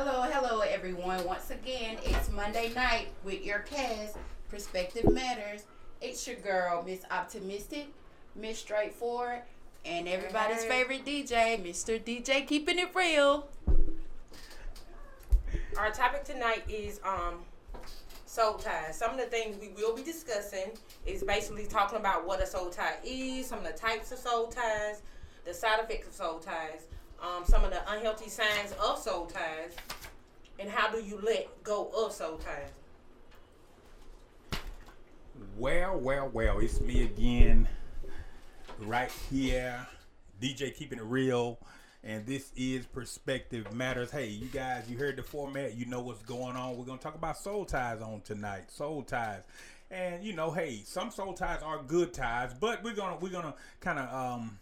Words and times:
Hello, 0.00 0.22
hello, 0.22 0.60
everyone. 0.60 1.24
Once 1.24 1.50
again, 1.50 1.96
it's 2.04 2.30
Monday 2.30 2.72
night 2.72 3.08
with 3.24 3.44
your 3.44 3.58
cast, 3.58 4.16
Perspective 4.48 5.12
Matters. 5.12 5.64
It's 6.00 6.24
your 6.24 6.36
girl, 6.36 6.84
Miss 6.86 7.00
Optimistic, 7.10 7.88
Miss 8.36 8.60
Straightforward, 8.60 9.42
and 9.84 10.06
everybody's 10.06 10.64
favorite 10.64 11.04
DJ, 11.04 11.60
Mr. 11.60 12.00
DJ 12.00 12.46
Keeping 12.46 12.78
It 12.78 12.94
Real. 12.94 13.48
Our 15.76 15.90
topic 15.90 16.22
tonight 16.22 16.62
is 16.68 17.00
um 17.04 17.40
soul 18.24 18.54
ties. 18.54 18.96
Some 18.96 19.10
of 19.10 19.16
the 19.16 19.26
things 19.26 19.56
we 19.60 19.70
will 19.70 19.96
be 19.96 20.04
discussing 20.04 20.70
is 21.06 21.24
basically 21.24 21.66
talking 21.66 21.98
about 21.98 22.24
what 22.24 22.40
a 22.40 22.46
soul 22.46 22.70
tie 22.70 22.98
is, 23.02 23.48
some 23.48 23.58
of 23.58 23.64
the 23.64 23.72
types 23.72 24.12
of 24.12 24.18
soul 24.18 24.46
ties, 24.46 25.02
the 25.44 25.52
side 25.52 25.80
effects 25.80 26.06
of 26.06 26.14
soul 26.14 26.38
ties, 26.38 26.86
um, 27.20 27.44
some 27.44 27.64
of 27.64 27.70
the 27.70 27.80
unhealthy 27.90 28.28
signs 28.28 28.72
of 28.82 28.98
soul 28.98 29.26
ties, 29.26 29.72
and 30.58 30.68
how 30.68 30.90
do 30.90 30.98
you 31.02 31.20
let 31.22 31.62
go 31.62 31.90
of 31.96 32.12
soul 32.12 32.38
ties. 32.38 32.70
Well, 35.56 35.98
well, 35.98 36.30
well, 36.32 36.58
it's 36.58 36.80
me 36.80 37.02
again, 37.04 37.68
right 38.80 39.10
here, 39.30 39.86
DJ 40.40 40.74
keeping 40.74 40.98
it 40.98 41.04
real, 41.04 41.58
and 42.04 42.26
this 42.26 42.52
is 42.56 42.86
Perspective 42.86 43.72
Matters. 43.72 44.10
Hey, 44.10 44.28
you 44.28 44.46
guys, 44.46 44.84
you 44.88 44.96
heard 44.98 45.16
the 45.16 45.22
format, 45.22 45.76
you 45.76 45.86
know 45.86 46.00
what's 46.00 46.22
going 46.22 46.56
on. 46.56 46.76
We're 46.76 46.84
gonna 46.84 46.98
talk 46.98 47.14
about 47.14 47.36
soul 47.36 47.64
ties 47.64 48.00
on 48.00 48.20
tonight, 48.22 48.70
soul 48.70 49.02
ties, 49.02 49.42
and 49.90 50.24
you 50.24 50.32
know, 50.32 50.50
hey, 50.50 50.82
some 50.84 51.10
soul 51.10 51.34
ties 51.34 51.62
are 51.62 51.82
good 51.82 52.12
ties, 52.12 52.52
but 52.54 52.82
we're 52.82 52.94
gonna 52.94 53.16
we're 53.20 53.32
gonna 53.32 53.54
kind 53.80 53.98
of 53.98 54.12
um 54.12 54.58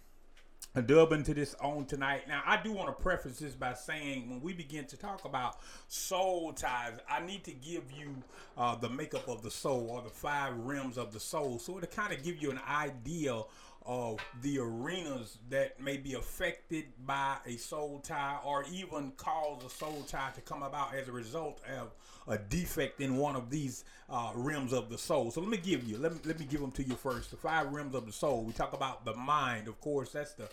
dub 0.82 1.12
into 1.12 1.34
this 1.34 1.54
on 1.60 1.86
tonight. 1.86 2.28
Now, 2.28 2.42
I 2.46 2.62
do 2.62 2.72
want 2.72 2.88
to 2.88 3.02
preface 3.02 3.38
this 3.38 3.54
by 3.54 3.74
saying 3.74 4.28
when 4.28 4.40
we 4.40 4.52
begin 4.52 4.84
to 4.86 4.96
talk 4.96 5.24
about 5.24 5.58
soul 5.88 6.52
ties, 6.52 6.98
I 7.10 7.24
need 7.24 7.44
to 7.44 7.52
give 7.52 7.84
you 7.92 8.14
uh, 8.56 8.76
the 8.76 8.88
makeup 8.88 9.28
of 9.28 9.42
the 9.42 9.50
soul 9.50 9.88
or 9.90 10.02
the 10.02 10.10
five 10.10 10.56
rims 10.58 10.98
of 10.98 11.12
the 11.12 11.20
soul. 11.20 11.58
So 11.58 11.78
to 11.78 11.86
kind 11.86 12.12
of 12.12 12.22
give 12.22 12.42
you 12.42 12.50
an 12.50 12.60
idea 12.68 13.42
of 13.86 14.18
the 14.42 14.58
arenas 14.58 15.38
that 15.48 15.80
may 15.80 15.96
be 15.96 16.14
affected 16.14 16.84
by 17.06 17.36
a 17.46 17.56
soul 17.56 18.00
tie 18.00 18.38
or 18.44 18.64
even 18.72 19.12
cause 19.16 19.62
a 19.64 19.70
soul 19.70 20.04
tie 20.08 20.30
to 20.34 20.40
come 20.40 20.62
about 20.62 20.94
as 20.94 21.08
a 21.08 21.12
result 21.12 21.60
of 21.78 21.92
a 22.28 22.36
defect 22.36 23.00
in 23.00 23.16
one 23.16 23.36
of 23.36 23.48
these 23.50 23.84
uh, 24.10 24.32
rims 24.34 24.72
of 24.72 24.90
the 24.90 24.98
soul. 24.98 25.30
So 25.30 25.40
let 25.40 25.48
me 25.48 25.56
give 25.56 25.84
you, 25.84 25.98
let 25.98 26.12
me 26.12 26.18
let 26.24 26.40
me 26.40 26.46
give 26.46 26.60
them 26.60 26.72
to 26.72 26.82
you 26.82 26.94
first. 26.94 27.30
The 27.30 27.36
five 27.36 27.72
rims 27.72 27.94
of 27.94 28.06
the 28.06 28.12
soul. 28.12 28.42
We 28.42 28.52
talk 28.52 28.72
about 28.72 29.04
the 29.04 29.14
mind, 29.14 29.68
of 29.68 29.80
course. 29.80 30.10
That's 30.10 30.32
the 30.32 30.48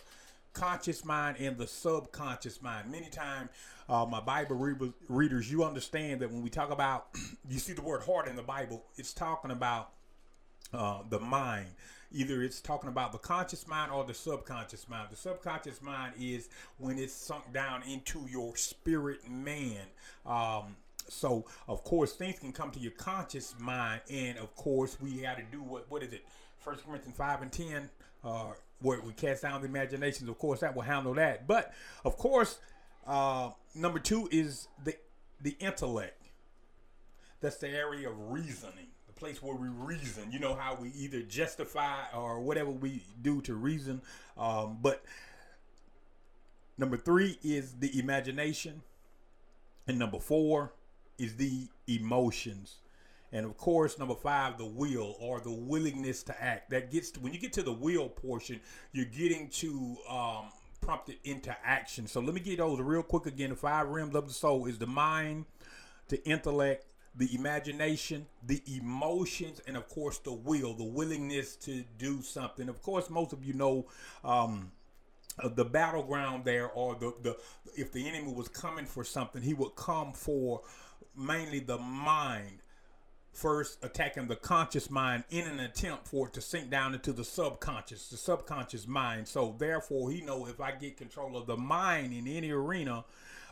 conscious 0.52 1.04
mind 1.04 1.36
and 1.40 1.58
the 1.58 1.66
subconscious 1.66 2.62
mind. 2.62 2.90
Many 2.90 3.08
times, 3.08 3.50
uh, 3.88 4.06
my 4.08 4.20
Bible 4.20 4.56
re- 4.56 4.92
readers, 5.08 5.50
you 5.50 5.64
understand 5.64 6.20
that 6.20 6.30
when 6.30 6.42
we 6.42 6.50
talk 6.50 6.70
about, 6.70 7.08
you 7.50 7.58
see 7.58 7.72
the 7.72 7.82
word 7.82 8.02
heart 8.04 8.28
in 8.28 8.36
the 8.36 8.42
Bible, 8.42 8.84
it's 8.96 9.12
talking 9.12 9.50
about 9.50 9.90
uh, 10.72 11.02
the 11.08 11.20
mind. 11.20 11.68
Either 12.14 12.42
it's 12.42 12.60
talking 12.60 12.88
about 12.88 13.10
the 13.10 13.18
conscious 13.18 13.66
mind 13.66 13.90
or 13.90 14.04
the 14.04 14.14
subconscious 14.14 14.88
mind. 14.88 15.08
The 15.10 15.16
subconscious 15.16 15.82
mind 15.82 16.14
is 16.18 16.48
when 16.78 16.98
it's 16.98 17.12
sunk 17.12 17.52
down 17.52 17.82
into 17.82 18.24
your 18.30 18.56
spirit 18.56 19.28
man. 19.28 19.82
Um, 20.24 20.76
so 21.08 21.44
of 21.66 21.82
course 21.82 22.12
things 22.12 22.38
can 22.38 22.52
come 22.52 22.70
to 22.70 22.78
your 22.78 22.92
conscious 22.92 23.54
mind, 23.58 24.02
and 24.08 24.38
of 24.38 24.54
course 24.54 24.96
we 25.00 25.22
got 25.22 25.36
to 25.38 25.42
do 25.50 25.60
what 25.60 25.90
what 25.90 26.02
is 26.04 26.12
it? 26.12 26.24
First 26.58 26.86
Corinthians 26.86 27.16
five 27.16 27.42
and 27.42 27.52
ten, 27.52 27.90
uh, 28.22 28.52
where 28.80 29.00
we 29.00 29.12
cast 29.12 29.42
down 29.42 29.60
the 29.60 29.66
imaginations. 29.66 30.30
Of 30.30 30.38
course 30.38 30.60
that 30.60 30.74
will 30.74 30.82
handle 30.82 31.14
that. 31.14 31.46
But 31.46 31.74
of 32.04 32.16
course, 32.16 32.58
uh, 33.06 33.50
number 33.74 33.98
two 33.98 34.28
is 34.30 34.68
the 34.84 34.94
the 35.40 35.56
intellect. 35.58 36.20
That's 37.40 37.56
the 37.56 37.68
area 37.68 38.08
of 38.08 38.14
reasoning, 38.30 38.86
place 39.16 39.42
where 39.42 39.56
we 39.56 39.68
reason. 39.68 40.30
You 40.32 40.38
know 40.38 40.54
how 40.54 40.76
we 40.80 40.90
either 40.90 41.22
justify 41.22 42.04
or 42.14 42.40
whatever 42.40 42.70
we 42.70 43.02
do 43.22 43.40
to 43.42 43.54
reason. 43.54 44.02
Um, 44.36 44.78
but 44.82 45.04
number 46.78 46.96
three 46.96 47.38
is 47.42 47.74
the 47.74 47.98
imagination, 47.98 48.82
and 49.86 49.98
number 49.98 50.18
four 50.18 50.72
is 51.18 51.36
the 51.36 51.68
emotions. 51.86 52.76
And 53.32 53.44
of 53.44 53.56
course, 53.56 53.98
number 53.98 54.14
five, 54.14 54.58
the 54.58 54.64
will 54.64 55.16
or 55.18 55.40
the 55.40 55.50
willingness 55.50 56.22
to 56.24 56.42
act. 56.42 56.70
That 56.70 56.92
gets 56.92 57.10
to, 57.12 57.20
when 57.20 57.32
you 57.32 57.40
get 57.40 57.52
to 57.54 57.62
the 57.62 57.72
will 57.72 58.08
portion, 58.08 58.60
you're 58.92 59.06
getting 59.06 59.48
to 59.48 59.96
um, 60.08 60.44
prompted 60.80 61.16
into 61.24 61.54
action. 61.64 62.06
So 62.06 62.20
let 62.20 62.32
me 62.32 62.40
get 62.40 62.58
those 62.58 62.78
real 62.78 63.02
quick 63.02 63.26
again. 63.26 63.50
The 63.50 63.56
five 63.56 63.88
rims 63.88 64.14
of 64.14 64.28
the 64.28 64.34
soul 64.34 64.66
is 64.66 64.78
the 64.78 64.86
mind, 64.86 65.46
the 66.08 66.24
intellect, 66.24 66.86
the 67.16 67.34
imagination, 67.34 68.26
the 68.44 68.62
emotions, 68.66 69.60
and 69.66 69.76
of 69.76 69.88
course 69.88 70.18
the 70.18 70.32
will, 70.32 70.74
the 70.74 70.84
willingness 70.84 71.56
to 71.56 71.84
do 71.98 72.22
something. 72.22 72.68
Of 72.68 72.82
course, 72.82 73.08
most 73.08 73.32
of 73.32 73.44
you 73.44 73.52
know 73.54 73.86
um, 74.24 74.72
uh, 75.38 75.48
the 75.48 75.64
battleground 75.64 76.44
there, 76.44 76.68
or 76.68 76.94
the 76.94 77.14
the 77.22 77.36
if 77.76 77.92
the 77.92 78.08
enemy 78.08 78.32
was 78.32 78.48
coming 78.48 78.86
for 78.86 79.04
something, 79.04 79.42
he 79.42 79.54
would 79.54 79.76
come 79.76 80.12
for 80.12 80.62
mainly 81.16 81.60
the 81.60 81.78
mind. 81.78 82.58
First, 83.32 83.84
attacking 83.84 84.28
the 84.28 84.36
conscious 84.36 84.88
mind 84.88 85.24
in 85.28 85.48
an 85.48 85.58
attempt 85.58 86.06
for 86.06 86.28
it 86.28 86.34
to 86.34 86.40
sink 86.40 86.70
down 86.70 86.94
into 86.94 87.12
the 87.12 87.24
subconscious, 87.24 88.06
the 88.06 88.16
subconscious 88.16 88.86
mind. 88.86 89.26
So, 89.26 89.56
therefore, 89.58 90.12
he 90.12 90.20
know 90.20 90.46
if 90.46 90.60
I 90.60 90.70
get 90.70 90.96
control 90.96 91.36
of 91.36 91.48
the 91.48 91.56
mind 91.56 92.12
in 92.12 92.28
any 92.28 92.52
arena, 92.52 93.04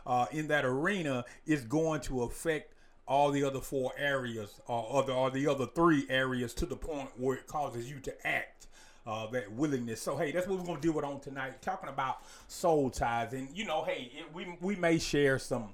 uh, 0.05 0.27
in 0.31 0.47
that 0.47 0.63
arena, 0.63 1.25
it's 1.45 1.63
going 1.63 1.99
to 2.01 2.23
affect 2.23 2.72
all 3.07 3.31
the 3.31 3.43
other 3.43 3.59
four 3.59 3.91
areas 3.97 4.61
or 4.67 5.01
other 5.01 5.13
or 5.13 5.29
the 5.29 5.47
other 5.47 5.65
three 5.65 6.05
areas 6.09 6.53
to 6.53 6.65
the 6.65 6.75
point 6.75 7.09
where 7.17 7.37
it 7.37 7.47
causes 7.47 7.89
you 7.89 7.99
to 7.99 8.27
act 8.27 8.67
uh, 9.05 9.27
that 9.27 9.51
willingness. 9.51 10.01
So 10.01 10.17
hey 10.17 10.31
that's 10.31 10.47
what 10.47 10.59
we're 10.59 10.75
to 10.75 10.81
deal 10.81 10.93
with 10.93 11.05
on 11.05 11.19
tonight 11.19 11.61
talking 11.61 11.89
about 11.89 12.19
soul 12.47 12.89
ties. 12.89 13.33
And 13.33 13.49
you 13.53 13.65
know 13.65 13.83
hey 13.83 14.11
it, 14.15 14.33
we 14.33 14.57
we 14.61 14.75
may 14.75 14.99
share 14.99 15.37
some 15.37 15.69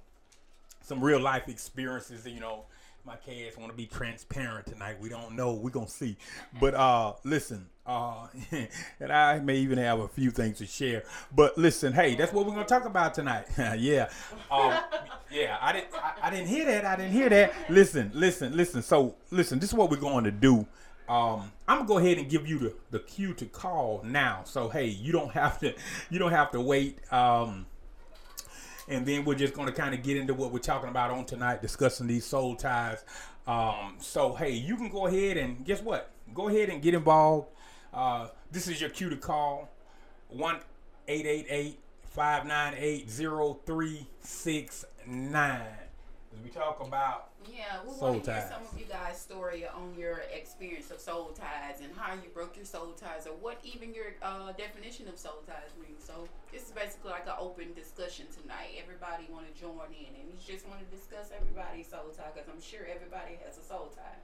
some 0.81 1.03
real 1.03 1.19
life 1.19 1.47
experiences 1.47 2.25
you 2.25 2.39
know 2.39 2.65
my 3.09 3.15
cats 3.15 3.57
want 3.57 3.71
to 3.71 3.75
be 3.75 3.87
transparent 3.87 4.67
tonight. 4.67 4.97
We 5.01 5.09
don't 5.09 5.35
know. 5.35 5.53
We're 5.53 5.71
gonna 5.71 5.87
see. 5.87 6.15
But 6.59 6.75
uh 6.75 7.13
listen 7.23 7.65
uh 7.87 8.27
and 8.99 9.11
i 9.11 9.39
may 9.39 9.57
even 9.57 9.79
have 9.79 9.99
a 9.99 10.07
few 10.07 10.29
things 10.29 10.59
to 10.59 10.67
share. 10.67 11.03
But 11.35 11.57
listen 11.57 11.91
hey 11.91 12.13
that's 12.13 12.31
what 12.31 12.45
we're 12.45 12.53
gonna 12.53 12.65
talk 12.65 12.85
about 12.85 13.15
tonight. 13.15 13.47
Yeah. 13.79 14.09
Um, 14.51 14.77
yeah 15.31 15.57
i 15.59 15.71
didn't 15.73 15.87
I, 15.95 16.27
I 16.27 16.29
didn't 16.29 16.49
hear 16.49 16.65
that. 16.65 16.85
I 16.85 16.95
didn't 16.97 17.13
hear 17.13 17.29
that. 17.29 17.53
Listen 17.67 18.11
listen 18.13 18.55
listen. 18.55 18.83
So 18.83 19.15
listen 19.31 19.57
this 19.57 19.69
is 19.69 19.75
what 19.75 19.89
we're 19.89 19.97
going 19.97 20.25
to 20.25 20.31
do. 20.31 20.67
Um, 21.07 21.51
I'm 21.67 21.77
gonna 21.79 21.87
go 21.87 21.97
ahead 21.97 22.19
and 22.19 22.29
give 22.29 22.45
you 22.45 22.59
the, 22.59 22.73
the 22.91 22.99
cue 22.99 23.33
to 23.33 23.47
call 23.47 24.03
now. 24.05 24.41
So 24.45 24.69
hey, 24.69 24.85
you 24.85 25.11
don't 25.11 25.31
have 25.31 25.59
to 25.61 25.73
you 26.11 26.19
don't 26.19 26.31
have 26.31 26.51
to 26.51 26.61
wait. 26.61 26.99
Um, 27.11 27.65
and 28.89 29.05
then 29.05 29.23
we're 29.23 29.35
just 29.35 29.53
going 29.53 29.67
to 29.67 29.73
kind 29.73 29.93
of 29.93 30.03
get 30.03 30.17
into 30.17 30.33
what 30.33 30.51
we're 30.51 30.59
talking 30.59 30.89
about 30.89 31.11
on 31.11 31.25
tonight, 31.25 31.61
discussing 31.61 32.07
these 32.07 32.25
soul 32.25 32.55
ties. 32.55 33.05
Um, 33.47 33.95
so 33.99 34.33
hey, 34.33 34.51
you 34.51 34.75
can 34.75 34.89
go 34.89 35.07
ahead 35.07 35.37
and 35.37 35.63
guess 35.63 35.81
what? 35.81 36.11
Go 36.33 36.49
ahead 36.49 36.69
and 36.69 36.81
get 36.81 36.93
involved. 36.93 37.47
Uh, 37.93 38.27
this 38.51 38.67
is 38.67 38.81
your 38.81 38.89
cue 38.89 39.09
to 39.09 39.15
call 39.15 39.69
one 40.27 40.59
eight 41.07 41.25
eight 41.25 41.45
eight 41.49 41.79
five 42.03 42.45
nine 42.45 42.75
eight 42.77 43.09
zero 43.09 43.59
three 43.65 44.05
six 44.21 44.85
nine. 45.07 45.88
As 46.31 46.43
we 46.43 46.49
talk 46.49 46.79
about 46.79 47.29
Yeah, 47.49 47.81
we 47.83 47.91
Soul 47.97 48.13
want 48.13 48.23
to 48.25 48.31
hear 48.31 48.41
ties. 48.41 48.51
some 48.51 48.61
of 48.61 48.77
you 48.79 48.85
guys' 48.85 49.17
story 49.19 49.65
on 49.67 49.95
your 49.97 50.21
experience 50.31 50.91
of 50.91 50.99
soul 51.01 51.33
ties 51.33 51.81
and 51.81 51.89
how 51.97 52.13
you 52.13 52.29
broke 52.33 52.55
your 52.55 52.65
soul 52.65 52.93
ties 52.93 53.25
or 53.25 53.33
what 53.41 53.57
even 53.63 53.93
your 53.95 54.13
uh, 54.21 54.51
definition 54.53 55.07
of 55.09 55.17
soul 55.17 55.41
ties 55.47 55.73
means. 55.81 56.03
So 56.05 56.29
this 56.53 56.63
is 56.69 56.71
basically 56.71 57.11
like 57.11 57.25
an 57.25 57.33
open 57.39 57.73
discussion 57.73 58.27
tonight. 58.29 58.77
Everybody 58.77 59.25
want 59.33 59.49
to 59.49 59.53
join 59.59 59.89
in 59.89 60.13
and 60.21 60.25
we 60.29 60.37
just 60.37 60.67
want 60.69 60.79
to 60.85 60.87
discuss 60.95 61.33
everybody's 61.33 61.89
soul 61.89 62.13
tie 62.15 62.29
because 62.33 62.47
I'm 62.47 62.61
sure 62.61 62.85
everybody 62.85 63.39
has 63.45 63.57
a 63.57 63.63
soul 63.65 63.89
tie. 63.97 64.21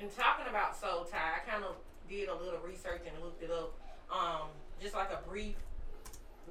And 0.00 0.10
talking 0.14 0.46
about 0.50 0.76
soul 0.76 1.04
tie, 1.08 1.40
I 1.40 1.48
kind 1.48 1.64
of 1.64 1.76
did 2.10 2.28
a 2.28 2.34
little 2.36 2.60
research 2.60 3.02
and 3.08 3.16
looked 3.24 3.42
it 3.42 3.50
up. 3.50 3.72
Um, 4.12 4.52
just 4.82 4.94
like 4.94 5.08
a 5.10 5.26
brief 5.26 5.56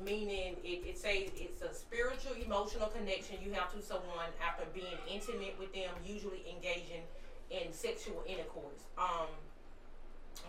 meaning, 0.03 0.55
it, 0.63 0.87
it 0.87 0.97
says 0.97 1.29
it's 1.35 1.61
a 1.61 1.73
spiritual, 1.73 2.33
emotional 2.43 2.87
connection 2.87 3.37
you 3.43 3.51
have 3.53 3.73
to 3.73 3.81
someone 3.81 4.31
after 4.43 4.65
being 4.73 4.97
intimate 5.11 5.55
with 5.59 5.73
them, 5.73 5.91
usually 6.05 6.43
engaging 6.49 7.03
in 7.51 7.71
sexual 7.71 8.23
intercourse. 8.27 8.87
Um, 8.97 9.29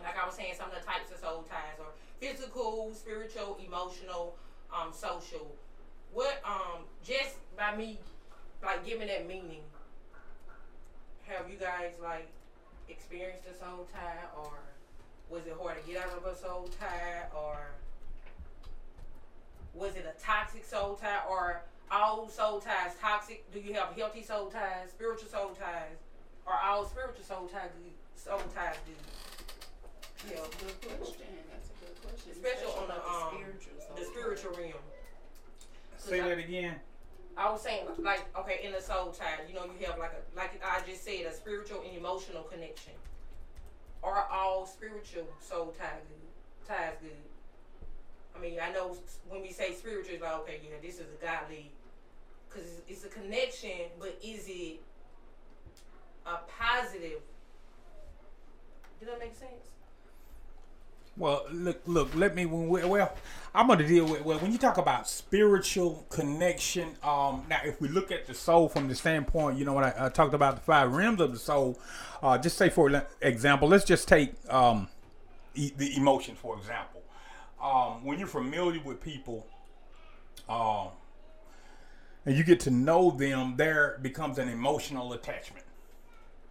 like 0.03 0.17
I 0.21 0.27
was 0.27 0.35
saying, 0.35 0.55
some 0.57 0.71
of 0.71 0.75
the 0.75 0.85
types 0.87 1.11
of 1.13 1.19
soul 1.19 1.45
ties 1.49 1.79
are 1.81 1.93
physical, 2.21 2.93
spiritual, 2.95 3.59
emotional, 3.65 4.37
um, 4.73 4.93
social. 4.93 5.55
What 6.13 6.41
um, 6.45 6.85
just 7.05 7.37
by 7.57 7.77
me 7.77 7.99
like 8.63 8.87
giving 8.87 9.09
that 9.09 9.29
meaning, 9.29 9.63
have 11.27 11.51
you 11.51 11.57
guys 11.59 11.93
like 12.03 12.29
experienced 12.89 13.47
a 13.49 13.55
soul 13.59 13.87
tie 13.93 14.25
or 14.37 14.51
was 15.31 15.47
it 15.47 15.55
hard 15.61 15.83
to 15.83 15.91
get 15.91 16.03
out 16.03 16.17
of 16.17 16.25
a 16.27 16.37
soul 16.37 16.69
tie 16.79 17.25
or 17.35 17.73
was 19.75 19.97
it 19.97 20.07
a 20.07 20.23
toxic 20.23 20.65
soul 20.65 20.95
tie 20.95 21.21
or 21.29 21.63
all 21.91 22.29
soul 22.29 22.61
ties 22.61 22.95
toxic? 23.01 23.51
Do 23.53 23.61
you 23.61 23.75
have 23.75 23.97
healthy 23.97 24.23
soul 24.23 24.47
ties, 24.47 24.91
spiritual 24.91 25.29
soul 25.29 25.51
ties? 25.51 25.99
Are 26.47 26.59
all 26.63 26.85
spiritual 26.85 27.25
soul 27.25 27.49
ties 27.49 27.71
good? 27.83 27.93
Soul 28.17 28.41
ties 28.55 28.77
good? 28.87 28.97
That's 30.29 30.63
a 30.63 30.65
good 30.65 30.99
question. 30.99 31.27
That's 31.51 31.69
a 31.69 31.85
good 31.85 32.03
question. 32.03 32.33
Especially 32.33 32.73
on 32.81 32.89
the, 32.89 32.95
about 32.95 33.33
um, 33.33 33.35
spiritual. 33.35 33.97
The 33.97 34.05
spiritual 34.05 34.53
realm. 34.53 34.85
Say 35.99 36.21
that 36.21 36.39
again. 36.39 36.77
I 37.37 37.51
was 37.51 37.63
saying, 37.63 37.87
like, 37.99 38.25
okay, 38.39 38.61
in 38.63 38.73
the 38.73 38.81
soul 38.81 39.11
tie, 39.11 39.41
you 39.49 39.55
know, 39.55 39.65
you 39.65 39.87
have 39.87 39.99
like 39.99 40.13
a, 40.13 40.37
like 40.37 40.61
I 40.65 40.81
just 40.89 41.05
said, 41.05 41.27
a 41.27 41.35
spiritual 41.35 41.83
and 41.87 41.97
emotional 41.97 42.45
connection. 42.45 42.93
Are 44.03 44.29
all 44.31 44.67
spiritual 44.67 45.27
soul 45.41 45.75
ties 45.79 46.05
good? 46.09 46.69
Ties 46.69 46.95
good? 47.01 47.11
I 48.37 48.41
mean, 48.41 48.59
I 48.63 48.73
know 48.73 48.97
when 49.29 49.43
we 49.43 49.53
say 49.53 49.73
spiritual, 49.75 50.15
it's 50.15 50.23
like, 50.23 50.35
okay, 50.41 50.61
yeah, 50.63 50.77
this 50.83 50.95
is 50.95 51.07
a 51.21 51.25
godly, 51.25 51.71
because 52.49 52.69
it's, 52.89 53.05
a 53.05 53.09
connection, 53.09 53.91
but 53.99 54.19
is 54.23 54.47
it 54.49 54.81
a 56.27 56.39
positive? 56.49 57.21
Did 59.01 59.09
that 59.09 59.19
make 59.19 59.35
sense? 59.35 59.71
Well, 61.17 61.45
look, 61.53 61.81
look. 61.87 62.13
Let 62.17 62.35
me. 62.35 62.45
Well, 62.45 63.13
I'm 63.55 63.69
going 63.69 63.79
to 63.79 63.87
deal 63.87 64.05
with. 64.05 64.25
Well, 64.25 64.39
when 64.41 64.51
you 64.51 64.59
talk 64.59 64.79
about 64.79 65.09
spiritual 65.09 66.05
connection, 66.09 66.97
um, 67.05 67.45
now 67.49 67.61
if 67.65 67.81
we 67.81 67.87
look 67.87 68.11
at 68.11 68.27
the 68.27 68.35
soul 68.35 68.69
from 68.69 68.89
the 68.89 68.97
standpoint, 68.97 69.57
you 69.57 69.65
know, 69.65 69.75
when 69.75 69.85
I, 69.85 70.07
I 70.07 70.09
talked 70.09 70.35
about 70.35 70.57
the 70.57 70.63
five 70.63 70.91
rims 70.93 71.21
of 71.21 71.31
the 71.31 71.39
soul, 71.39 71.79
uh, 72.21 72.37
just 72.37 72.59
say 72.59 72.69
for 72.69 73.05
example, 73.21 73.69
let's 73.69 73.85
just 73.85 74.09
take 74.09 74.33
um, 74.53 74.89
e- 75.55 75.73
the 75.77 75.97
emotions 75.97 76.39
for 76.41 76.59
example. 76.59 77.04
Um, 77.65 78.05
when 78.05 78.19
you're 78.19 78.29
familiar 78.29 78.81
with 78.85 79.01
people, 79.01 79.47
um, 80.51 80.89
and 82.27 82.37
you 82.37 82.45
get 82.45 82.61
to 82.61 82.71
know 82.71 83.11
them, 83.11 83.55
there 83.57 83.99
becomes 84.03 84.39
an 84.39 84.49
emotional 84.51 85.15
attachment. 85.15 85.65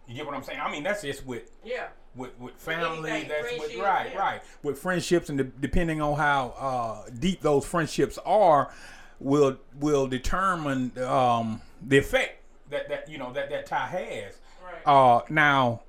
You 0.08 0.16
get 0.16 0.26
what 0.26 0.34
I'm 0.34 0.42
saying? 0.42 0.58
I 0.60 0.70
mean, 0.72 0.82
that's 0.82 1.02
just 1.02 1.24
with 1.24 1.52
Yeah. 1.64 1.86
with 2.16 2.36
with 2.40 2.54
family. 2.56 3.10
anything, 3.10 3.28
that's 3.28 3.58
with 3.60 3.76
right, 3.76 4.10
yeah. 4.12 4.18
right. 4.18 4.42
With 4.64 4.78
friendships, 4.78 5.28
and 5.28 5.38
de- 5.38 5.44
depending 5.44 6.00
on 6.02 6.16
how 6.18 6.48
uh, 6.58 7.10
deep 7.16 7.40
those 7.42 7.64
friendships 7.64 8.18
are, 8.26 8.72
will 9.20 9.58
will 9.78 10.08
determine 10.08 10.98
um, 10.98 11.60
the 11.80 11.98
effect 11.98 12.42
that 12.70 12.88
that 12.88 13.08
you 13.08 13.18
know 13.18 13.32
that 13.32 13.50
that 13.50 13.66
tie 13.66 13.86
has. 13.86 14.38
Right. 14.64 14.86
Uh, 14.86 15.22
now, 15.30 15.83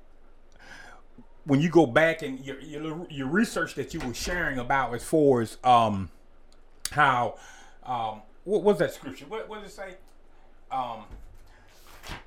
when 1.46 1.60
you 1.60 1.68
go 1.68 1.86
back 1.86 2.22
and 2.22 2.44
your, 2.44 2.60
your 2.60 3.06
your 3.08 3.28
research 3.28 3.74
that 3.76 3.94
you 3.94 4.00
were 4.00 4.14
sharing 4.14 4.58
about 4.58 4.92
as 4.94 5.04
far 5.04 5.40
as 5.40 5.56
um, 5.64 6.10
how 6.90 7.38
um, 7.84 8.22
what 8.44 8.62
was 8.62 8.78
that 8.78 8.92
scripture? 8.92 9.26
What 9.26 9.48
what 9.48 9.60
did 9.60 9.68
it 9.68 9.72
say? 9.72 9.94
Um, 10.70 11.04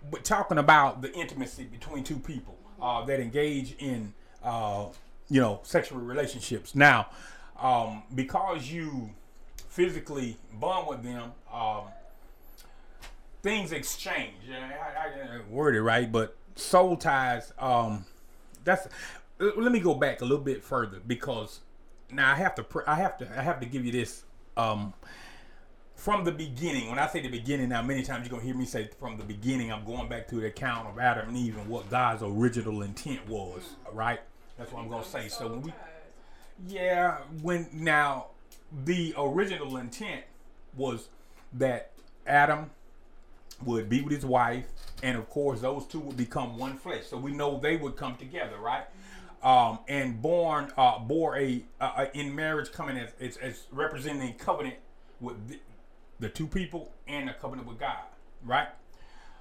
but 0.10 0.24
talking 0.24 0.58
about 0.58 1.02
the 1.02 1.14
intimacy 1.14 1.66
between 1.66 2.04
two 2.04 2.18
people 2.18 2.58
uh, 2.82 3.04
that 3.06 3.20
engage 3.20 3.76
in 3.80 4.14
uh, 4.44 4.86
you 5.30 5.42
know 5.42 5.60
sexual 5.64 6.00
relationships. 6.00 6.74
Now, 6.74 7.10
um, 7.60 8.04
because 8.16 8.72
you 8.72 9.10
physically 9.68 10.38
bond 10.54 10.88
with 10.88 11.04
them, 11.04 11.34
um, 11.54 11.84
things 13.44 13.74
exchange. 13.74 14.36
I, 14.50 15.36
I, 15.36 15.38
I 15.38 15.42
word 15.50 15.76
it 15.76 15.82
right, 15.82 16.10
but 16.10 16.38
soul 16.56 16.96
ties. 16.96 17.52
Um, 17.60 18.06
that's. 18.70 18.88
Let 19.40 19.72
me 19.72 19.80
go 19.80 19.96
back 19.96 20.22
a 20.22 20.26
little 20.26 20.44
bit 20.44 20.64
further 20.64 21.00
because 21.06 21.62
now 22.12 22.32
I 22.32 22.36
have 22.36 22.56
to. 22.56 22.66
I 22.88 22.96
have 22.96 23.18
to. 23.20 23.40
I 23.40 23.42
have 23.42 23.60
to 23.60 23.66
give 23.66 23.86
you 23.86 23.92
this. 23.92 24.24
Um, 24.58 24.94
from 25.96 26.24
the 26.24 26.32
beginning, 26.32 26.90
when 26.90 26.98
I 26.98 27.08
say 27.08 27.22
the 27.22 27.30
beginning, 27.30 27.70
now 27.70 27.82
many 27.82 28.04
times 28.04 28.26
you're 28.26 28.32
gonna 28.32 28.46
hear 28.46 28.56
me 28.56 28.66
say 28.66 28.90
from 29.00 29.18
the 29.18 29.24
beginning, 29.26 29.72
I'm 29.72 29.84
going 29.84 30.08
back 30.08 30.30
to 30.30 30.36
the 30.36 30.48
account 30.48 30.88
of 30.88 30.98
Adam 30.98 31.28
and 31.28 31.38
Eve 31.38 31.58
and 31.58 31.68
what 31.68 31.90
God's 31.90 32.24
original 32.24 32.84
intent 32.84 33.28
was, 33.28 33.76
right? 33.92 34.22
That's 34.58 34.72
what 34.72 34.82
I'm 34.82 34.90
gonna 34.90 35.04
say. 35.04 35.28
So 35.28 35.50
when 35.50 35.62
we, 35.62 35.74
yeah, 36.68 37.18
when 37.42 37.68
now 37.74 38.28
the 38.86 39.14
original 39.18 39.76
intent 39.76 40.24
was 40.76 41.10
that 41.54 41.92
Adam 42.26 42.72
would 43.66 43.90
be 43.90 44.02
with 44.02 44.14
his 44.14 44.26
wife, 44.26 44.66
and 45.04 45.18
of 45.18 45.30
course 45.30 45.62
those 45.62 45.86
two 45.86 46.00
would 46.00 46.18
become 46.18 46.58
one 46.58 46.78
flesh. 46.78 47.06
So 47.08 47.18
we 47.18 47.32
know 47.32 47.60
they 47.60 47.78
would 47.78 47.96
come 47.96 48.16
together, 48.16 48.58
right? 48.58 48.86
Um, 49.44 49.80
and 49.88 50.22
born 50.22 50.72
uh, 50.78 51.00
bore 51.00 51.38
a 51.38 51.64
in 52.14 52.36
marriage 52.36 52.72
coming 52.72 52.98
as, 52.98 53.12
as 53.20 53.38
as 53.38 53.64
representing 53.72 54.34
covenant 54.34 54.76
with 55.22 55.48
the, 55.48 55.60
the 56.20 56.30
two 56.30 56.48
people 56.48 56.92
and 57.08 57.30
a 57.30 57.34
covenant 57.34 57.68
with 57.68 57.80
God, 57.80 58.04
right? 58.44 58.68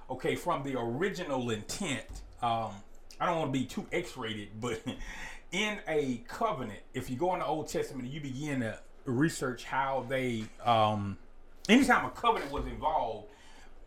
Okay, 0.09 0.35
from 0.35 0.63
the 0.63 0.79
original 0.79 1.49
intent, 1.51 2.05
um, 2.41 2.71
I 3.19 3.25
don't 3.25 3.37
want 3.37 3.53
to 3.53 3.59
be 3.59 3.65
too 3.65 3.85
X-rated, 3.91 4.59
but 4.59 4.81
in 5.51 5.77
a 5.87 6.21
covenant, 6.27 6.79
if 6.93 7.09
you 7.09 7.15
go 7.15 7.33
in 7.33 7.39
the 7.39 7.45
Old 7.45 7.67
Testament 7.67 8.05
and 8.05 8.13
you 8.13 8.21
begin 8.21 8.61
to 8.61 8.79
research 9.05 9.65
how 9.65 10.05
they, 10.07 10.45
um, 10.63 11.17
anytime 11.67 12.05
a 12.05 12.09
covenant 12.09 12.51
was 12.51 12.65
involved, 12.65 13.27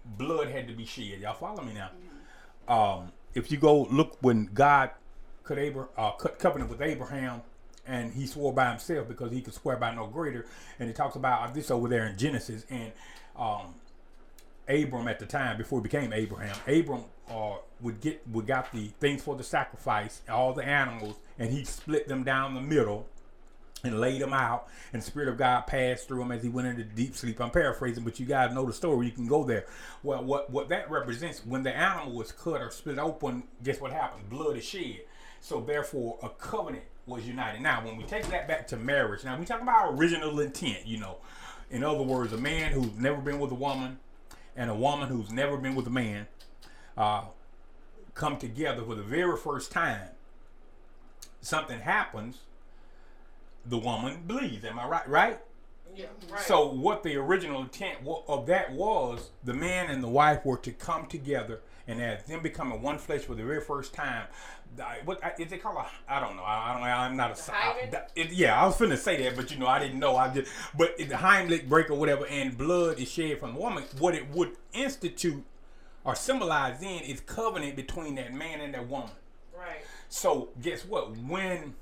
blood 0.04 0.48
had 0.48 0.68
to 0.68 0.74
be 0.74 0.84
shed. 0.84 1.20
Y'all 1.20 1.34
follow 1.34 1.62
me 1.62 1.74
now? 1.74 1.90
Um, 2.68 3.12
if 3.34 3.50
you 3.50 3.58
go 3.58 3.82
look 3.84 4.18
when 4.20 4.46
God 4.52 4.90
cut, 5.44 5.58
Abra- 5.58 5.88
uh, 5.96 6.12
cut 6.12 6.38
covenant 6.38 6.70
with 6.70 6.80
Abraham, 6.80 7.42
and 7.86 8.12
he 8.12 8.26
swore 8.26 8.52
by 8.52 8.70
himself 8.70 9.08
because 9.08 9.32
he 9.32 9.40
could 9.40 9.54
swear 9.54 9.76
by 9.76 9.94
no 9.94 10.06
greater, 10.06 10.46
and 10.78 10.88
it 10.88 10.96
talks 10.96 11.16
about 11.16 11.52
this 11.54 11.70
over 11.70 11.88
there 11.88 12.06
in 12.06 12.16
Genesis, 12.16 12.64
and 12.70 12.92
um, 13.36 13.74
Abram 14.68 15.08
at 15.08 15.18
the 15.18 15.26
time 15.26 15.58
before 15.58 15.80
he 15.80 15.82
became 15.82 16.12
Abraham, 16.12 16.56
Abram 16.66 17.04
uh, 17.28 17.56
would 17.80 18.00
get 18.00 18.22
would 18.28 18.46
got 18.46 18.70
the 18.72 18.88
things 19.00 19.22
for 19.22 19.34
the 19.34 19.42
sacrifice, 19.42 20.22
all 20.28 20.52
the 20.52 20.64
animals, 20.64 21.16
and 21.38 21.50
he 21.50 21.64
split 21.64 22.06
them 22.06 22.22
down 22.22 22.54
the 22.54 22.60
middle 22.60 23.06
and 23.84 24.00
laid 24.00 24.20
them 24.20 24.32
out, 24.32 24.68
and 24.92 25.02
the 25.02 25.06
Spirit 25.06 25.28
of 25.28 25.36
God 25.36 25.62
passed 25.62 26.06
through 26.06 26.22
him 26.22 26.32
as 26.32 26.42
he 26.42 26.48
went 26.48 26.68
into 26.68 26.84
deep 26.84 27.16
sleep. 27.16 27.40
I'm 27.40 27.50
paraphrasing, 27.50 28.04
but 28.04 28.20
you 28.20 28.26
guys 28.26 28.54
know 28.54 28.64
the 28.64 28.72
story. 28.72 29.06
You 29.06 29.12
can 29.12 29.26
go 29.26 29.44
there. 29.44 29.66
Well, 30.02 30.22
what 30.24 30.50
what 30.50 30.68
that 30.68 30.90
represents 30.90 31.44
when 31.44 31.62
the 31.62 31.76
animal 31.76 32.12
was 32.12 32.32
cut 32.32 32.60
or 32.60 32.70
split 32.70 32.98
open, 32.98 33.44
guess 33.62 33.80
what 33.80 33.92
happened? 33.92 34.28
Blood 34.30 34.56
is 34.56 34.64
shed. 34.64 35.00
So 35.40 35.60
therefore, 35.60 36.18
a 36.22 36.28
covenant 36.28 36.84
was 37.06 37.26
united. 37.26 37.60
Now, 37.60 37.84
when 37.84 37.96
we 37.96 38.04
take 38.04 38.26
that 38.28 38.46
back 38.46 38.68
to 38.68 38.76
marriage, 38.76 39.24
now 39.24 39.36
we 39.36 39.44
talk 39.44 39.60
about 39.60 39.94
original 39.94 40.38
intent. 40.38 40.86
You 40.86 41.00
know, 41.00 41.16
in 41.70 41.82
other 41.82 42.02
words, 42.02 42.32
a 42.32 42.38
man 42.38 42.72
who's 42.72 42.96
never 42.96 43.20
been 43.20 43.40
with 43.40 43.50
a 43.50 43.56
woman 43.56 43.98
and 44.56 44.70
a 44.70 44.74
woman 44.74 45.08
who's 45.08 45.32
never 45.32 45.56
been 45.56 45.74
with 45.74 45.86
a 45.86 45.90
man 45.90 46.26
uh, 46.96 47.24
come 48.14 48.36
together 48.36 48.82
for 48.84 48.94
the 48.94 49.02
very 49.02 49.36
first 49.36 49.72
time. 49.72 50.10
Something 51.40 51.80
happens. 51.80 52.38
The 53.66 53.78
woman 53.78 54.22
bleeds. 54.26 54.64
Am 54.64 54.78
I 54.78 54.86
right? 54.86 55.08
Right. 55.08 55.40
Yeah. 55.94 56.06
Right. 56.30 56.40
So 56.40 56.68
what 56.72 57.02
the 57.02 57.16
original 57.16 57.60
intent 57.62 57.98
of 58.28 58.46
that 58.46 58.72
was, 58.72 59.30
the 59.44 59.54
man 59.54 59.90
and 59.90 60.02
the 60.02 60.08
wife 60.08 60.44
were 60.44 60.56
to 60.58 60.72
come 60.72 61.06
together, 61.06 61.60
and 61.86 62.00
as 62.02 62.24
them 62.24 62.42
becoming 62.42 62.80
one 62.82 62.98
flesh 62.98 63.22
for 63.22 63.34
the 63.34 63.44
very 63.44 63.60
first 63.60 63.92
time. 63.94 64.26
What 65.04 65.22
I- 65.22 65.34
it 65.38 65.62
called? 65.62 65.76
A, 65.76 65.86
I 66.12 66.18
don't 66.18 66.34
know. 66.36 66.44
I, 66.44 66.72
don't. 66.72 66.82
I'm 66.82 67.14
not 67.16 67.32
a. 67.32 67.34
it- 68.16 68.32
yeah, 68.32 68.58
I 68.60 68.64
was 68.66 68.76
finna 68.78 68.96
say 68.96 69.22
that, 69.22 69.36
but 69.36 69.50
you 69.50 69.58
know, 69.58 69.66
I 69.66 69.78
didn't 69.78 69.98
know. 69.98 70.16
I 70.16 70.32
just. 70.32 70.50
But 70.76 70.96
the 70.96 71.16
hymen 71.16 71.68
break 71.68 71.90
or 71.90 71.94
whatever, 71.94 72.26
and 72.26 72.56
blood 72.56 72.98
is 72.98 73.10
shed 73.10 73.38
from 73.38 73.52
the 73.52 73.60
woman. 73.60 73.84
What 73.98 74.14
it 74.14 74.30
would 74.30 74.56
institute 74.72 75.44
or 76.04 76.14
symbolize 76.14 76.80
then 76.80 77.02
is 77.02 77.20
covenant 77.20 77.76
between 77.76 78.14
that 78.14 78.32
man 78.32 78.62
and 78.62 78.72
that 78.72 78.88
woman. 78.88 79.10
right. 79.54 79.82
So 80.08 80.48
guess 80.62 80.86
what? 80.86 81.16
When 81.18 81.74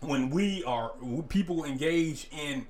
when 0.00 0.30
we 0.30 0.62
are 0.64 0.92
when 1.00 1.22
people 1.24 1.64
engage 1.64 2.28
in 2.30 2.66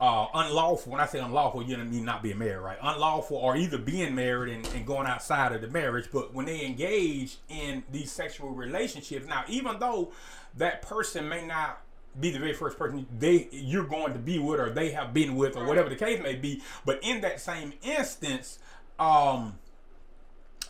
uh, 0.00 0.26
unlawful, 0.32 0.92
when 0.92 1.00
I 1.00 1.06
say 1.06 1.18
unlawful, 1.18 1.62
you 1.62 1.76
know 1.76 1.84
mean 1.84 2.06
not 2.06 2.22
being 2.22 2.38
married, 2.38 2.62
right? 2.62 2.78
Unlawful 2.82 3.36
or 3.36 3.56
either 3.56 3.76
being 3.76 4.14
married 4.14 4.54
and, 4.54 4.66
and 4.74 4.86
going 4.86 5.06
outside 5.06 5.52
of 5.52 5.60
the 5.60 5.68
marriage, 5.68 6.08
but 6.10 6.32
when 6.32 6.46
they 6.46 6.64
engage 6.64 7.36
in 7.50 7.82
these 7.92 8.10
sexual 8.10 8.50
relationships, 8.50 9.26
now 9.26 9.44
even 9.48 9.78
though 9.78 10.10
that 10.56 10.80
person 10.82 11.28
may 11.28 11.46
not 11.46 11.82
be 12.18 12.30
the 12.30 12.40
very 12.40 12.54
first 12.54 12.76
person 12.76 13.06
they 13.20 13.48
you're 13.52 13.86
going 13.86 14.12
to 14.12 14.18
be 14.18 14.38
with 14.38 14.58
or 14.58 14.70
they 14.70 14.90
have 14.90 15.14
been 15.14 15.36
with 15.36 15.56
or 15.56 15.64
whatever 15.64 15.88
the 15.88 15.96
case 15.96 16.20
may 16.22 16.34
be, 16.34 16.62
but 16.84 16.98
in 17.02 17.20
that 17.20 17.38
same 17.40 17.74
instance, 17.82 18.58
um 18.98 19.58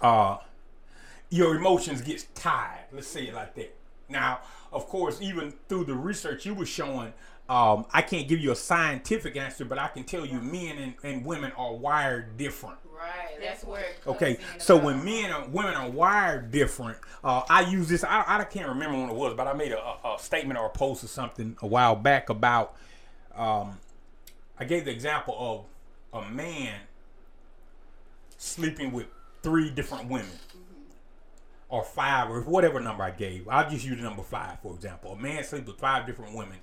uh 0.03 0.39
your 1.31 1.55
emotions 1.55 2.03
gets 2.03 2.25
tied. 2.35 2.81
Let's 2.93 3.07
say 3.07 3.29
it 3.29 3.35
like 3.35 3.55
that. 3.55 3.75
Now, 4.09 4.41
of 4.73 4.87
course, 4.89 5.21
even 5.21 5.53
through 5.69 5.85
the 5.85 5.95
research 5.95 6.47
you 6.47 6.55
were 6.55 6.67
showing, 6.67 7.13
um, 7.49 7.87
I 7.93 8.03
can't 8.03 8.29
give 8.29 8.39
you 8.39 8.53
a 8.53 8.57
scientific 8.57 9.37
answer, 9.37 9.65
but 9.65 9.79
I 9.79 9.89
can 9.89 10.05
tell 10.05 10.25
you 10.25 10.41
men 10.41 10.79
and, 10.79 10.95
and 11.03 11.25
women 11.25 11.51
are 11.57 11.75
wired 11.75 12.37
different. 12.37 12.77
Right. 12.97 13.41
That's 13.41 13.65
where. 13.65 13.81
It 13.81 13.97
Okay, 14.07 14.39
so 14.59 14.75
about- 14.77 14.85
when 14.87 15.05
men 15.05 15.31
and 15.33 15.53
women 15.53 15.75
are 15.75 15.89
wired 15.89 16.51
different, 16.51 16.99
uh, 17.25 17.43
I 17.49 17.63
use 17.63 17.89
this. 17.89 18.05
I, 18.05 18.25
I 18.27 18.45
can't 18.45 18.69
remember 18.69 18.99
when 18.99 19.09
it 19.11 19.17
was, 19.17 19.35
but 19.35 19.47
I 19.47 19.53
made 19.55 19.73
a, 19.73 19.79
a, 19.81 20.15
a 20.15 20.19
statement 20.19 20.59
or 20.59 20.67
a 20.67 20.71
post 20.71 21.03
or 21.03 21.09
something 21.09 21.57
a 21.63 21.67
while 21.67 21.97
back 21.97 22.29
about. 22.29 22.77
Um, 23.35 23.79
I 24.59 24.65
gave 24.65 24.85
the 24.85 24.91
example 24.93 25.67
of 26.13 26.23
a 26.23 26.31
man 26.31 26.75
sleeping 28.37 28.93
with 28.93 29.07
three 29.43 29.71
different 29.71 30.09
women 30.09 30.29
or 31.71 31.83
five 31.85 32.31
or 32.31 32.43
whatever 32.43 32.81
number 32.81 33.03
I 33.03 33.11
gave. 33.11 33.49
I'll 33.49 33.69
just 33.71 33.85
use 33.85 33.97
the 33.97 34.03
number 34.03 34.23
five 34.23 34.61
for 34.61 34.75
example. 34.75 35.13
A 35.13 35.17
man 35.17 35.43
sleeps 35.45 35.67
with 35.69 35.79
five 35.79 36.07
different 36.07 36.35
women. 36.37 36.59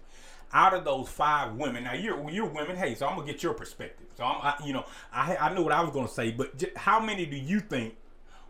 Out 0.54 0.74
of 0.74 0.86
those 0.86 1.10
five 1.10 1.56
women, 1.56 1.84
now 1.86 1.94
you're 1.94 2.30
you're 2.30 2.46
women. 2.46 2.78
Hey, 2.78 2.96
so 2.96 3.08
I'm 3.08 3.16
gonna 3.18 3.28
get 3.30 3.44
your 3.44 3.54
perspective. 3.54 4.08
So 4.16 4.24
I'm, 4.24 4.40
I, 4.42 4.66
you 4.66 4.74
know, 4.74 4.86
I 5.12 5.36
I 5.36 5.54
knew 5.54 5.64
what 5.64 5.74
I 5.74 5.82
was 5.82 5.92
gonna 5.92 6.08
say, 6.08 6.32
but 6.32 6.58
j- 6.58 6.72
how 6.76 7.00
many 7.00 7.26
do 7.26 7.36
you 7.36 7.60
think 7.60 7.96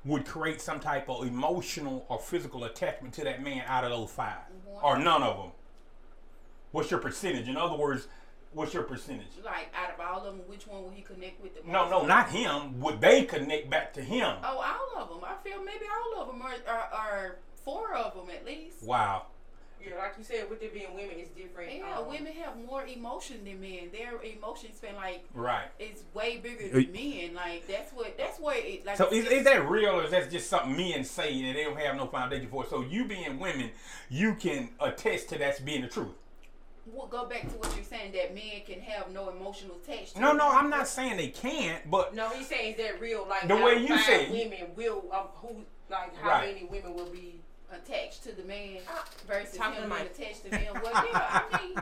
would 0.05 0.25
create 0.25 0.61
some 0.61 0.79
type 0.79 1.09
of 1.09 1.25
emotional 1.25 2.05
or 2.07 2.19
physical 2.19 2.65
attachment 2.65 3.13
to 3.15 3.23
that 3.23 3.43
man 3.43 3.63
out 3.67 3.83
of 3.83 3.89
those 3.89 4.11
five, 4.11 4.37
or 4.83 4.99
none 4.99 5.23
of 5.23 5.37
them? 5.37 5.51
What's 6.71 6.91
your 6.91 6.99
percentage? 6.99 7.47
In 7.47 7.57
other 7.57 7.75
words, 7.75 8.07
what's 8.57 8.73
your 8.73 8.83
percentage? 8.83 9.27
Like 9.45 9.71
out 9.75 9.93
of 9.93 9.99
all 9.99 10.25
of 10.27 10.35
them, 10.35 10.41
which 10.47 10.67
one 10.67 10.83
will 10.83 10.89
he 10.89 11.01
connect 11.03 11.41
with 11.41 11.55
the 11.55 11.61
most? 11.61 11.71
No, 11.71 11.89
no, 11.89 12.05
not 12.05 12.29
him. 12.29 12.79
Would 12.81 12.99
they 12.99 13.23
connect 13.23 13.69
back 13.69 13.93
to 13.93 14.01
him? 14.01 14.35
Oh, 14.43 14.57
all 14.95 15.01
of 15.03 15.09
them. 15.09 15.19
I 15.23 15.35
feel 15.47 15.63
maybe 15.63 15.85
all 15.85 16.21
of 16.21 16.27
them 16.27 16.41
are, 16.41 16.55
are, 16.67 16.89
are 16.91 17.35
four 17.63 17.93
of 17.93 18.15
them 18.15 18.35
at 18.35 18.45
least. 18.45 18.83
Wow. 18.83 19.27
Yeah, 19.79 19.95
like 19.99 20.15
you 20.17 20.23
said, 20.23 20.49
with 20.49 20.61
it 20.63 20.73
being 20.73 20.93
women, 20.95 21.11
it's 21.17 21.29
different. 21.29 21.71
Yeah, 21.71 21.99
um, 21.99 22.09
women 22.09 22.33
have 22.33 22.57
more 22.65 22.85
emotion 22.87 23.45
than 23.45 23.61
men. 23.61 23.89
Their 23.93 24.19
emotion 24.23 24.73
span 24.75 24.95
like 24.95 25.23
Right. 25.35 25.67
is 25.77 26.03
way 26.15 26.37
bigger 26.37 26.67
than 26.67 26.91
men. 26.91 27.35
Like 27.35 27.67
that's 27.67 27.93
what 27.93 28.17
that's 28.17 28.39
what 28.39 28.57
it 28.57 28.85
like. 28.87 28.97
So 28.97 29.07
is, 29.09 29.27
is 29.27 29.43
that 29.43 29.69
real 29.69 29.99
or 29.99 30.03
is 30.03 30.11
that 30.11 30.31
just 30.31 30.49
something 30.49 30.75
men 30.75 31.03
say 31.03 31.31
and 31.41 31.55
they 31.55 31.63
don't 31.63 31.77
have 31.77 31.95
no 31.95 32.07
foundation 32.07 32.47
for 32.49 32.63
it? 32.63 32.71
So 32.71 32.81
you 32.81 33.05
being 33.05 33.37
women, 33.37 33.69
you 34.09 34.33
can 34.33 34.69
attest 34.79 35.29
to 35.29 35.37
that's 35.37 35.59
being 35.59 35.83
the 35.83 35.87
truth. 35.87 36.15
We'll 36.93 37.07
go 37.07 37.25
back 37.25 37.41
to 37.43 37.55
what 37.57 37.73
you're 37.75 37.83
saying 37.83 38.11
that 38.13 38.33
men 38.33 38.61
can 38.65 38.79
have 38.81 39.11
no 39.11 39.29
emotional 39.29 39.75
attachment. 39.83 40.17
No, 40.19 40.33
no, 40.33 40.49
I'm 40.49 40.69
not 40.69 40.87
saying 40.87 41.17
they 41.17 41.29
can't, 41.29 41.89
but 41.89 42.15
No, 42.15 42.29
he's 42.29 42.47
saying 42.47 42.73
is 42.73 42.77
that 42.77 43.01
real? 43.01 43.25
Like 43.29 43.47
The 43.47 43.55
out 43.55 43.63
way 43.65 43.77
you 43.77 43.87
five 43.89 43.99
say 44.01 44.29
women 44.31 44.67
will 44.75 45.03
um 45.11 45.27
who 45.35 45.49
like 45.89 46.15
how 46.17 46.29
Right. 46.29 46.53
many 46.55 46.65
women 46.65 46.93
will 46.95 47.09
be 47.09 47.39
attached 47.71 48.23
to 48.23 48.31
the 48.31 48.43
man 48.43 48.77
Ah, 48.89 49.05
versus 49.27 49.57
talking 49.57 49.81
him 49.83 49.89
to 49.89 49.95
being 49.95 50.07
attached 50.07 50.43
to 50.45 50.49
them. 50.51 50.81
Well, 50.83 50.93
yeah, 51.11 51.41
I 51.51 51.61
mean, 51.63 51.75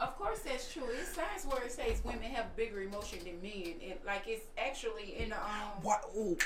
of 0.00 0.16
course 0.16 0.40
that's 0.40 0.72
true. 0.72 0.84
It's 1.00 1.14
science 1.14 1.44
where 1.46 1.62
it 1.64 1.72
says 1.72 2.00
women 2.04 2.30
have 2.30 2.54
bigger 2.56 2.82
emotion 2.82 3.18
than 3.24 3.40
men, 3.42 3.74
and 3.84 3.94
like 4.06 4.22
it's 4.26 4.44
actually 4.58 5.16
in 5.18 5.30
the 5.30 5.36
um. 5.36 5.82
what? 5.82 6.04
Ooh, 6.16 6.36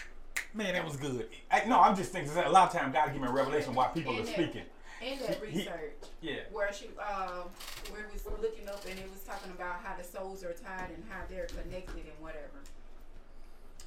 man, 0.54 0.72
that 0.74 0.84
was 0.84 0.96
good. 0.96 1.28
I, 1.50 1.64
no, 1.66 1.80
I'm 1.80 1.96
just 1.96 2.12
thinking 2.12 2.32
that 2.34 2.46
a 2.46 2.50
lot 2.50 2.74
of 2.74 2.80
times 2.80 2.94
God 2.94 3.12
give 3.12 3.20
me 3.20 3.28
a 3.28 3.32
revelation 3.32 3.74
why 3.74 3.88
people 3.88 4.14
are 4.18 4.22
that- 4.22 4.28
speaking. 4.34 4.62
In 5.00 5.18
that 5.20 5.40
research, 5.40 5.92
Yeah. 6.20 6.40
where 6.50 6.72
she 6.72 6.86
um, 6.98 7.48
where 7.90 8.02
it 8.02 8.12
was 8.12 8.24
looking 8.42 8.68
up 8.68 8.84
and 8.88 8.98
it 8.98 9.08
was 9.10 9.22
talking 9.22 9.52
about 9.52 9.76
how 9.84 9.96
the 9.96 10.02
souls 10.04 10.42
are 10.42 10.52
tied 10.54 10.90
and 10.90 11.04
how 11.08 11.20
they're 11.28 11.46
connected 11.46 12.04
and 12.06 12.18
whatever. 12.20 12.60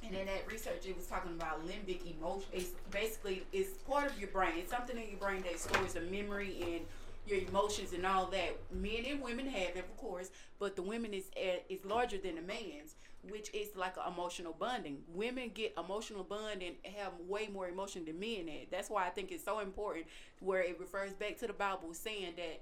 And 0.04 0.14
in 0.14 0.26
that 0.26 0.46
research, 0.50 0.84
it 0.86 0.96
was 0.96 1.06
talking 1.06 1.32
about 1.32 1.66
limbic 1.66 2.00
emotion. 2.18 2.48
It's 2.52 2.70
basically 2.90 3.44
it's 3.52 3.70
part 3.88 4.10
of 4.10 4.18
your 4.18 4.30
brain. 4.30 4.54
It's 4.56 4.70
something 4.70 4.96
in 4.96 5.08
your 5.10 5.18
brain 5.18 5.42
that 5.42 5.58
stores 5.60 5.92
the 5.94 6.00
memory 6.00 6.56
and 6.62 6.80
your 7.26 7.46
emotions 7.48 7.92
and 7.92 8.04
all 8.06 8.26
that. 8.26 8.56
Men 8.72 9.04
and 9.06 9.20
women 9.22 9.46
have 9.46 9.76
it, 9.76 9.78
of 9.78 9.96
course, 9.98 10.30
but 10.58 10.76
the 10.76 10.82
women 10.82 11.12
is 11.14 11.30
is 11.68 11.84
larger 11.84 12.18
than 12.18 12.36
the 12.36 12.42
man's, 12.42 12.96
which 13.28 13.54
is 13.54 13.68
like 13.76 13.96
an 13.96 14.12
emotional 14.12 14.54
bonding. 14.58 14.98
Women 15.14 15.50
get 15.54 15.74
emotional 15.78 16.24
bond 16.24 16.62
and 16.62 16.74
have 16.96 17.12
way 17.28 17.48
more 17.52 17.68
emotion 17.68 18.04
than 18.04 18.18
men. 18.18 18.48
Have. 18.48 18.70
That's 18.70 18.90
why 18.90 19.06
I 19.06 19.10
think 19.10 19.30
it's 19.30 19.44
so 19.44 19.60
important. 19.60 20.06
Where 20.40 20.62
it 20.62 20.78
refers 20.80 21.12
back 21.12 21.38
to 21.38 21.46
the 21.46 21.52
Bible 21.52 21.94
saying 21.94 22.34
that 22.36 22.60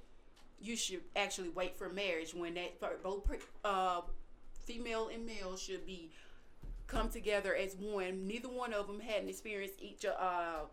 you 0.61 0.77
should 0.77 1.01
actually 1.17 1.49
wait 1.49 1.77
for 1.79 1.89
marriage 1.89 2.35
when 2.35 2.55
that 2.55 2.81
both 3.03 3.31
uh, 3.65 4.03
female 4.65 5.11
and 5.13 5.25
male 5.25 5.57
should 5.57 5.87
be 5.87 6.11
come 6.87 7.09
together 7.09 7.55
as 7.55 7.75
one. 7.77 8.27
Neither 8.27 8.49
one 8.49 8.75
of 8.75 8.87
them 8.87 9.01
hadn't 9.01 9.29
experienced 9.29 9.77
each 9.81 10.05
uh 10.05 10.65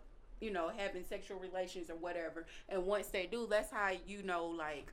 you 0.41 0.51
know 0.51 0.69
having 0.75 1.03
sexual 1.03 1.39
relations 1.39 1.89
or 1.89 1.95
whatever. 1.95 2.45
And 2.69 2.85
once 2.85 3.07
they 3.07 3.27
do, 3.27 3.47
that's 3.49 3.71
how 3.71 3.91
you 4.05 4.23
know 4.23 4.45
like 4.47 4.91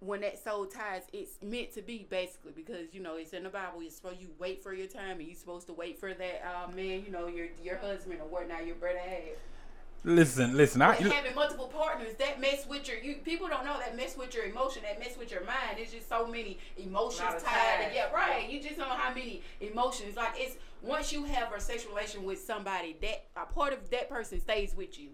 when 0.00 0.22
that 0.22 0.42
soul 0.42 0.64
ties, 0.66 1.02
it's 1.12 1.38
meant 1.42 1.72
to 1.74 1.82
be 1.82 2.06
basically 2.08 2.52
because 2.52 2.92
you 2.92 3.00
know 3.00 3.16
it's 3.16 3.32
in 3.32 3.44
the 3.44 3.50
Bible. 3.50 3.80
It's 3.82 3.96
supposed 3.96 4.20
you 4.20 4.28
wait 4.38 4.62
for 4.62 4.72
your 4.72 4.86
time, 4.86 5.18
and 5.18 5.28
you're 5.28 5.36
supposed 5.36 5.66
to 5.68 5.74
wait 5.74 5.98
for 5.98 6.14
that 6.14 6.44
uh, 6.44 6.70
man, 6.74 7.04
you 7.04 7.10
know, 7.10 7.26
your 7.26 7.48
your 7.62 7.76
husband 7.76 8.20
or 8.20 8.26
whatnot, 8.26 8.66
your 8.66 8.76
brother 8.76 8.98
had. 8.98 9.22
Listen, 10.02 10.56
listen. 10.56 10.80
I, 10.80 10.96
But 10.96 11.12
having 11.12 11.34
multiple 11.34 11.66
partners, 11.66 12.14
that 12.18 12.40
mess 12.40 12.66
with 12.66 12.88
your 12.88 12.96
you 12.98 13.16
people 13.16 13.48
don't 13.48 13.66
know 13.66 13.78
that 13.78 13.94
mess 13.94 14.16
with 14.16 14.34
your 14.34 14.44
emotion, 14.44 14.82
that 14.84 14.98
mess 14.98 15.18
with 15.18 15.30
your 15.30 15.44
mind. 15.44 15.76
It's 15.76 15.92
just 15.92 16.08
so 16.08 16.26
many 16.26 16.58
emotions 16.78 17.42
tied. 17.42 17.44
ties. 17.44 17.92
Yeah, 17.94 18.10
right. 18.10 18.48
You 18.48 18.62
just 18.62 18.78
don't 18.78 18.88
know 18.88 18.94
how 18.94 19.12
many 19.12 19.42
emotions. 19.60 20.16
Like 20.16 20.32
it's 20.36 20.56
once 20.80 21.12
you 21.12 21.24
have 21.24 21.52
a 21.52 21.60
sexual 21.60 21.94
relation 21.94 22.24
with 22.24 22.40
somebody, 22.40 22.96
that 23.02 23.26
a 23.36 23.44
part 23.44 23.74
of 23.74 23.90
that 23.90 24.08
person 24.08 24.40
stays 24.40 24.74
with 24.74 24.98
you. 24.98 25.10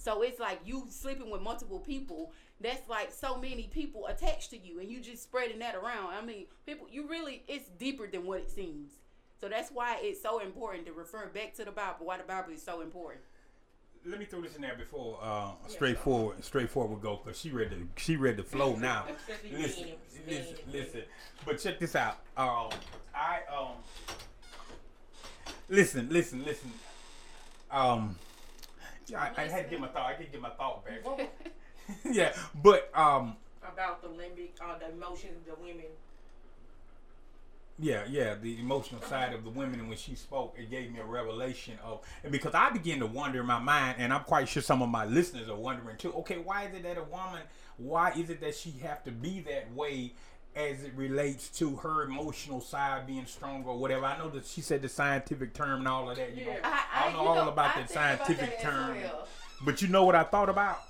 So 0.00 0.22
it's 0.22 0.40
like 0.40 0.60
you 0.64 0.86
sleeping 0.88 1.28
with 1.28 1.42
multiple 1.42 1.78
people. 1.78 2.32
That's 2.58 2.88
like 2.88 3.12
so 3.12 3.36
many 3.36 3.64
people 3.70 4.06
attached 4.06 4.48
to 4.50 4.58
you, 4.58 4.80
and 4.80 4.90
you 4.90 4.98
just 5.00 5.22
spreading 5.22 5.58
that 5.58 5.74
around. 5.74 6.14
I 6.14 6.24
mean, 6.24 6.46
people, 6.64 6.86
you 6.90 7.06
really, 7.06 7.42
it's 7.46 7.68
deeper 7.78 8.06
than 8.06 8.24
what 8.24 8.40
it 8.40 8.50
seems. 8.50 8.92
So 9.42 9.48
that's 9.50 9.70
why 9.70 9.98
it's 10.00 10.22
so 10.22 10.40
important 10.40 10.86
to 10.86 10.92
refer 10.92 11.26
back 11.26 11.54
to 11.56 11.66
the 11.66 11.70
Bible. 11.70 12.06
Why 12.06 12.16
the 12.16 12.24
Bible 12.24 12.50
is 12.52 12.62
so 12.62 12.80
important. 12.80 13.20
let 14.06 14.18
me 14.18 14.24
throw 14.24 14.40
this 14.40 14.56
in 14.56 14.62
there 14.62 14.74
before 14.74 15.18
uh, 15.22 15.50
straightforward, 15.66 16.42
straightforward 16.42 17.02
go 17.02 17.20
because 17.22 17.38
she 17.38 17.50
read 17.50 17.68
the 17.68 18.00
she 18.00 18.16
read 18.16 18.38
the 18.38 18.42
flow 18.42 18.76
now. 18.76 19.04
Especially 19.14 19.62
listen, 19.62 19.84
men. 19.84 19.94
listen, 20.26 20.54
Men. 20.54 20.82
listen. 20.82 21.02
But 21.44 21.58
check 21.58 21.78
this 21.78 21.94
out. 21.94 22.20
Um, 22.38 22.70
I 23.14 23.40
um, 23.54 23.72
listen, 25.68 26.08
listen, 26.10 26.42
listen. 26.42 26.72
Um, 27.70 28.16
I, 29.14 29.30
I 29.36 29.46
had 29.46 29.64
to 29.64 29.70
get 29.70 29.80
my 29.80 29.88
thought. 29.88 30.06
I 30.06 30.14
can 30.14 30.26
get 30.30 30.40
my 30.40 30.50
thought 30.50 30.84
back. 30.84 31.30
yeah, 32.04 32.32
but 32.62 32.90
um, 32.94 33.36
about 33.62 34.02
the 34.02 34.08
limbic, 34.08 34.50
uh, 34.60 34.78
the 34.78 34.90
emotions 34.90 35.36
of 35.48 35.56
the 35.56 35.62
women. 35.62 35.86
Yeah, 37.82 38.04
yeah, 38.10 38.34
the 38.34 38.60
emotional 38.60 39.00
side 39.00 39.32
of 39.32 39.42
the 39.42 39.48
women, 39.48 39.80
and 39.80 39.88
when 39.88 39.96
she 39.96 40.14
spoke, 40.14 40.54
it 40.58 40.70
gave 40.70 40.92
me 40.92 41.00
a 41.00 41.04
revelation 41.04 41.78
of, 41.82 42.00
and 42.22 42.30
because 42.30 42.54
I 42.54 42.68
began 42.68 42.98
to 42.98 43.06
wonder 43.06 43.40
in 43.40 43.46
my 43.46 43.58
mind, 43.58 43.96
and 43.98 44.12
I'm 44.12 44.24
quite 44.24 44.50
sure 44.50 44.62
some 44.62 44.82
of 44.82 44.90
my 44.90 45.06
listeners 45.06 45.48
are 45.48 45.56
wondering 45.56 45.96
too. 45.96 46.12
Okay, 46.12 46.36
why 46.36 46.64
is 46.66 46.74
it 46.74 46.82
that 46.82 46.98
a 46.98 47.04
woman? 47.04 47.40
Why 47.78 48.10
is 48.10 48.28
it 48.28 48.42
that 48.42 48.54
she 48.54 48.72
have 48.82 49.02
to 49.04 49.10
be 49.10 49.40
that 49.48 49.72
way, 49.74 50.12
as 50.56 50.82
it 50.82 50.92
relates 50.96 51.48
to 51.58 51.76
her 51.76 52.02
emotional 52.04 52.60
side 52.60 53.06
being 53.06 53.26
strong 53.26 53.64
or 53.64 53.78
whatever? 53.78 54.04
I 54.04 54.18
know 54.18 54.28
that 54.30 54.46
she 54.46 54.60
said 54.60 54.82
the 54.82 54.88
scientific 54.88 55.54
term 55.54 55.80
and 55.80 55.88
all 55.88 56.10
of 56.10 56.16
that. 56.16 56.36
You 56.36 56.46
know, 56.46 56.52
Yeah. 56.52 56.80
I, 56.94 57.04
don't 57.04 57.12
know 57.14 57.28
all 57.28 57.48
about 57.48 57.76
I 57.76 57.80
that 57.80 57.88
think 57.88 57.90
about 57.90 58.26
scientific 58.26 58.60
that 58.60 58.62
term, 58.62 58.96
well. 59.00 59.28
but 59.64 59.80
you 59.82 59.88
know 59.88 60.04
what 60.04 60.14
I 60.16 60.24
thought 60.24 60.48
about? 60.48 60.80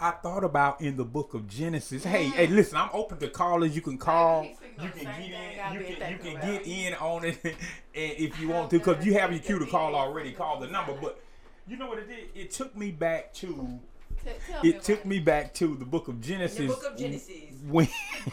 I 0.00 0.10
thought 0.10 0.42
about 0.42 0.80
in 0.80 0.96
the 0.96 1.04
book 1.04 1.32
of 1.34 1.46
Genesis. 1.48 2.02
Hey, 2.02 2.24
hey, 2.24 2.48
listen, 2.48 2.76
I'm 2.76 2.90
open 2.92 3.18
to 3.18 3.28
callers. 3.28 3.74
You 3.76 3.82
can 3.82 3.98
call. 3.98 4.42
You 4.44 4.88
can 4.88 5.04
get 5.04 5.06
in. 5.06 5.72
You 5.74 5.80
can 5.96 6.12
you 6.12 6.18
can 6.18 6.40
get 6.40 6.66
in 6.66 6.94
on 6.94 7.24
it, 7.24 7.38
and 7.44 7.54
if 7.94 8.40
you 8.40 8.48
want 8.48 8.70
to, 8.70 8.78
because 8.78 9.06
you 9.06 9.12
have 9.14 9.30
your 9.30 9.40
cue 9.40 9.60
to 9.60 9.66
call 9.66 9.94
already. 9.94 10.32
Call 10.32 10.58
the 10.58 10.66
number, 10.66 10.94
but 11.00 11.22
you 11.68 11.76
know 11.76 11.86
what 11.86 11.98
it 11.98 12.08
did? 12.08 12.30
It 12.34 12.50
took 12.50 12.76
me 12.76 12.90
back 12.90 13.32
to. 13.34 13.78
Tell 14.24 14.62
me 14.62 14.68
It 14.70 14.82
took 14.82 15.00
about 15.00 15.08
me 15.08 15.18
back 15.18 15.54
to 15.54 15.74
the 15.76 15.84
book 15.84 16.08
of 16.08 16.20
Genesis. 16.20 16.58
The 16.58 16.66
book 16.66 16.92
of 16.92 16.98
Genesis. 16.98 17.34
When, 17.66 17.88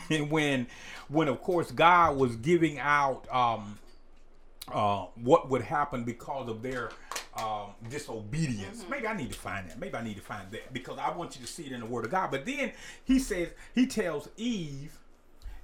when, 0.29 0.67
when 1.07 1.27
of 1.27 1.41
course 1.41 1.71
God 1.71 2.17
was 2.17 2.35
giving 2.37 2.79
out 2.79 3.25
um, 3.31 3.79
uh, 4.71 5.05
what 5.15 5.49
would 5.49 5.61
happen 5.61 6.03
because 6.03 6.49
of 6.49 6.61
their 6.61 6.91
um, 7.37 7.71
disobedience. 7.89 8.85
Maybe 8.89 9.07
I 9.07 9.15
need 9.15 9.31
to 9.31 9.39
find 9.39 9.69
that. 9.69 9.79
Maybe 9.79 9.95
I 9.95 10.03
need 10.03 10.17
to 10.17 10.21
find 10.21 10.49
that 10.51 10.73
because 10.73 10.97
I 10.99 11.15
want 11.15 11.35
you 11.35 11.45
to 11.45 11.51
see 11.51 11.63
it 11.65 11.71
in 11.71 11.79
the 11.79 11.85
Word 11.85 12.05
of 12.05 12.11
God. 12.11 12.31
But 12.31 12.45
then 12.45 12.71
he 13.05 13.19
says, 13.19 13.49
he 13.73 13.87
tells 13.87 14.29
Eve, 14.37 14.97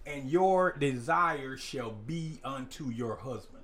and 0.05 0.29
your 0.29 0.73
desire 0.77 1.57
shall 1.57 1.91
be 1.91 2.39
unto 2.43 2.89
your 2.89 3.15
husband. 3.15 3.63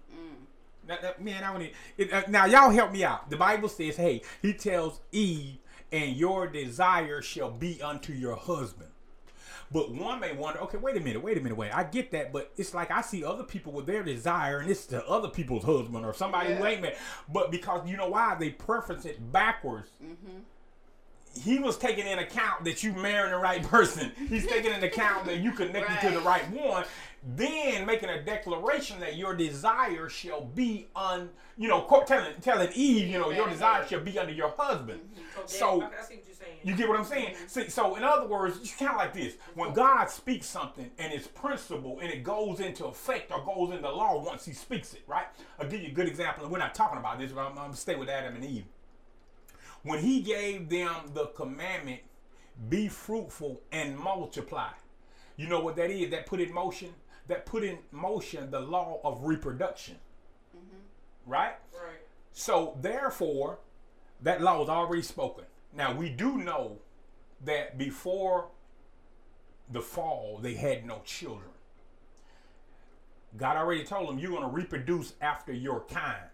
Now, 0.88 0.98
that- 1.02 1.22
man, 1.24 1.44
I 1.44 1.52
want 1.52 1.72
to. 1.98 2.12
Uh, 2.12 2.24
now, 2.28 2.46
y'all 2.46 2.72
help 2.72 2.92
me 2.92 3.04
out. 3.04 3.30
The 3.30 3.38
Bible 3.38 3.70
says, 3.70 3.96
"Hey," 3.98 4.24
He 4.42 4.54
tells 4.54 5.00
Eve, 5.12 5.58
"And 5.92 6.16
your 6.16 6.48
desire 6.48 7.22
shall 7.22 7.52
be 7.52 7.82
unto 7.82 8.14
your 8.14 8.36
husband." 8.36 8.90
But 9.74 9.92
one 9.92 10.20
may 10.20 10.34
wonder, 10.34 10.60
okay, 10.64 10.78
wait 10.78 10.98
a 10.98 11.00
minute, 11.00 11.24
wait 11.24 11.38
a 11.38 11.42
minute, 11.42 11.58
wait. 11.58 11.72
I 11.74 11.86
get 11.86 12.12
that, 12.12 12.34
but 12.34 12.52
it's 12.58 12.74
like 12.74 12.92
I 12.92 13.02
see 13.02 13.24
other 13.24 13.44
people 13.44 13.72
with 13.72 13.86
their 13.86 14.04
desire, 14.04 14.60
and 14.60 14.70
it's 14.70 14.86
the 14.86 15.06
other 15.08 15.30
people's 15.30 15.64
husband 15.64 16.06
or 16.06 16.14
somebody 16.14 16.54
who 16.54 16.66
ain't 16.66 16.82
married. 16.82 16.98
But 17.32 17.52
because 17.52 17.88
you 17.88 17.96
know 17.96 18.10
why 18.10 18.36
they 18.36 18.50
preference 18.50 19.06
it 19.06 19.32
backwards. 19.32 19.90
Mm-hmm. 20.04 20.40
he 21.42 21.60
was 21.60 21.78
taking 21.78 22.06
in 22.06 22.20
account 22.20 22.66
that 22.66 22.84
you 22.84 22.92
marrying 22.92 23.32
the 23.32 23.38
right 23.38 23.64
person. 23.64 24.12
He's 24.28 24.46
taking 24.46 24.74
into 24.74 24.88
account 24.88 25.26
that 25.28 25.38
you 25.38 25.54
connected 25.54 26.06
to 26.10 26.14
the 26.14 26.22
right 26.22 26.50
one. 26.52 26.84
Then 27.24 27.86
making 27.86 28.10
a 28.10 28.24
declaration 28.24 29.00
that 29.00 29.16
your 29.16 29.36
desire 29.36 30.10
shall 30.10 30.46
be 30.46 30.88
on, 30.96 31.30
you 31.56 31.68
know, 31.68 31.86
telling 32.08 32.34
telling 32.42 32.70
Eve, 32.74 33.10
you 33.10 33.20
know, 33.20 33.30
your 33.30 33.48
desire 33.48 33.86
shall 33.88 34.00
be 34.00 34.18
under 34.18 34.34
your 34.34 34.52
husband. 34.58 35.02
Mm-hmm. 35.02 35.42
So 35.46 35.84
I 35.84 36.02
see 36.04 36.16
what 36.16 36.26
you're 36.26 36.36
saying. 36.36 36.58
you 36.64 36.76
get 36.76 36.90
what 36.90 36.98
I'm 36.98 37.06
saying? 37.06 37.36
Mm-hmm. 37.36 37.48
See, 37.48 37.70
so 37.70 37.96
in 37.96 38.04
other 38.04 38.26
words, 38.26 38.58
it's 38.58 38.76
kind 38.76 38.90
of 38.90 38.98
like 38.98 39.14
this: 39.14 39.36
when 39.54 39.72
God 39.72 40.10
speaks 40.10 40.48
something 40.48 40.90
and 40.98 41.14
it's 41.14 41.28
principle 41.28 42.00
and 42.00 42.10
it 42.10 42.24
goes 42.24 42.60
into 42.60 42.86
effect 42.86 43.32
or 43.32 43.46
goes 43.46 43.72
into 43.72 43.88
law 43.88 44.24
once 44.24 44.44
He 44.46 44.54
speaks 44.54 44.96
it, 44.96 45.04
right? 45.06 45.28
I'll 45.60 45.70
give 45.70 45.82
you 45.82 45.90
a 45.90 45.94
good 45.94 46.08
example. 46.08 46.44
And 46.44 46.52
we're 46.52 46.58
not 46.58 46.74
talking 46.74 46.98
about 46.98 47.20
this, 47.20 47.32
but 47.32 47.42
I'm, 47.42 47.50
I'm 47.50 47.56
gonna 47.66 47.76
stay 47.76 47.96
with 47.96 48.10
Adam 48.10 48.36
and 48.36 48.44
Eve. 48.44 48.66
When 49.84 50.00
He 50.00 50.22
gave 50.22 50.70
them 50.70 51.12
the 51.14 51.28
commandment, 51.28 52.00
"Be 52.68 52.88
fruitful 52.88 53.62
and 53.72 53.96
multiply," 53.96 54.70
you 55.36 55.48
know 55.48 55.60
what 55.60 55.76
that 55.76 55.92
is? 55.92 56.10
That 56.10 56.26
put 56.26 56.42
in 56.42 56.52
motion. 56.52 56.96
That 57.32 57.46
put 57.46 57.64
in 57.64 57.78
motion 57.94 58.52
the 58.52 58.60
law 58.60 59.00
of 59.06 59.24
reproduction, 59.24 59.96
right? 61.26 61.56
Right. 61.74 62.02
So 62.34 62.78
therefore, 62.82 63.60
that 64.22 64.42
law 64.42 64.60
was 64.60 64.68
already 64.68 65.02
spoken. 65.02 65.46
Now 65.74 65.94
we 65.94 66.10
do 66.10 66.40
know 66.40 66.80
that 67.46 67.78
before 67.78 68.50
the 69.72 69.80
fall, 69.80 70.40
they 70.42 70.56
had 70.56 70.86
no 70.86 71.00
children. 71.06 71.48
God 73.38 73.56
already 73.56 73.86
told 73.86 74.10
them 74.10 74.20
you're 74.20 74.32
going 74.32 74.44
to 74.44 74.50
reproduce 74.50 75.14
after 75.22 75.54
your 75.54 75.80
kind. 75.86 76.26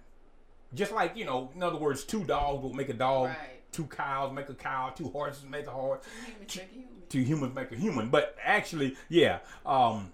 Just 0.73 0.91
like, 0.93 1.15
you 1.15 1.25
know, 1.25 1.51
in 1.53 1.61
other 1.61 1.77
words, 1.77 2.03
two 2.05 2.23
dogs 2.23 2.63
will 2.63 2.73
make 2.73 2.89
a 2.89 2.93
dog, 2.93 3.27
Right. 3.27 3.71
two 3.71 3.85
cows 3.85 4.33
make 4.33 4.49
a 4.49 4.55
cow, 4.55 4.89
two 4.95 5.09
horses 5.09 5.43
make 5.43 5.67
a 5.67 5.71
horse, 5.71 6.03
Human 6.25 6.47
trick 6.47 6.69
human. 6.73 6.89
two 7.07 7.21
humans 7.21 7.53
make 7.53 7.71
a 7.71 7.75
human. 7.75 8.09
But 8.09 8.35
actually, 8.43 8.97
yeah, 9.09 9.39
um, 9.63 10.11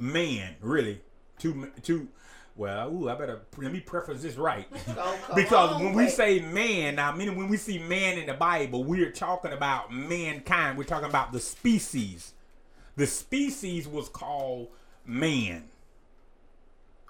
man, 0.00 0.56
really, 0.60 1.00
two, 1.38 1.70
two. 1.82 2.08
Well, 2.56 2.92
ooh, 2.92 3.08
I 3.08 3.14
better 3.14 3.42
let 3.56 3.72
me 3.72 3.80
preface 3.80 4.22
this 4.22 4.36
right. 4.36 4.66
Because 5.34 5.72
on, 5.72 5.84
when 5.84 5.94
we 5.94 6.08
say 6.08 6.40
man, 6.40 6.96
now 6.96 7.12
meaning 7.12 7.36
when 7.36 7.48
we 7.48 7.56
see 7.56 7.78
man 7.78 8.18
in 8.18 8.26
the 8.26 8.34
Bible, 8.34 8.84
we're 8.84 9.12
talking 9.12 9.52
about 9.52 9.92
mankind. 9.92 10.76
We're 10.76 10.84
talking 10.84 11.08
about 11.08 11.32
the 11.32 11.40
species. 11.40 12.34
The 12.96 13.06
species 13.06 13.86
was 13.86 14.08
called 14.08 14.68
man 15.06 15.70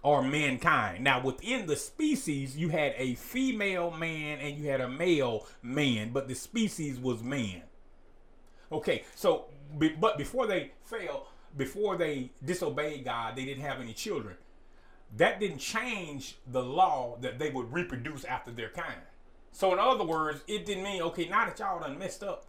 or 0.02 0.22
mankind. 0.22 1.04
Now 1.04 1.22
within 1.22 1.66
the 1.66 1.76
species, 1.76 2.56
you 2.56 2.68
had 2.68 2.94
a 2.96 3.14
female 3.14 3.90
man 3.90 4.38
and 4.38 4.56
you 4.56 4.68
had 4.70 4.80
a 4.80 4.88
male 4.88 5.46
man, 5.62 6.10
but 6.12 6.28
the 6.28 6.34
species 6.34 6.98
was 6.98 7.22
man. 7.22 7.62
Okay, 8.72 9.04
so 9.14 9.46
but 9.98 10.16
before 10.16 10.46
they 10.46 10.72
fell, 10.84 11.28
before 11.56 11.96
they 11.96 12.30
disobeyed 12.44 13.04
God, 13.04 13.36
they 13.36 13.44
didn't 13.44 13.62
have 13.62 13.80
any 13.80 13.92
children. 13.92 14.36
That 15.16 15.40
didn't 15.40 15.58
change 15.58 16.36
the 16.46 16.62
law 16.62 17.16
that 17.20 17.38
they 17.38 17.50
would 17.50 17.72
reproduce 17.72 18.24
after 18.24 18.52
their 18.52 18.68
kind. 18.68 19.00
So 19.52 19.72
in 19.72 19.78
other 19.78 20.04
words, 20.04 20.42
it 20.46 20.64
didn't 20.64 20.84
mean 20.84 21.02
okay. 21.02 21.28
Now 21.28 21.46
that 21.46 21.58
y'all 21.58 21.80
done 21.80 21.98
messed 21.98 22.22
up, 22.22 22.46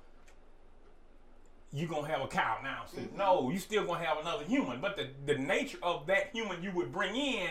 you 1.74 1.88
gonna 1.88 2.08
have 2.08 2.22
a 2.22 2.28
cow 2.28 2.60
now. 2.64 2.84
So 2.94 3.02
mm-hmm. 3.02 3.18
no, 3.18 3.50
you 3.50 3.58
still 3.58 3.86
gonna 3.86 4.04
have 4.04 4.20
another 4.20 4.44
human. 4.44 4.80
But 4.80 4.98
the 4.98 5.10
the 5.26 5.40
nature 5.40 5.80
of 5.82 6.06
that 6.08 6.30
human 6.34 6.62
you 6.62 6.72
would 6.72 6.92
bring 6.92 7.16
in 7.16 7.50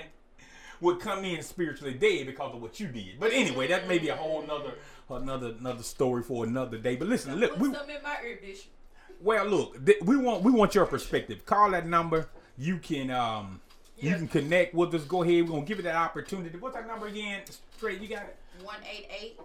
would 0.80 1.00
come 1.00 1.25
in 1.25 1.42
spiritually 1.42 1.95
dead 1.95 2.26
because 2.26 2.54
of 2.54 2.62
what 2.62 2.78
you 2.80 2.87
did. 2.88 3.19
But 3.19 3.33
anyway, 3.33 3.66
that 3.69 3.88
may 3.88 3.99
be 3.99 4.09
a 4.09 4.16
whole 4.16 4.42
nother 4.47 4.75
another 5.11 5.54
another 5.59 5.83
story 5.83 6.23
for 6.23 6.45
another 6.45 6.78
day. 6.78 6.97
But 6.97 7.09
listen, 7.09 7.35
look, 7.37 7.59
we, 7.59 7.73
some 7.73 7.90
in 7.90 8.02
my 8.02 8.16
ear, 8.25 8.38
Bishop. 8.40 8.71
Well, 9.20 9.44
look, 9.46 9.84
th- 9.84 10.00
we 10.02 10.16
want 10.16 10.42
we 10.42 10.50
want 10.52 10.74
your 10.74 10.86
perspective. 10.86 11.44
Call 11.46 11.70
that 11.72 11.86
number. 11.86 12.28
You 12.56 12.78
can 12.78 13.10
um 13.10 13.60
you 13.98 14.14
can 14.14 14.28
connect 14.28 14.74
with 14.74 14.94
us. 14.94 15.04
Go 15.04 15.22
ahead. 15.22 15.44
We're 15.44 15.50
gonna 15.50 15.64
give 15.66 15.78
you 15.78 15.84
that 15.84 15.96
opportunity. 15.96 16.56
What's 16.58 16.74
that 16.74 16.86
number 16.86 17.06
again? 17.06 17.42
Straight, 17.76 18.00
you 18.00 18.08
got 18.08 18.22
it. 18.24 18.36
188 18.62 19.38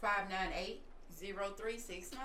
598 0.00 0.80
0369. 1.20 2.20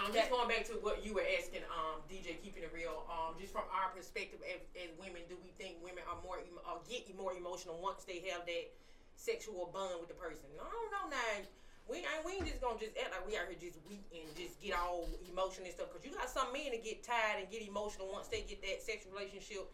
Um, 0.00 0.08
just 0.12 0.30
going 0.30 0.48
back 0.48 0.64
to 0.72 0.72
what 0.80 1.04
you 1.04 1.12
were 1.12 1.24
asking, 1.38 1.60
um, 1.68 2.00
DJ, 2.08 2.40
keeping 2.40 2.64
it 2.64 2.72
real. 2.72 3.04
Um, 3.12 3.36
just 3.38 3.52
from 3.52 3.68
our 3.68 3.92
perspective 3.92 4.40
as, 4.48 4.64
as 4.72 4.88
women, 4.96 5.20
do 5.28 5.36
we 5.44 5.52
think 5.60 5.76
women 5.84 6.00
are 6.08 6.16
more 6.24 6.40
emo- 6.40 6.64
or 6.64 6.80
get 6.88 7.04
more 7.12 7.36
emotional 7.36 7.76
once 7.76 8.02
they 8.08 8.24
have 8.32 8.48
that 8.48 8.72
sexual 9.16 9.68
bond 9.68 10.00
with 10.00 10.08
the 10.08 10.16
person? 10.16 10.48
No, 10.56 10.64
no, 10.64 11.12
now 11.12 11.44
we 11.88 11.98
ain't 11.98 12.06
we 12.24 12.32
ain't 12.32 12.46
just 12.46 12.60
gonna 12.60 12.78
just 12.78 12.92
act 12.96 13.10
like 13.10 13.26
we 13.26 13.36
out 13.36 13.46
here 13.48 13.58
just 13.60 13.78
weak 13.88 14.04
and 14.14 14.24
just 14.36 14.60
get 14.62 14.74
all 14.78 15.08
emotional 15.30 15.66
and 15.66 15.74
stuff. 15.74 15.92
Cause 15.92 16.02
you 16.04 16.12
got 16.12 16.30
some 16.30 16.52
men 16.52 16.70
that 16.72 16.84
get 16.84 17.02
tired 17.02 17.40
and 17.42 17.50
get 17.50 17.66
emotional 17.66 18.08
once 18.12 18.28
they 18.28 18.42
get 18.42 18.62
that 18.62 18.82
sexual 18.82 19.12
relationship, 19.12 19.66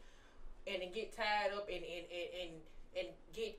and 0.66 0.82
then 0.82 0.90
get 0.92 1.14
tied 1.14 1.52
up 1.54 1.68
and 1.68 1.82
and 1.84 2.04
and 2.08 2.28
and, 2.42 2.52
and 2.98 3.08
get. 3.34 3.58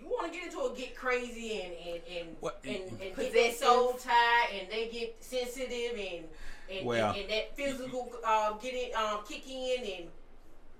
You 0.00 0.08
want 0.08 0.32
to 0.32 0.38
get 0.38 0.48
into 0.48 0.64
it, 0.66 0.76
get 0.76 0.96
crazy 0.96 1.60
and 1.60 1.72
and 1.74 2.00
and 2.18 2.36
What- 2.40 2.60
and, 2.64 2.74
and 2.74 2.98
get 2.98 3.14
Possessive. 3.14 3.34
that 3.34 3.54
soul 3.56 3.92
tied 3.94 4.48
and 4.58 4.70
they 4.70 4.88
get 4.88 5.16
sensitive 5.20 5.92
and 5.98 6.24
and, 6.70 6.86
Well- 6.86 7.10
and, 7.12 7.20
and 7.20 7.30
that 7.30 7.56
physical 7.56 8.10
uh, 8.24 8.52
get 8.54 8.74
it 8.74 8.94
um, 8.94 9.20
kick 9.28 9.48
in 9.48 9.84
and 9.84 10.08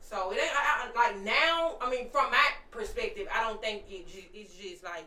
so 0.01 0.33
it 0.33 0.39
ain't 0.43 0.53
I, 0.57 0.91
I, 0.95 1.13
like 1.13 1.21
now. 1.23 1.77
I 1.81 1.89
mean, 1.89 2.09
from 2.11 2.31
my 2.31 2.47
perspective, 2.71 3.29
I 3.33 3.43
don't 3.43 3.61
think 3.61 3.85
it 3.89 4.07
it's 4.35 4.55
just 4.57 4.83
like. 4.85 5.05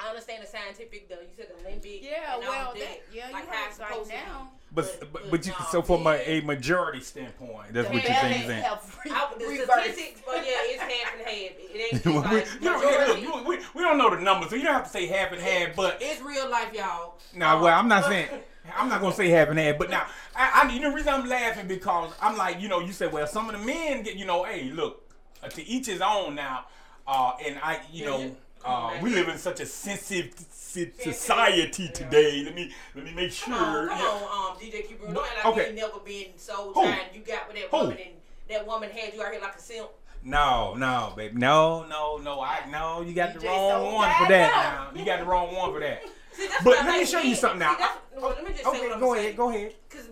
I 0.00 0.08
understand 0.10 0.42
the 0.42 0.46
scientific, 0.46 1.08
the 1.08 1.14
you 1.16 1.28
said 1.36 1.46
the 1.48 1.68
limbic. 1.68 2.02
Yeah, 2.02 2.34
and 2.36 2.44
all 2.44 2.50
well, 2.50 2.72
that, 2.74 2.80
that, 2.80 3.00
yeah, 3.12 3.28
like 3.32 3.44
you're 3.44 3.52
how 3.54 3.60
right. 3.62 3.68
it's 3.70 3.78
Like 3.80 3.88
supposed 3.90 4.10
to 4.10 4.16
be. 4.16 4.22
now, 4.26 4.48
But 4.72 5.00
but, 5.00 5.12
but 5.12 5.30
but 5.30 5.46
you 5.46 5.52
no, 5.58 5.66
so 5.70 5.82
from 5.82 6.06
a, 6.06 6.14
a 6.14 6.40
majority 6.42 7.00
standpoint, 7.00 7.72
that's 7.72 7.88
The 7.88 7.94
what 7.94 8.02
you're 8.04 8.12
bad 8.12 8.20
saying. 8.22 8.38
man 8.40 8.48
saying. 8.48 8.62
have 8.64 8.98
re- 9.04 9.10
I, 9.12 9.34
the 9.38 9.44
reversed. 9.46 9.72
statistics, 9.72 10.20
but 10.26 10.36
yeah, 10.36 10.52
it's 10.70 10.82
half 10.82 11.14
and 11.14 11.22
half. 11.22 11.34
It 11.34 11.94
ain't 11.94 12.04
we, 12.06 12.12
like 12.12 12.46
you 12.54 12.60
don't, 12.60 13.22
look, 13.24 13.46
we, 13.46 13.56
we 13.74 13.82
don't 13.82 13.98
know 13.98 14.14
the 14.14 14.20
numbers, 14.22 14.50
so 14.50 14.56
you 14.56 14.62
don't 14.62 14.74
have 14.74 14.84
to 14.84 14.90
say 14.90 15.06
half 15.06 15.32
and 15.32 15.40
half. 15.40 15.74
But 15.74 15.98
It's 16.00 16.20
real 16.22 16.48
life, 16.50 16.72
y'all. 16.72 17.14
now, 17.34 17.56
Um, 17.56 17.62
well, 17.62 17.78
I'm 17.78 17.88
not 17.88 18.04
saying 18.04 18.28
I'm 18.76 18.88
not 18.88 19.00
gonna 19.00 19.14
say 19.14 19.28
half 19.30 19.48
and 19.48 19.58
half. 19.58 19.78
But 19.78 19.90
now, 19.90 20.06
I, 20.36 20.62
I 20.68 20.72
you 20.72 20.80
know 20.80 20.90
the 20.90 20.96
reason 20.96 21.12
I'm 21.12 21.26
laughing 21.28 21.66
because 21.66 22.12
I'm 22.20 22.36
like, 22.36 22.60
you 22.60 22.68
know, 22.68 22.80
you 22.80 22.92
said, 22.92 23.12
well, 23.12 23.26
some 23.26 23.48
of 23.50 23.58
the 23.58 23.66
men 23.66 24.02
get, 24.02 24.14
you 24.16 24.26
know, 24.26 24.44
hey, 24.44 24.70
look, 24.70 25.10
uh, 25.42 25.48
to 25.48 25.66
each 25.66 25.86
his 25.86 26.00
own 26.00 26.34
now. 26.34 26.66
Uh, 27.06 27.32
and 27.46 27.58
I, 27.62 27.80
you 27.90 28.04
Yeah, 28.04 28.10
know, 28.10 28.18
yeah. 28.18 28.24
Come 28.26 28.32
on, 28.32 28.36
uh, 28.64 28.98
we 29.02 29.10
live 29.10 29.28
in 29.28 29.38
such 29.38 29.60
a 29.60 29.66
sensitive 29.66 30.34
si- 30.50 30.90
society 30.98 31.88
today. 31.88 32.42
Let 32.44 32.54
me 32.54 32.72
let 32.94 33.04
me 33.04 33.12
make 33.12 33.32
sure. 33.32 33.54
Come 33.54 33.62
on, 33.64 33.88
come 33.88 34.00
on, 34.00 34.50
um, 34.52 34.56
DJ 34.58 34.86
Keeper. 34.88 35.06
Don't 35.06 35.14
like 35.16 35.46
okay. 35.46 35.68
you 35.70 35.76
never 35.76 35.98
been 36.00 36.26
so 36.36 36.72
tired. 36.72 36.98
You 37.14 37.20
got 37.20 37.48
with 37.48 37.56
that 37.56 37.68
Who? 37.70 37.76
woman, 37.78 37.98
and 38.04 38.14
that 38.50 38.66
woman 38.66 38.90
had 38.90 39.14
you 39.14 39.22
out 39.22 39.32
here 39.32 39.40
like 39.40 39.56
a 39.56 39.60
simp. 39.60 39.88
No, 40.24 40.74
no, 40.74 41.12
baby. 41.16 41.36
No, 41.38 41.86
no, 41.88 42.16
no. 42.18 42.40
I 42.40 42.60
no, 42.70 43.02
you 43.02 43.14
got 43.14 43.34
the 43.34 43.40
wrong 43.40 43.70
so 43.70 43.94
one 43.94 44.10
for 44.18 44.28
that 44.28 44.90
now. 44.92 44.98
You 44.98 45.06
got 45.06 45.20
the 45.20 45.26
wrong 45.26 45.54
one 45.54 45.72
for 45.72 45.80
that. 45.80 46.02
See, 46.32 46.46
But 46.64 46.84
let 46.84 46.98
me 46.98 47.04
show 47.04 47.20
you 47.20 47.34
something 47.34 47.60
now. 47.60 47.76
See, 47.76 47.84
well, 48.16 48.30
let 48.30 48.44
me 48.44 48.50
just 48.50 48.62
say 48.64 48.68
Okay, 48.68 48.80
what 48.80 48.92
I'm 48.92 49.00
go 49.00 49.14
saying. 49.14 49.24
ahead, 49.26 49.36
go 49.36 49.50
ahead. 49.50 49.74
Cause 49.90 50.08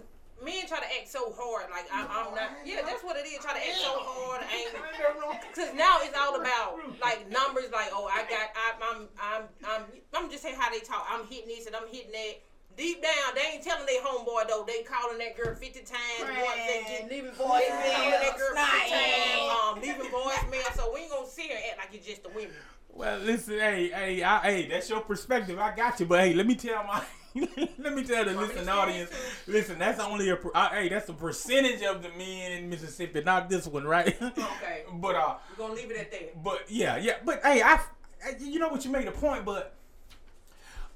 men 0.47 0.71
try 0.71 0.79
to 0.79 0.87
act 0.87 1.11
so 1.11 1.35
hard, 1.35 1.67
like 1.75 1.91
I'm, 1.91 2.07
I'm 2.07 2.31
not. 2.31 2.63
Yeah, 2.65 2.87
that's 2.87 3.03
what 3.03 3.19
it 3.19 3.27
is. 3.27 3.43
Try 3.43 3.59
to 3.59 3.63
act 3.63 3.83
so 3.83 3.99
hard. 3.99 4.47
Cause 5.55 5.75
now 5.75 5.99
it's 6.07 6.15
all 6.17 6.39
about 6.41 6.79
like 7.03 7.27
numbers. 7.29 7.75
Like, 7.75 7.91
oh, 7.91 8.07
I 8.07 8.23
got, 8.31 8.47
I, 8.55 8.67
I'm, 8.79 9.01
I'm, 9.19 9.43
I'm, 9.67 9.83
I'm 10.15 10.31
just 10.31 10.43
saying 10.43 10.57
how 10.57 10.71
they 10.71 10.81
talk. 10.81 11.05
I'm 11.11 11.27
hitting 11.27 11.49
this 11.49 11.67
and 11.67 11.75
I'm 11.75 11.91
hitting 11.91 12.13
that. 12.13 12.47
Deep 12.77 13.03
down, 13.03 13.33
they 13.35 13.57
ain't 13.57 13.65
telling 13.65 13.87
their 13.87 14.03
homeboy 14.03 14.47
though. 14.49 14.63
They 14.67 14.83
calling 14.83 15.17
that 15.19 15.35
girl 15.35 15.55
50 15.55 15.81
times. 15.81 15.99
once 16.21 16.61
they 16.69 16.85
get 16.87 17.11
leaving 17.11 17.31
They 17.31 17.37
calling 17.37 17.63
that 17.69 18.23
voicemail, 18.23 18.39
girl 18.39 18.55
50 18.55 18.91
times. 18.93 19.49
Um, 19.51 19.81
leaving 19.81 20.13
voicemail. 20.13 20.77
So 20.77 20.93
we 20.93 21.01
ain't 21.01 21.11
gonna 21.11 21.27
sit 21.27 21.47
here 21.47 21.57
and 21.57 21.65
act 21.73 21.79
like 21.79 21.99
it's 21.99 22.07
just 22.07 22.23
the 22.23 22.29
women. 22.29 22.53
Well, 22.93 23.19
listen, 23.19 23.59
hey, 23.59 23.89
hey, 23.89 24.23
I, 24.23 24.41
hey, 24.41 24.69
that's 24.69 24.89
your 24.89 25.01
perspective. 25.01 25.59
I 25.59 25.75
got 25.75 26.01
you, 26.01 26.07
but 26.07 26.21
hey, 26.21 26.33
let 26.33 26.47
me 26.47 26.55
tell 26.55 26.83
my, 26.85 27.03
let 27.79 27.94
me 27.94 28.05
tell 28.05 28.25
the 28.25 28.33
listening 28.33 28.68
audience. 28.68 29.11
Listen, 29.46 29.79
that's 29.79 30.01
only 30.01 30.31
a, 30.31 30.37
uh, 30.55 30.68
hey, 30.70 30.88
that's 30.88 31.09
a 31.09 31.12
percentage 31.12 31.83
of 31.83 32.03
the 32.03 32.09
men 32.11 32.53
in 32.53 32.70
Mississippi, 32.70 33.22
not 33.22 33.49
this 33.49 33.66
one, 33.66 33.85
right? 33.85 34.16
Okay. 34.22 34.85
but 34.94 35.14
uh, 35.16 35.37
We're 35.51 35.66
gonna 35.66 35.75
leave 35.75 35.90
it 35.90 35.96
at 35.99 36.11
that. 36.12 36.42
But 36.42 36.64
yeah, 36.68 36.96
yeah. 36.96 37.14
But 37.25 37.42
hey, 37.42 37.62
I, 37.62 37.75
I- 38.25 38.37
you 38.40 38.59
know 38.59 38.68
what 38.68 38.85
you 38.85 38.90
made 38.90 39.07
a 39.09 39.12
point, 39.12 39.44
but 39.44 39.75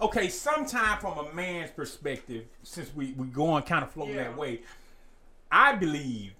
okay, 0.00 0.28
sometime 0.28 0.98
from 0.98 1.18
a 1.18 1.32
man's 1.34 1.70
perspective, 1.70 2.44
since 2.62 2.94
we 2.94 3.12
we 3.12 3.26
going 3.26 3.62
kind 3.64 3.84
of 3.84 3.90
floating 3.90 4.14
Yeah. 4.16 4.24
that 4.24 4.36
way, 4.36 4.60
I 5.50 5.74
believe 5.74 6.32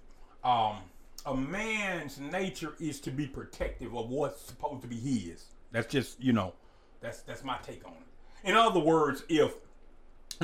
um 0.43 0.77
a 1.25 1.35
man's 1.35 2.19
nature 2.19 2.73
is 2.79 2.99
to 3.01 3.11
be 3.11 3.27
protective 3.27 3.95
of 3.95 4.09
what's 4.09 4.41
supposed 4.41 4.81
to 4.81 4.87
be 4.87 4.95
his. 4.97 5.45
That's 5.71 5.87
just 5.87 6.19
you 6.21 6.33
know, 6.33 6.53
that's 6.99 7.21
that's 7.21 7.43
my 7.43 7.57
take 7.63 7.85
on 7.85 7.93
it. 7.93 8.49
In 8.49 8.55
other 8.55 8.79
words, 8.79 9.23
if 9.29 9.53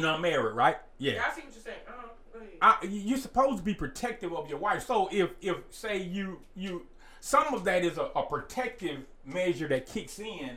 I'm 0.05 0.21
married, 0.21 0.55
right? 0.55 0.77
Yeah. 0.97 1.13
Yeah, 1.13 1.23
I 1.29 1.33
see 1.33 1.41
what 1.41 1.53
you're 1.53 1.63
saying. 1.63 1.77
Uh-huh. 1.87 2.07
I, 2.61 2.77
you're 2.83 3.17
supposed 3.17 3.57
to 3.57 3.63
be 3.63 3.73
protective 3.73 4.33
of 4.33 4.49
your 4.49 4.59
wife. 4.59 4.85
So 4.85 5.09
if 5.11 5.31
if 5.41 5.57
say 5.69 6.01
you 6.01 6.39
you 6.55 6.85
some 7.19 7.53
of 7.53 7.63
that 7.65 7.83
is 7.83 7.97
a, 7.97 8.09
a 8.15 8.23
protective 8.23 8.99
measure 9.25 9.67
that 9.67 9.85
kicks 9.85 10.19
in, 10.19 10.51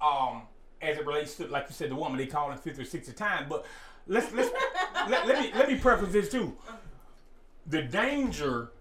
um, 0.00 0.42
as 0.80 0.98
it 0.98 1.06
relates 1.06 1.36
to, 1.36 1.46
like 1.46 1.66
you 1.68 1.74
said, 1.74 1.90
the 1.90 1.94
woman 1.94 2.18
they 2.18 2.26
call 2.26 2.50
in 2.50 2.58
fifth 2.58 2.78
or 2.78 2.84
sixty 2.84 3.12
time. 3.12 3.46
But 3.48 3.64
let's 4.06 4.32
let's 4.32 4.50
let, 5.08 5.26
let 5.26 5.40
me 5.40 5.52
let 5.54 5.68
me 5.68 5.78
preface 5.78 6.12
this 6.12 6.30
too. 6.30 6.56
The 7.66 7.82
danger, 7.82 8.72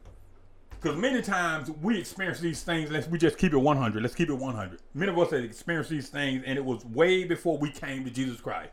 because 0.71 0.97
many 0.97 1.21
times 1.21 1.69
we 1.81 1.99
experience 1.99 2.39
these 2.39 2.63
things. 2.63 2.89
Let's 2.89 3.07
we 3.07 3.17
just 3.17 3.37
keep 3.37 3.53
it 3.53 3.57
one 3.57 3.77
hundred. 3.77 4.01
Let's 4.01 4.15
keep 4.15 4.29
it 4.29 4.33
one 4.33 4.55
hundred. 4.55 4.79
Many 4.93 5.11
of 5.11 5.19
us 5.19 5.31
have 5.31 5.43
experienced 5.43 5.89
these 5.89 6.09
things, 6.09 6.43
and 6.45 6.57
it 6.57 6.65
was 6.65 6.83
way 6.85 7.23
before 7.23 7.57
we 7.57 7.69
came 7.69 8.03
to 8.03 8.09
Jesus 8.09 8.41
Christ, 8.41 8.71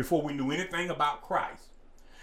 before 0.00 0.22
we 0.22 0.32
knew 0.32 0.50
anything 0.50 0.88
about 0.88 1.20
Christ. 1.20 1.64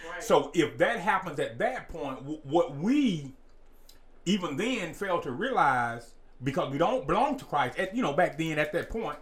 Right. 0.10 0.24
So 0.24 0.50
if 0.56 0.80
that 0.80 1.00
happens 1.00 1.40
at 1.40 1.60
that 1.60 1.90
point, 1.90 2.18
w- 2.22 2.40
what 2.44 2.76
we 2.76 3.34
even 4.26 4.58
then 4.58 4.96
fail 4.96 5.22
to 5.22 5.32
realize 5.32 6.13
because 6.44 6.72
we 6.72 6.80
don't 6.80 7.06
belong 7.06 7.38
to 7.38 7.46
Christ, 7.46 7.78
at, 7.78 7.96
you 7.96 8.02
know, 8.02 8.13
back 8.13 8.36
then 8.38 8.58
at 8.58 8.74
that 8.74 8.90
point, 8.90 9.18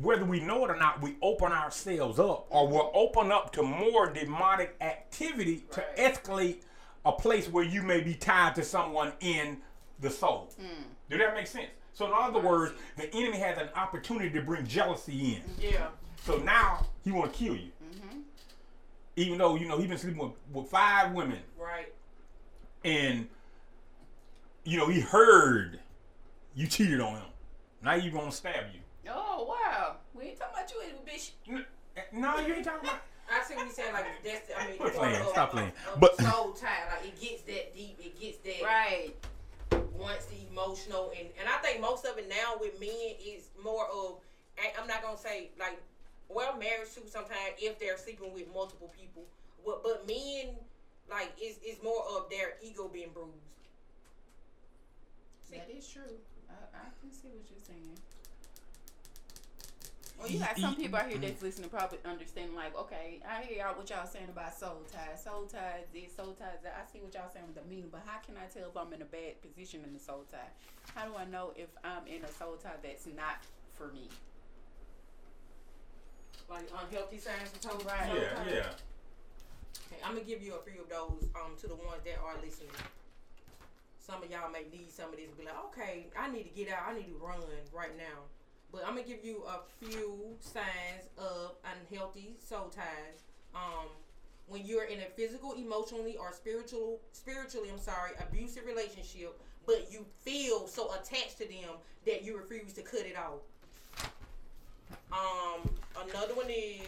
whether 0.00 0.24
we 0.24 0.38
know 0.38 0.64
it 0.64 0.70
or 0.70 0.76
not, 0.76 1.02
we 1.02 1.16
open 1.22 1.50
ourselves 1.50 2.20
up 2.20 2.46
or 2.50 2.68
we're 2.68 2.88
open 2.94 3.32
up 3.32 3.52
to 3.54 3.64
more 3.64 4.08
demonic 4.12 4.76
activity 4.80 5.64
to 5.72 5.84
escalate 5.98 6.58
a 7.04 7.10
place 7.10 7.48
where 7.48 7.64
you 7.64 7.82
may 7.82 8.00
be 8.00 8.14
tied 8.14 8.54
to 8.54 8.62
someone 8.62 9.12
in 9.18 9.58
the 9.98 10.10
soul. 10.10 10.52
Hmm. 10.60 10.82
Do 11.10 11.18
that 11.18 11.34
make 11.34 11.48
sense? 11.48 11.70
So 11.94 12.06
in 12.06 12.12
other 12.14 12.38
words, 12.40 12.74
the 12.96 13.12
enemy 13.12 13.38
has 13.38 13.58
an 13.58 13.68
opportunity 13.74 14.30
to 14.30 14.40
bring 14.42 14.64
jealousy 14.66 15.34
in. 15.34 15.42
yeah. 15.60 15.88
So 16.24 16.38
now 16.38 16.86
he 17.04 17.12
want 17.12 17.32
to 17.32 17.38
kill 17.38 17.54
you. 17.54 17.70
Mm-hmm. 17.82 18.18
Even 19.16 19.38
though 19.38 19.56
you 19.56 19.66
know 19.68 19.78
he 19.78 19.86
been 19.86 19.98
sleeping 19.98 20.20
with, 20.20 20.32
with 20.52 20.68
five 20.70 21.12
women, 21.12 21.38
Right. 21.58 21.92
and 22.84 23.26
you 24.64 24.78
know 24.78 24.88
he 24.88 25.00
heard 25.00 25.80
you 26.54 26.66
cheated 26.66 27.00
on 27.00 27.14
him. 27.14 27.24
Now 27.82 27.94
you 27.94 28.10
gonna 28.10 28.32
stab 28.32 28.66
you. 28.74 28.80
Oh 29.10 29.46
wow, 29.48 29.96
we 30.14 30.24
ain't 30.24 30.38
talking 30.38 30.54
about 30.54 30.70
you, 30.70 31.12
bitch. 31.12 31.30
N- 31.48 31.64
eh, 31.96 32.00
No, 32.12 32.38
you 32.38 32.54
ain't 32.54 32.64
talking 32.64 32.88
about. 32.88 33.00
I 33.32 33.42
see 33.44 33.54
what 33.54 33.64
you're 33.66 33.74
saying. 33.74 33.92
Like 33.92 34.06
that's. 34.24 34.48
The, 34.48 34.60
I 34.60 34.68
mean, 34.68 34.78
Quit 34.78 34.94
playing, 34.94 35.20
of- 35.22 35.28
stop 35.28 35.48
of- 35.48 35.54
playing. 35.54 35.72
of 35.92 36.00
But- 36.00 36.16
soul 36.20 36.52
tie. 36.52 36.68
Like 36.94 37.06
it 37.08 37.20
gets 37.20 37.42
that 37.42 37.74
deep. 37.74 37.98
It 38.00 38.20
gets 38.20 38.38
that. 38.38 38.64
Right. 38.64 39.14
once 39.96 40.26
the 40.26 40.36
emotional 40.50 41.12
and 41.18 41.28
and 41.38 41.48
I 41.48 41.58
think 41.62 41.80
most 41.80 42.04
of 42.06 42.16
it 42.18 42.28
now 42.28 42.54
with 42.60 42.78
men 42.80 42.88
is 43.24 43.48
more 43.62 43.86
of 43.86 44.18
I- 44.58 44.72
I'm 44.80 44.86
not 44.88 45.02
gonna 45.02 45.18
say 45.18 45.50
like 45.58 45.80
well 46.34 46.56
marriage 46.56 46.94
too 46.94 47.02
sometimes 47.06 47.54
if 47.58 47.78
they're 47.78 47.98
sleeping 47.98 48.32
with 48.32 48.52
multiple 48.54 48.92
people 48.98 49.24
but 49.64 49.82
but 49.82 50.06
men 50.06 50.54
like 51.10 51.32
it's, 51.38 51.58
it's 51.62 51.82
more 51.82 52.02
of 52.16 52.30
their 52.30 52.54
ego 52.62 52.88
being 52.92 53.10
bruised 53.12 53.34
That 55.50 55.68
is 55.76 55.86
true. 55.88 56.18
I, 56.48 56.54
I 56.76 56.88
can 57.00 57.10
see 57.12 57.28
what 57.28 57.42
you're 57.50 57.66
saying. 57.66 57.98
Well, 60.18 60.28
you 60.30 60.38
got 60.38 60.58
some 60.58 60.76
people 60.76 60.98
out 60.98 61.08
here 61.08 61.16
that's 61.16 61.40
mm-hmm. 61.40 61.46
listening 61.46 61.70
probably 61.70 61.98
understand 62.04 62.54
like, 62.54 62.76
okay, 62.76 63.20
I 63.26 63.40
hear 63.42 63.64
y'all 63.64 63.74
what 63.74 63.88
y'all 63.88 64.06
saying 64.06 64.28
about 64.28 64.54
soul 64.54 64.84
ties, 64.92 65.24
soul 65.24 65.48
ties, 65.48 65.88
this, 65.94 66.14
soul 66.14 66.36
ties, 66.38 66.60
that. 66.62 66.76
I 66.76 66.84
see 66.92 67.00
what 67.00 67.14
y'all 67.14 67.32
saying 67.32 67.46
with 67.46 67.56
the 67.56 67.66
meaning, 67.68 67.88
but 67.90 68.02
how 68.04 68.18
can 68.20 68.36
I 68.36 68.44
tell 68.52 68.68
if 68.68 68.76
I'm 68.76 68.92
in 68.92 69.00
a 69.00 69.08
bad 69.08 69.40
position 69.40 69.80
in 69.82 69.94
the 69.94 69.98
soul 69.98 70.24
tie? 70.30 70.52
How 70.94 71.06
do 71.06 71.16
I 71.16 71.24
know 71.24 71.52
if 71.56 71.70
I'm 71.82 72.06
in 72.06 72.22
a 72.22 72.30
soul 72.36 72.56
tie 72.62 72.76
that's 72.82 73.06
not 73.06 73.40
for 73.72 73.88
me? 73.88 74.08
Like 76.50 76.68
unhealthy 76.82 77.18
signs 77.18 77.52
and 77.52 77.62
total 77.62 77.86
Right. 77.86 78.10
Yeah, 78.10 78.52
yeah. 78.52 78.70
Okay, 79.86 80.02
I'm 80.04 80.14
gonna 80.14 80.26
give 80.26 80.42
you 80.42 80.54
a 80.54 80.62
few 80.62 80.82
of 80.82 80.90
those 80.90 81.30
um 81.34 81.56
to 81.60 81.68
the 81.68 81.76
ones 81.76 82.02
that 82.04 82.18
are 82.18 82.34
listening. 82.42 82.70
Some 83.98 84.22
of 84.22 84.30
y'all 84.30 84.50
may 84.50 84.64
need 84.72 84.90
some 84.90 85.10
of 85.10 85.16
this 85.16 85.28
and 85.28 85.38
be 85.38 85.44
like, 85.44 85.54
okay, 85.66 86.06
I 86.18 86.30
need 86.30 86.42
to 86.42 86.54
get 86.54 86.72
out, 86.72 86.90
I 86.90 86.94
need 86.94 87.06
to 87.06 87.18
run 87.22 87.38
right 87.72 87.96
now. 87.96 88.26
But 88.72 88.82
I'm 88.82 88.94
gonna 88.96 89.06
give 89.06 89.24
you 89.24 89.44
a 89.46 89.60
few 89.78 90.36
signs 90.40 91.08
of 91.16 91.54
unhealthy 91.64 92.36
soul 92.40 92.68
ties. 92.74 93.22
Um, 93.54 93.86
when 94.46 94.66
you're 94.66 94.84
in 94.84 94.98
a 95.00 95.06
physical, 95.16 95.52
emotionally, 95.52 96.16
or 96.16 96.32
spiritual, 96.32 97.00
spiritually, 97.12 97.68
I'm 97.72 97.78
sorry, 97.78 98.12
abusive 98.20 98.66
relationship, 98.66 99.40
but 99.64 99.86
you 99.90 100.04
feel 100.22 100.66
so 100.66 100.92
attached 100.94 101.38
to 101.38 101.44
them 101.46 101.78
that 102.06 102.24
you 102.24 102.36
refuse 102.36 102.72
to 102.74 102.82
cut 102.82 103.06
it 103.06 103.16
off. 103.16 103.42
Um, 105.12 105.68
another 106.08 106.34
one 106.34 106.50
is 106.50 106.80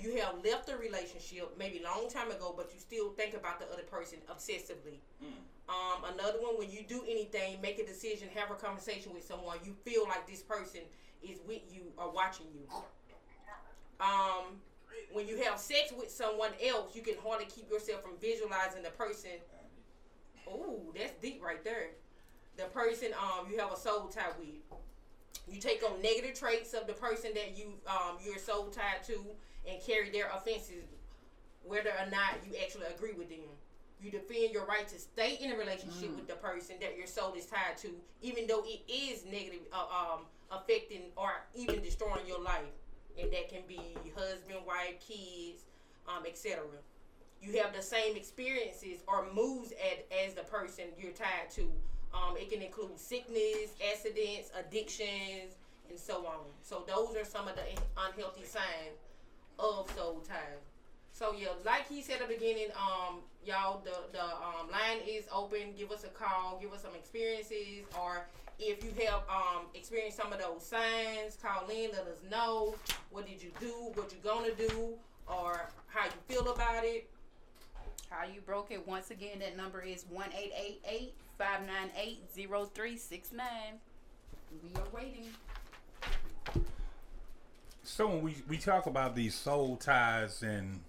you 0.00 0.16
have 0.20 0.34
left 0.44 0.68
a 0.70 0.76
relationship 0.76 1.54
maybe 1.58 1.82
a 1.82 1.84
long 1.84 2.08
time 2.08 2.30
ago, 2.30 2.54
but 2.56 2.70
you 2.72 2.80
still 2.80 3.10
think 3.10 3.34
about 3.34 3.60
the 3.60 3.66
other 3.72 3.82
person 3.82 4.18
obsessively. 4.30 4.98
Um, 5.68 6.04
another 6.14 6.38
one, 6.40 6.58
when 6.58 6.70
you 6.70 6.82
do 6.88 7.02
anything, 7.08 7.60
make 7.60 7.78
a 7.78 7.86
decision, 7.86 8.28
have 8.34 8.50
a 8.50 8.54
conversation 8.54 9.12
with 9.12 9.26
someone, 9.26 9.58
you 9.64 9.74
feel 9.84 10.04
like 10.04 10.26
this 10.26 10.40
person 10.40 10.80
is 11.22 11.38
with 11.46 11.62
you 11.70 11.82
or 11.98 12.10
watching 12.10 12.46
you. 12.54 12.66
Um, 14.00 14.60
when 15.12 15.26
you 15.26 15.42
have 15.42 15.58
sex 15.58 15.92
with 15.92 16.10
someone 16.10 16.50
else, 16.64 16.94
you 16.94 17.02
can 17.02 17.14
hardly 17.22 17.46
keep 17.46 17.70
yourself 17.70 18.02
from 18.02 18.12
visualizing 18.20 18.82
the 18.82 18.90
person. 18.90 19.30
Ooh, 20.48 20.94
that's 20.96 21.12
deep 21.20 21.42
right 21.44 21.62
there. 21.64 21.90
The 22.56 22.64
person 22.64 23.08
um 23.14 23.50
you 23.50 23.58
have 23.58 23.72
a 23.72 23.76
soul 23.76 24.08
tie 24.08 24.32
with. 24.38 24.48
You 25.50 25.60
take 25.60 25.82
on 25.82 26.02
negative 26.02 26.38
traits 26.38 26.74
of 26.74 26.86
the 26.86 26.92
person 26.92 27.30
that 27.34 27.56
you 27.56 27.74
um 27.86 28.18
you're 28.24 28.38
soul 28.38 28.66
tied 28.66 29.02
to 29.06 29.18
and 29.68 29.80
carry 29.82 30.10
their 30.10 30.28
offenses, 30.30 30.84
whether 31.62 31.90
or 31.90 32.10
not 32.10 32.34
you 32.46 32.56
actually 32.62 32.86
agree 32.94 33.12
with 33.12 33.28
them. 33.28 33.48
You 34.00 34.10
defend 34.10 34.52
your 34.52 34.64
right 34.66 34.86
to 34.88 34.98
stay 34.98 35.38
in 35.40 35.50
a 35.52 35.56
relationship 35.56 36.14
with 36.14 36.28
the 36.28 36.34
person 36.34 36.76
that 36.80 36.96
your 36.96 37.06
soul 37.06 37.34
is 37.34 37.46
tied 37.46 37.76
to, 37.78 37.88
even 38.22 38.46
though 38.46 38.62
it 38.64 38.82
is 38.88 39.24
negative, 39.24 39.60
uh, 39.72 40.14
um, 40.14 40.20
affecting 40.52 41.02
or 41.16 41.30
even 41.54 41.82
destroying 41.82 42.26
your 42.26 42.40
life, 42.40 42.70
and 43.20 43.32
that 43.32 43.48
can 43.48 43.62
be 43.66 43.80
husband, 44.16 44.60
wife, 44.66 45.00
kids, 45.00 45.64
um, 46.06 46.24
etc. 46.26 46.62
You 47.42 47.60
have 47.60 47.74
the 47.74 47.82
same 47.82 48.16
experiences 48.16 49.00
or 49.08 49.26
moves 49.34 49.72
at, 49.72 50.06
as 50.24 50.34
the 50.34 50.42
person 50.42 50.84
you're 50.96 51.12
tied 51.12 51.50
to. 51.56 51.68
Um, 52.14 52.36
it 52.36 52.50
can 52.50 52.62
include 52.62 52.98
sickness, 52.98 53.72
accidents, 53.92 54.50
addictions, 54.58 55.56
and 55.90 55.98
so 55.98 56.26
on. 56.26 56.46
So 56.62 56.84
those 56.86 57.16
are 57.16 57.24
some 57.24 57.48
of 57.48 57.56
the 57.56 57.62
unhealthy 58.06 58.44
signs 58.44 58.98
of 59.58 59.90
soul 59.96 60.22
ties. 60.26 60.64
So 61.12 61.34
yeah, 61.36 61.48
like 61.64 61.88
he 61.88 62.00
said 62.00 62.22
at 62.22 62.28
the 62.28 62.34
beginning, 62.34 62.68
um, 62.76 63.16
y'all, 63.44 63.82
the 63.84 63.96
the 64.12 64.22
um, 64.22 64.70
line 64.70 65.00
is 65.06 65.24
open. 65.34 65.74
Give 65.76 65.90
us 65.90 66.04
a 66.04 66.08
call. 66.08 66.58
Give 66.60 66.72
us 66.72 66.82
some 66.82 66.94
experiences, 66.94 67.84
or 67.98 68.26
if 68.58 68.84
you 68.84 68.90
have 69.04 69.22
um 69.28 69.66
experienced 69.74 70.16
some 70.16 70.32
of 70.32 70.38
those 70.38 70.64
signs, 70.64 71.36
call 71.42 71.68
in. 71.68 71.90
Let 71.90 72.02
us 72.02 72.22
know 72.30 72.76
what 73.10 73.26
did 73.26 73.42
you 73.42 73.50
do, 73.58 73.72
what 73.94 74.12
you're 74.12 74.32
gonna 74.32 74.54
do, 74.54 74.94
or 75.26 75.68
how 75.88 76.04
you 76.04 76.12
feel 76.28 76.48
about 76.52 76.84
it. 76.84 77.08
How 78.10 78.24
you 78.26 78.40
broke 78.40 78.70
it? 78.70 78.86
Once 78.86 79.10
again, 79.10 79.40
that 79.40 79.56
number 79.56 79.82
is 79.82 80.04
one 80.08 80.30
eight 80.36 80.52
eight 80.56 80.80
eight 80.88 81.14
five 81.36 81.60
nine 81.66 81.90
eight 81.96 82.22
zero 82.34 82.64
three 82.64 82.96
six 82.96 83.32
nine. 83.32 83.78
We 84.62 84.70
are 84.80 84.88
waiting. 84.92 85.28
So 87.82 88.08
when 88.08 88.22
we, 88.22 88.36
we 88.48 88.56
talk 88.56 88.86
about 88.86 89.14
these 89.14 89.34
soul 89.34 89.76
ties 89.76 90.42
and 90.42 90.80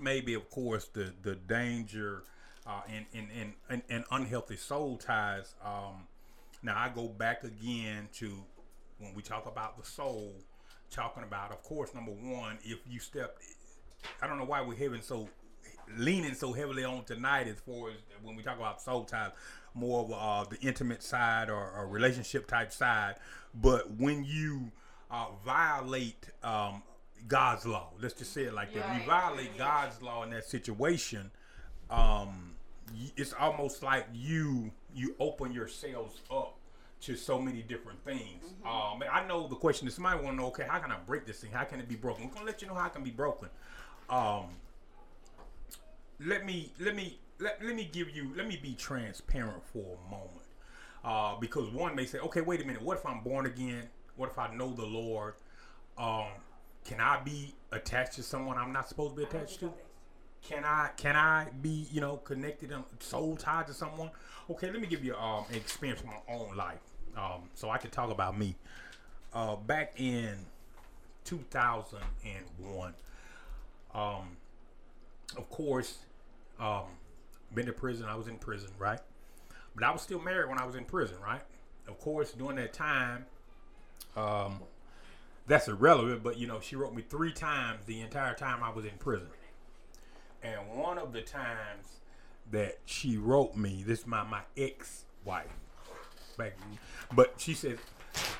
maybe 0.00 0.34
of 0.34 0.48
course 0.50 0.86
the 0.86 1.12
the 1.22 1.34
danger 1.34 2.22
uh, 2.66 2.80
in, 2.88 3.06
in, 3.18 3.52
in, 3.70 3.82
in 3.90 4.04
unhealthy 4.10 4.56
soul 4.56 4.96
ties. 4.96 5.54
Um, 5.64 6.06
now 6.62 6.78
I 6.78 6.88
go 6.88 7.08
back 7.08 7.44
again 7.44 8.08
to 8.14 8.32
when 8.98 9.14
we 9.14 9.22
talk 9.22 9.46
about 9.46 9.78
the 9.78 9.84
soul, 9.84 10.32
talking 10.90 11.22
about 11.22 11.52
of 11.52 11.62
course 11.62 11.94
number 11.94 12.12
one 12.12 12.58
if 12.64 12.78
you 12.88 12.98
step, 12.98 13.38
I 14.22 14.26
don't 14.26 14.38
know 14.38 14.44
why 14.44 14.62
we're 14.62 14.76
having 14.76 15.02
so 15.02 15.28
leaning 15.96 16.34
so 16.34 16.52
heavily 16.52 16.84
on 16.84 17.04
tonight 17.04 17.48
as 17.48 17.56
far 17.60 17.90
as 17.90 17.96
when 18.22 18.36
we 18.36 18.42
talk 18.42 18.56
about 18.56 18.80
soul 18.80 19.04
ties, 19.04 19.32
more 19.74 20.04
of 20.04 20.12
uh, 20.12 20.48
the 20.48 20.60
intimate 20.66 21.02
side 21.02 21.50
or, 21.50 21.70
or 21.76 21.86
relationship 21.86 22.46
type 22.46 22.72
side. 22.72 23.16
But 23.54 23.90
when 23.92 24.24
you 24.24 24.70
uh, 25.10 25.26
violate 25.44 26.26
um, 26.42 26.82
God's 27.28 27.66
law, 27.66 27.90
let's 28.00 28.14
just 28.14 28.32
say 28.32 28.44
it 28.44 28.54
like 28.54 28.72
that. 28.74 28.98
You 28.98 29.06
violate 29.06 29.56
God's 29.58 30.00
law 30.02 30.22
in 30.22 30.30
that 30.30 30.44
situation. 30.44 31.30
Um, 31.90 32.52
it's 33.16 33.32
almost 33.32 33.82
like 33.82 34.06
you 34.12 34.70
you 34.94 35.14
open 35.18 35.52
yourselves 35.52 36.20
up 36.30 36.56
to 37.00 37.16
so 37.16 37.38
many 37.38 37.62
different 37.62 38.02
things. 38.04 38.44
Um, 38.64 39.02
I 39.12 39.26
know 39.26 39.46
the 39.46 39.56
question 39.56 39.86
is 39.86 39.94
somebody 39.94 40.22
want 40.22 40.36
to 40.36 40.40
know, 40.40 40.48
okay, 40.48 40.64
how 40.66 40.78
can 40.78 40.90
I 40.90 40.96
break 41.06 41.26
this 41.26 41.40
thing? 41.40 41.50
How 41.52 41.64
can 41.64 41.80
it 41.80 41.88
be 41.88 41.96
broken? 41.96 42.26
We're 42.26 42.34
gonna 42.34 42.46
let 42.46 42.62
you 42.62 42.68
know 42.68 42.74
how 42.74 42.86
it 42.86 42.94
can 42.94 43.02
be 43.02 43.10
broken. 43.10 43.48
Um, 44.08 44.46
let 46.20 46.44
me 46.44 46.72
let 46.80 46.94
me 46.94 47.18
let, 47.38 47.64
let 47.64 47.74
me 47.74 47.88
give 47.92 48.10
you 48.10 48.30
let 48.36 48.46
me 48.46 48.58
be 48.60 48.74
transparent 48.74 49.64
for 49.72 49.98
a 50.06 50.10
moment. 50.10 50.30
Uh, 51.04 51.38
because 51.38 51.68
one 51.70 51.94
may 51.94 52.06
say 52.06 52.18
okay 52.18 52.40
wait 52.40 52.62
a 52.62 52.64
minute 52.64 52.82
what 52.82 52.98
if 52.98 53.06
i'm 53.06 53.20
born 53.20 53.46
again? 53.46 53.88
What 54.16 54.30
if 54.30 54.38
i 54.38 54.54
know 54.54 54.72
the 54.72 54.86
lord? 54.86 55.34
Um, 55.98 56.26
can 56.84 57.00
i 57.00 57.20
be 57.20 57.54
attached 57.72 58.14
to 58.14 58.22
someone 58.22 58.58
i'm 58.58 58.72
not 58.72 58.88
supposed 58.88 59.14
to 59.14 59.16
be 59.16 59.24
attached 59.24 59.60
to? 59.60 59.72
can 60.42 60.62
i 60.64 60.90
can 60.96 61.16
i 61.16 61.46
be 61.62 61.86
you 61.90 62.00
know 62.00 62.16
connected 62.18 62.70
and 62.70 62.84
soul 63.00 63.36
tied 63.36 63.66
to 63.66 63.74
someone? 63.74 64.10
Okay 64.50 64.70
let 64.70 64.80
me 64.80 64.86
give 64.86 65.04
you 65.04 65.14
um, 65.16 65.44
an 65.50 65.56
experience 65.56 66.00
from 66.00 66.10
my 66.10 66.34
own 66.34 66.56
life. 66.56 66.80
Um, 67.16 67.48
so 67.54 67.70
i 67.70 67.78
can 67.78 67.90
talk 67.90 68.10
about 68.10 68.38
me. 68.38 68.54
Uh, 69.32 69.56
back 69.56 69.94
in 70.00 70.36
2001. 71.24 72.94
Um, 73.94 74.36
of 75.36 75.48
course, 75.50 75.98
um, 76.60 76.84
been 77.54 77.66
to 77.66 77.72
prison. 77.72 78.06
I 78.08 78.14
was 78.14 78.28
in 78.28 78.36
prison, 78.36 78.70
right? 78.78 79.00
But 79.74 79.84
I 79.84 79.90
was 79.90 80.02
still 80.02 80.20
married 80.20 80.48
when 80.48 80.58
I 80.58 80.66
was 80.66 80.74
in 80.74 80.84
prison, 80.84 81.16
right? 81.22 81.42
Of 81.88 81.98
course, 82.00 82.32
during 82.32 82.56
that 82.56 82.72
time, 82.72 83.26
um, 84.16 84.60
that's 85.46 85.68
irrelevant. 85.68 86.22
But 86.22 86.38
you 86.38 86.46
know, 86.46 86.60
she 86.60 86.76
wrote 86.76 86.94
me 86.94 87.02
three 87.02 87.32
times 87.32 87.84
the 87.86 88.00
entire 88.00 88.34
time 88.34 88.62
I 88.62 88.70
was 88.70 88.84
in 88.84 88.92
prison. 88.98 89.28
And 90.42 90.60
one 90.76 90.98
of 90.98 91.12
the 91.12 91.22
times 91.22 92.00
that 92.50 92.78
she 92.84 93.16
wrote 93.16 93.56
me, 93.56 93.82
this 93.86 94.00
is 94.00 94.06
my 94.06 94.22
my 94.24 94.42
ex 94.56 95.04
wife, 95.24 95.46
but 97.12 97.34
she 97.38 97.54
said 97.54 97.78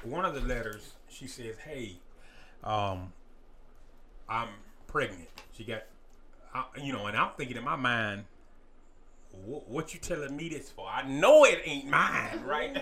one 0.03 0.25
of 0.25 0.35
the 0.35 0.41
letters 0.41 0.93
she 1.09 1.27
says, 1.27 1.57
"Hey, 1.59 1.97
um, 2.63 3.13
I'm 4.29 4.49
pregnant." 4.87 5.29
She 5.57 5.65
got, 5.65 5.85
I, 6.55 6.65
you 6.81 6.93
know, 6.93 7.07
and 7.07 7.17
I'm 7.17 7.33
thinking 7.37 7.57
in 7.57 7.65
my 7.65 7.77
mind, 7.77 8.25
what, 9.45 9.69
what 9.69 9.93
you 9.95 9.99
telling 10.01 10.37
me 10.37 10.49
this 10.49 10.71
for? 10.71 10.87
I 10.89 11.03
know 11.07 11.45
it 11.45 11.61
ain't 11.65 11.87
mine, 11.89 12.43
right? 12.47 12.75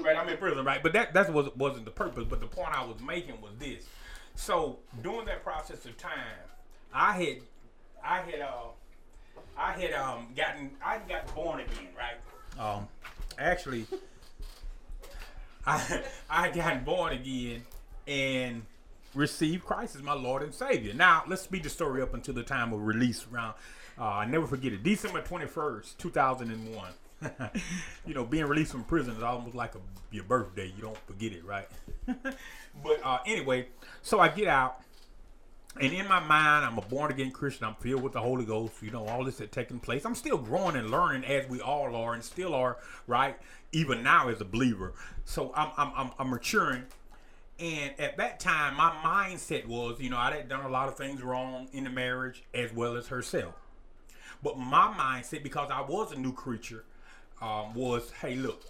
right, 0.00 0.16
I'm 0.16 0.28
in 0.28 0.36
prison, 0.36 0.64
right? 0.64 0.82
But 0.82 0.92
that 0.94 1.14
that 1.14 1.32
was 1.32 1.54
wasn't 1.56 1.84
the 1.84 1.92
purpose. 1.92 2.24
But 2.28 2.40
the 2.40 2.46
point 2.46 2.76
I 2.76 2.84
was 2.84 3.00
making 3.00 3.40
was 3.40 3.52
this. 3.58 3.86
So 4.34 4.78
during 5.02 5.26
that 5.26 5.44
process 5.44 5.84
of 5.84 5.96
time, 5.96 6.12
I 6.92 7.12
had, 7.12 7.36
I 8.04 8.22
had, 8.22 8.40
uh, 8.40 9.38
I 9.56 9.72
had 9.72 9.92
um 9.92 10.28
gotten, 10.36 10.72
I 10.84 10.98
got 11.08 11.32
born 11.34 11.60
again, 11.60 11.88
right? 11.96 12.18
Um, 12.60 12.88
actually, 13.38 13.86
I 15.66 16.02
I 16.28 16.46
had 16.46 16.54
gotten 16.54 16.82
born 16.84 17.12
again 17.12 17.62
and 18.08 18.62
received 19.14 19.64
Christ 19.64 19.96
as 19.96 20.02
my 20.02 20.14
Lord 20.14 20.42
and 20.42 20.54
Savior. 20.54 20.94
Now 20.94 21.24
let's 21.26 21.42
speed 21.42 21.64
the 21.64 21.70
story 21.70 22.02
up 22.02 22.14
until 22.14 22.34
the 22.34 22.42
time 22.42 22.72
of 22.72 22.80
release 22.80 23.26
around. 23.32 23.54
Uh, 23.98 24.04
I 24.04 24.24
never 24.24 24.46
forget 24.46 24.72
it. 24.72 24.82
December 24.82 25.20
twenty 25.22 25.46
first, 25.46 25.98
two 25.98 26.10
thousand 26.10 26.50
and 26.50 26.74
one. 26.74 26.92
you 28.06 28.14
know, 28.14 28.24
being 28.24 28.46
released 28.46 28.72
from 28.72 28.84
prison 28.84 29.14
is 29.16 29.22
almost 29.22 29.54
like 29.54 29.74
a, 29.74 29.78
your 30.10 30.24
birthday. 30.24 30.72
You 30.76 30.82
don't 30.82 30.98
forget 31.06 31.32
it, 31.32 31.44
right? 31.44 31.68
but 32.06 33.00
uh, 33.04 33.18
anyway, 33.26 33.68
so 34.00 34.18
I 34.18 34.28
get 34.28 34.48
out, 34.48 34.80
and 35.80 35.92
in 35.92 36.08
my 36.08 36.20
mind, 36.20 36.64
I'm 36.64 36.78
a 36.78 36.82
born 36.82 37.12
again 37.12 37.30
Christian. 37.30 37.66
I'm 37.66 37.74
filled 37.76 38.02
with 38.02 38.12
the 38.12 38.20
Holy 38.20 38.44
Ghost. 38.44 38.82
You 38.82 38.90
know, 38.90 39.06
all 39.06 39.24
this 39.24 39.38
had 39.38 39.52
taken 39.52 39.78
place. 39.78 40.04
I'm 40.04 40.14
still 40.14 40.38
growing 40.38 40.76
and 40.76 40.90
learning 40.90 41.24
as 41.24 41.48
we 41.48 41.60
all 41.60 41.94
are, 41.94 42.14
and 42.14 42.24
still 42.24 42.54
are, 42.54 42.78
right? 43.06 43.36
Even 43.72 44.02
now 44.02 44.28
as 44.28 44.40
a 44.40 44.44
believer. 44.44 44.94
So 45.24 45.52
I'm 45.54 45.70
I'm 45.76 45.92
I'm, 45.94 46.10
I'm 46.18 46.30
maturing. 46.30 46.84
And 47.62 47.92
at 48.00 48.16
that 48.16 48.40
time, 48.40 48.74
my 48.76 48.90
mindset 48.90 49.66
was, 49.66 50.00
you 50.00 50.10
know, 50.10 50.16
I 50.18 50.34
had 50.34 50.48
done 50.48 50.64
a 50.64 50.68
lot 50.68 50.88
of 50.88 50.96
things 50.96 51.22
wrong 51.22 51.68
in 51.72 51.84
the 51.84 51.90
marriage 51.90 52.42
as 52.52 52.72
well 52.72 52.96
as 52.96 53.06
herself. 53.06 53.54
But 54.42 54.58
my 54.58 54.92
mindset, 54.98 55.44
because 55.44 55.70
I 55.70 55.80
was 55.82 56.10
a 56.10 56.16
new 56.18 56.32
creature, 56.32 56.84
um, 57.40 57.72
was, 57.74 58.10
hey, 58.20 58.34
look, 58.34 58.64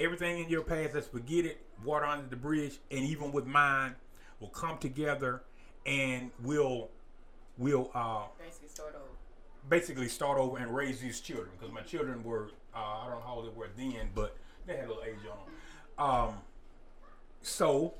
everything 0.00 0.42
in 0.42 0.48
your 0.48 0.62
past, 0.62 0.94
let's 0.94 1.06
forget 1.06 1.44
it, 1.44 1.64
water 1.84 2.04
under 2.04 2.26
the 2.28 2.34
bridge, 2.34 2.80
and 2.90 3.04
even 3.04 3.30
with 3.30 3.46
mine, 3.46 3.94
will 4.40 4.48
come 4.48 4.76
together 4.78 5.42
and 5.86 6.32
we'll 6.42 6.88
we'll 7.58 7.90
uh, 7.94 8.22
Basically, 8.44 8.68
start 8.68 8.94
over. 8.96 9.04
basically 9.68 10.08
start 10.08 10.38
over 10.38 10.58
and 10.58 10.74
raise 10.74 10.98
these 11.00 11.20
children 11.20 11.50
because 11.56 11.72
my 11.72 11.82
children 11.82 12.24
were 12.24 12.50
uh, 12.74 12.78
I 12.78 13.06
don't 13.08 13.20
know 13.20 13.24
how 13.24 13.34
old 13.34 13.46
they 13.46 13.56
were 13.56 13.68
then, 13.76 14.10
but 14.16 14.36
they 14.66 14.74
had 14.76 14.86
a 14.86 14.88
little 14.88 15.02
age 15.04 15.14
on 15.30 15.38
them. 15.46 16.28
Um, 16.30 16.34
so 17.40 17.94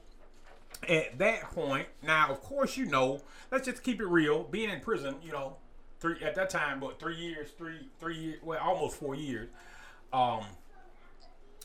at 0.88 1.18
that 1.18 1.42
point, 1.52 1.86
now 2.02 2.28
of 2.30 2.40
course 2.40 2.76
you 2.76 2.86
know, 2.86 3.20
let's 3.50 3.66
just 3.66 3.82
keep 3.82 4.00
it 4.00 4.06
real. 4.06 4.44
Being 4.44 4.70
in 4.70 4.80
prison, 4.80 5.16
you 5.22 5.32
know, 5.32 5.56
three 6.00 6.16
at 6.22 6.34
that 6.34 6.50
time, 6.50 6.80
what 6.80 6.98
three 6.98 7.16
years, 7.16 7.50
three 7.56 7.88
three 7.98 8.16
years, 8.16 8.38
well 8.42 8.60
almost 8.60 8.96
four 8.96 9.14
years. 9.14 9.48
Um, 10.12 10.44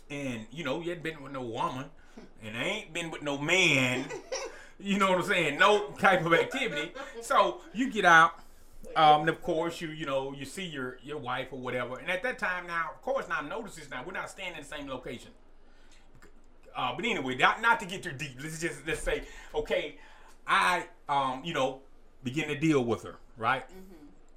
and 0.09 0.45
you 0.51 0.63
know 0.63 0.79
you 0.79 0.89
hadn't 0.89 1.03
been 1.03 1.21
with 1.21 1.33
no 1.33 1.41
woman, 1.41 1.85
and 2.43 2.57
I 2.57 2.63
ain't 2.63 2.93
been 2.93 3.11
with 3.11 3.21
no 3.23 3.37
man. 3.37 4.05
You 4.79 4.99
know 4.99 5.09
what 5.09 5.17
I'm 5.21 5.25
saying? 5.25 5.57
No 5.57 5.89
type 5.97 6.23
of 6.23 6.33
activity. 6.35 6.91
So 7.21 7.61
you 7.73 7.89
get 7.89 8.05
out. 8.05 8.33
Um, 8.95 9.21
and 9.21 9.29
of 9.29 9.41
course, 9.41 9.81
you 9.81 9.89
you 9.89 10.05
know 10.05 10.33
you 10.33 10.45
see 10.45 10.65
your 10.65 10.99
your 11.01 11.17
wife 11.17 11.47
or 11.51 11.59
whatever, 11.59 11.97
and 11.97 12.09
at 12.09 12.21
that 12.23 12.37
time 12.37 12.67
now, 12.67 12.91
of 12.93 13.01
course, 13.01 13.27
now 13.27 13.41
notice 13.41 13.75
this 13.75 13.89
now 13.89 14.03
we're 14.05 14.13
not 14.13 14.29
staying 14.29 14.53
in 14.53 14.59
the 14.59 14.63
same 14.63 14.87
location. 14.87 15.31
Uh, 16.77 16.95
but 16.95 17.03
anyway, 17.03 17.35
not 17.35 17.61
not 17.61 17.79
to 17.79 17.85
get 17.87 18.03
too 18.03 18.11
deep. 18.11 18.37
Let's 18.41 18.61
just 18.61 18.85
let's 18.87 19.01
say, 19.01 19.23
okay, 19.55 19.97
I 20.45 20.85
um 21.09 21.41
you 21.43 21.53
know 21.53 21.81
begin 22.23 22.47
to 22.49 22.55
deal 22.57 22.85
with 22.85 23.03
her, 23.03 23.15
right? 23.35 23.65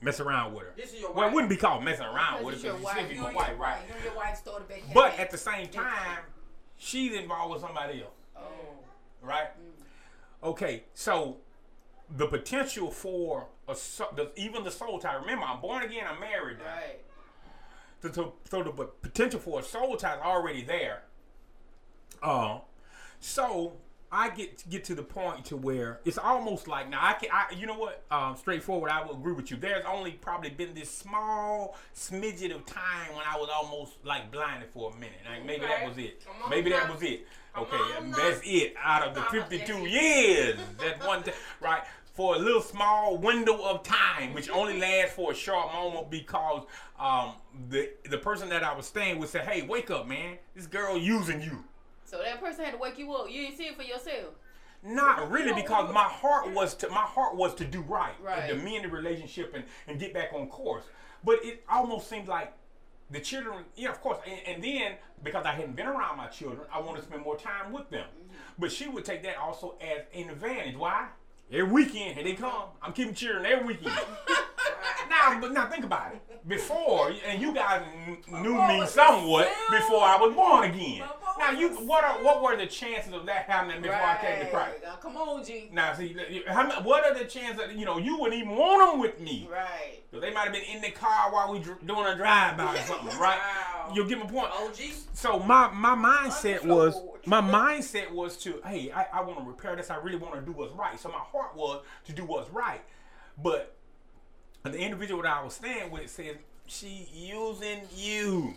Mess 0.03 0.19
around 0.19 0.55
with 0.55 0.65
her. 0.65 0.73
This 0.77 0.95
is 0.95 1.01
your 1.01 1.13
Well, 1.13 1.29
it 1.29 1.35
wouldn't 1.35 1.51
be 1.51 1.57
called 1.57 1.85
messing 1.85 2.07
around 2.07 2.43
with 2.43 2.55
her 2.63 2.69
your 2.69 2.79
because 2.79 2.97
wife. 2.97 3.13
You 3.13 3.21
my 3.21 3.35
wife, 3.35 3.53
right? 3.59 3.79
You 3.87 3.95
and 3.95 4.05
your 4.05 4.17
wife 4.17 4.37
started 4.39 4.67
back. 4.67 4.83
But 4.95 5.19
at 5.19 5.31
the 5.31 5.37
same 5.37 5.69
time, 5.69 6.21
she's 6.79 7.13
involved 7.13 7.53
with 7.53 7.61
somebody 7.61 8.01
else, 8.03 8.15
Oh. 8.35 8.43
right? 9.23 9.49
Okay, 10.43 10.85
so 10.95 11.37
the 12.17 12.27
potential 12.27 12.91
for 12.91 13.49
a 13.69 13.75
the, 14.17 14.33
even 14.37 14.65
the 14.65 14.71
soul 14.71 14.99
tie. 14.99 15.17
Remember, 15.17 15.45
I'm 15.45 15.61
born 15.61 15.83
again. 15.83 16.07
I'm 16.11 16.19
married. 16.19 16.59
now. 16.61 16.65
Right. 16.65 17.01
So, 18.03 18.11
so, 18.13 18.33
so 18.51 18.63
the 18.63 18.71
potential 18.71 19.39
for 19.39 19.61
a 19.61 19.63
soul 19.63 19.97
tie 19.99 20.15
is 20.15 20.23
already 20.23 20.63
there. 20.63 21.03
Uh, 22.23 22.59
so 23.19 23.75
I 24.13 24.31
get 24.31 24.69
get 24.69 24.85
to 24.85 24.95
the 24.95 25.03
point 25.03 25.45
to 25.47 25.57
where 25.57 26.01
it's 26.05 26.19
almost 26.19 26.67
like 26.67 26.89
now 26.91 26.99
I 27.01 27.13
can 27.13 27.31
I 27.33 27.55
you 27.57 27.67
know 27.67 27.79
what 27.79 28.03
um, 28.11 28.37
straightforward 28.37 28.91
I 28.91 29.05
will 29.05 29.15
agree 29.15 29.33
with 29.33 29.51
you. 29.51 29.57
There's 29.57 29.85
only 29.85 30.13
probably 30.13 30.51
been 30.51 30.75
this 30.75 30.91
small 30.91 31.77
smidget 31.95 32.53
of 32.55 32.67
time 32.67 33.15
when 33.15 33.25
I 33.25 33.37
was 33.39 33.49
almost 33.55 34.05
like 34.05 34.33
blinded 34.33 34.69
for 34.71 34.91
a 34.91 34.95
minute. 34.95 35.21
Like 35.29 35.47
maybe 35.47 35.67
that 35.67 35.87
was 35.87 35.97
it. 35.99 36.25
Maybe 36.49 36.71
that 36.71 36.93
was 36.93 37.03
it. 37.03 37.27
Okay, 37.57 37.77
on 37.77 38.03
and 38.05 38.11
now. 38.11 38.17
that's 38.17 38.41
it 38.45 38.75
out 38.83 39.07
of 39.07 39.15
the 39.15 39.23
52 39.23 39.87
years. 39.87 40.59
That 40.79 41.05
one 41.07 41.23
time, 41.23 41.35
right? 41.61 41.83
For 42.15 42.35
a 42.37 42.39
little 42.39 42.61
small 42.61 43.17
window 43.17 43.63
of 43.63 43.83
time, 43.83 44.35
which 44.35 44.51
only 44.51 44.79
lasts 44.81 45.15
for 45.15 45.33
a 45.33 45.35
short 45.35 45.73
moment 45.73 46.11
because 46.11 46.65
um, 46.99 47.35
the 47.69 47.91
the 48.09 48.19
person 48.19 48.49
that 48.49 48.65
I 48.65 48.75
was 48.75 48.87
staying 48.87 49.19
with 49.21 49.31
said, 49.31 49.47
"Hey, 49.47 49.63
wake 49.63 49.91
up, 49.91 50.09
man! 50.09 50.39
This 50.55 50.67
girl 50.67 50.97
using 50.99 51.41
you." 51.41 51.65
So 52.11 52.19
that 52.19 52.41
person 52.41 52.65
had 52.65 52.73
to 52.73 52.79
wake 52.79 52.99
you 52.99 53.13
up. 53.13 53.31
You 53.31 53.43
didn't 53.43 53.57
see 53.57 53.67
it 53.67 53.77
for 53.77 53.85
yourself. 53.85 54.35
Not 54.83 55.31
really, 55.31 55.53
because 55.53 55.93
my 55.95 56.05
heart 56.05 56.51
was 56.53 56.75
to 56.77 56.89
my 56.89 57.03
heart 57.03 57.37
was 57.37 57.55
to 57.57 57.65
do 57.65 57.83
right, 57.83 58.15
Right. 58.21 58.51
and 58.51 58.59
to 58.59 58.65
mend 58.65 58.85
the 58.85 58.89
relationship 58.89 59.53
and, 59.55 59.63
and 59.87 60.01
get 60.01 60.13
back 60.13 60.31
on 60.35 60.49
course. 60.49 60.85
But 61.23 61.45
it 61.45 61.63
almost 61.69 62.09
seemed 62.09 62.27
like 62.27 62.53
the 63.11 63.21
children, 63.21 63.65
yeah, 63.77 63.91
of 63.91 64.01
course. 64.01 64.19
And, 64.27 64.41
and 64.47 64.65
then 64.65 64.95
because 65.23 65.45
I 65.45 65.53
hadn't 65.53 65.77
been 65.77 65.87
around 65.87 66.17
my 66.17 66.27
children, 66.29 66.67
I 66.73 66.81
wanted 66.81 67.01
to 67.03 67.07
spend 67.07 67.23
more 67.23 67.37
time 67.37 67.73
with 67.73 67.91
them. 67.91 68.07
Mm-hmm. 68.07 68.35
But 68.59 68.73
she 68.73 68.89
would 68.89 69.05
take 69.05 69.23
that 69.23 69.37
also 69.37 69.77
as 69.81 70.03
an 70.15 70.31
advantage. 70.31 70.77
Why? 70.77 71.09
Every 71.53 71.71
weekend, 71.71 72.15
here 72.15 72.25
they 72.25 72.33
come. 72.33 72.71
I'm 72.83 72.93
keeping 72.93 73.15
children 73.15 73.45
every 73.47 73.75
weekend. 73.75 73.95
now, 75.11 75.39
but 75.41 75.53
now 75.53 75.67
think 75.69 75.85
about 75.85 76.13
it. 76.15 76.23
Before, 76.49 77.13
and 77.27 77.41
you 77.41 77.53
guys 77.53 77.83
knew 78.31 78.67
me 78.67 78.87
somewhat 78.87 79.49
before 79.71 80.03
I 80.03 80.17
was 80.21 80.35
born 80.35 80.71
again. 80.71 81.03
Now, 81.39 81.51
you 81.53 81.69
what 81.87 82.03
are 82.05 82.23
what 82.23 82.43
were 82.43 82.57
the 82.57 82.67
chances 82.67 83.13
of 83.13 83.27
that 83.27 83.45
happening 83.45 83.83
before 83.83 83.97
I 83.97 84.19
came 84.21 84.41
to 84.41 84.51
Christ? 84.51 84.77
Now, 84.83 84.97
come 84.97 85.17
on, 85.17 85.45
G. 85.45 85.69
Now, 85.73 85.95
see, 85.95 86.17
how, 86.47 86.83
what 86.83 87.05
are 87.05 87.15
the 87.19 87.25
chances 87.25 87.59
that 87.59 87.77
you 87.77 87.85
know 87.85 87.99
you 87.99 88.19
wouldn't 88.19 88.41
even 88.41 88.57
want 88.57 88.93
them 88.93 89.01
with 89.01 89.21
me? 89.21 89.49
Right. 89.51 90.03
So 90.11 90.19
they 90.19 90.33
might 90.33 90.45
have 90.45 90.53
been 90.53 90.65
in 90.65 90.81
the 90.83 90.91
car 90.91 91.33
while 91.33 91.53
we 91.53 91.61
dr- 91.61 91.87
doing 91.87 92.07
a 92.07 92.17
drive 92.17 92.57
by 92.57 92.75
or 92.75 92.79
something, 92.87 93.19
right? 93.19 93.39
Wow. 93.39 93.93
You'll 93.95 94.09
get 94.09 94.19
my 94.19 94.27
point. 94.27 94.51
OG. 94.53 94.77
So 95.13 95.39
my 95.39 95.71
my 95.71 95.95
mindset 95.95 96.65
was 96.65 96.95
my 97.27 97.41
mindset 97.41 98.11
was 98.11 98.37
to 98.39 98.61
hey 98.65 98.91
I, 98.91 99.07
I 99.13 99.21
want 99.23 99.39
to 99.39 99.45
repair 99.45 99.77
this 99.77 99.91
I 99.91 99.97
really 99.97 100.17
want 100.17 100.35
to 100.35 100.41
do 100.41 100.53
what's 100.53 100.73
right 100.75 100.99
so 100.99 101.09
my 101.11 101.19
heart 101.19 101.55
was 101.55 101.83
to 102.07 102.13
do 102.13 102.25
what's 102.25 102.51
right 102.51 102.83
but 103.43 103.77
the 104.63 104.79
individual 104.79 105.23
that 105.23 105.37
I 105.37 105.43
was 105.43 105.55
staying 105.55 105.91
with 105.91 106.11
said 106.11 106.39
she 106.67 107.09
using 107.13 107.81
you 107.97 108.55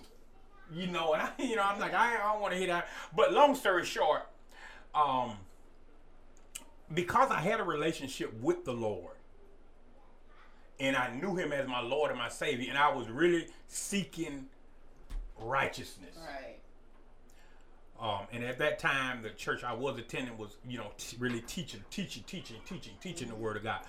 you 0.73 0.87
know 0.87 1.13
and 1.13 1.21
I 1.23 1.29
you 1.39 1.55
know 1.55 1.63
I'm 1.63 1.79
like 1.79 1.93
I, 1.93 2.15
I 2.15 2.33
don't 2.33 2.41
want 2.41 2.53
to 2.53 2.59
hear 2.59 2.67
that 2.67 2.87
but 3.15 3.33
long 3.33 3.55
story 3.55 3.85
short 3.85 4.27
um 4.93 5.33
because 6.93 7.31
I 7.31 7.39
had 7.39 7.59
a 7.59 7.63
relationship 7.63 8.33
with 8.41 8.65
the 8.65 8.73
Lord 8.73 9.15
and 10.79 10.95
I 10.95 11.13
knew 11.15 11.35
him 11.35 11.51
as 11.53 11.67
my 11.67 11.81
Lord 11.81 12.11
and 12.11 12.19
my 12.19 12.29
Savior 12.29 12.67
and 12.69 12.77
I 12.77 12.93
was 12.93 13.09
really 13.09 13.47
seeking 13.67 14.45
righteousness 15.39 16.15
Right. 16.17 16.57
um, 17.99 18.27
and 18.31 18.43
at 18.43 18.59
that 18.59 18.77
time, 18.79 19.21
the 19.23 19.29
church 19.31 19.63
I 19.63 19.73
was 19.73 19.97
attending 19.97 20.37
was, 20.37 20.57
you 20.67 20.77
know, 20.77 20.91
t- 20.97 21.17
really 21.19 21.41
teaching, 21.41 21.83
teaching, 21.89 22.23
teaching, 22.27 22.57
teaching, 22.67 22.93
teaching 23.01 23.27
the 23.29 23.35
word 23.35 23.57
of 23.57 23.63
God. 23.63 23.81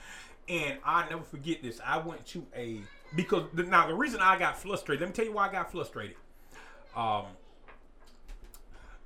And 0.48 0.78
I 0.84 1.08
never 1.08 1.22
forget 1.22 1.62
this. 1.62 1.80
I 1.84 1.98
went 1.98 2.26
to 2.26 2.46
a 2.54 2.80
because 3.16 3.44
the, 3.54 3.62
now 3.62 3.86
the 3.86 3.94
reason 3.94 4.20
I 4.20 4.38
got 4.38 4.58
frustrated. 4.58 5.00
Let 5.00 5.08
me 5.10 5.14
tell 5.14 5.24
you 5.24 5.32
why 5.32 5.48
I 5.48 5.52
got 5.52 5.70
frustrated. 5.72 6.16
Um, 6.96 7.24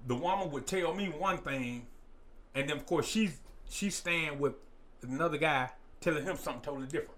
the 0.07 0.15
woman 0.15 0.51
would 0.51 0.67
tell 0.67 0.95
me 0.95 1.07
one 1.09 1.39
thing, 1.39 1.87
and 2.55 2.69
then 2.69 2.77
of 2.77 2.87
course 2.87 3.07
she's 3.07 3.39
she's 3.69 3.95
staying 3.95 4.39
with 4.39 4.55
another 5.03 5.39
guy, 5.39 5.71
telling 6.01 6.25
him 6.25 6.37
something 6.37 6.63
totally 6.63 6.87
different. 6.87 7.13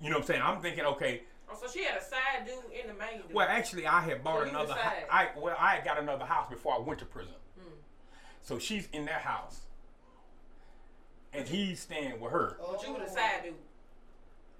You 0.00 0.10
know 0.10 0.16
what 0.16 0.22
I'm 0.22 0.26
saying? 0.26 0.42
I'm 0.42 0.60
thinking, 0.60 0.84
okay, 0.84 1.22
Oh, 1.50 1.56
so 1.58 1.66
she 1.72 1.82
had 1.84 1.96
a 1.96 2.04
side 2.04 2.44
dude 2.46 2.54
in 2.78 2.86
the 2.88 2.92
main 2.94 3.22
dude. 3.22 3.32
well, 3.34 3.46
actually, 3.48 3.86
I 3.86 4.00
had 4.02 4.22
bought 4.22 4.42
So 4.44 4.50
another. 4.50 4.76
I 5.10 5.28
well, 5.36 5.56
I 5.58 5.76
had 5.76 5.84
got 5.84 5.98
another 5.98 6.26
house 6.26 6.48
before 6.50 6.74
I 6.74 6.78
went 6.78 6.98
to 7.00 7.06
prison. 7.06 7.32
So 8.42 8.58
she's 8.58 8.86
in 8.92 9.04
that 9.06 9.22
house, 9.22 9.62
and 11.32 11.46
he's 11.48 11.80
staying 11.80 12.20
with 12.20 12.32
her. 12.32 12.56
Oh. 12.60 12.72
but 12.72 12.86
you 12.86 12.92
were 12.94 13.00
the 13.00 13.08
side 13.10 13.42
dude. 13.44 13.54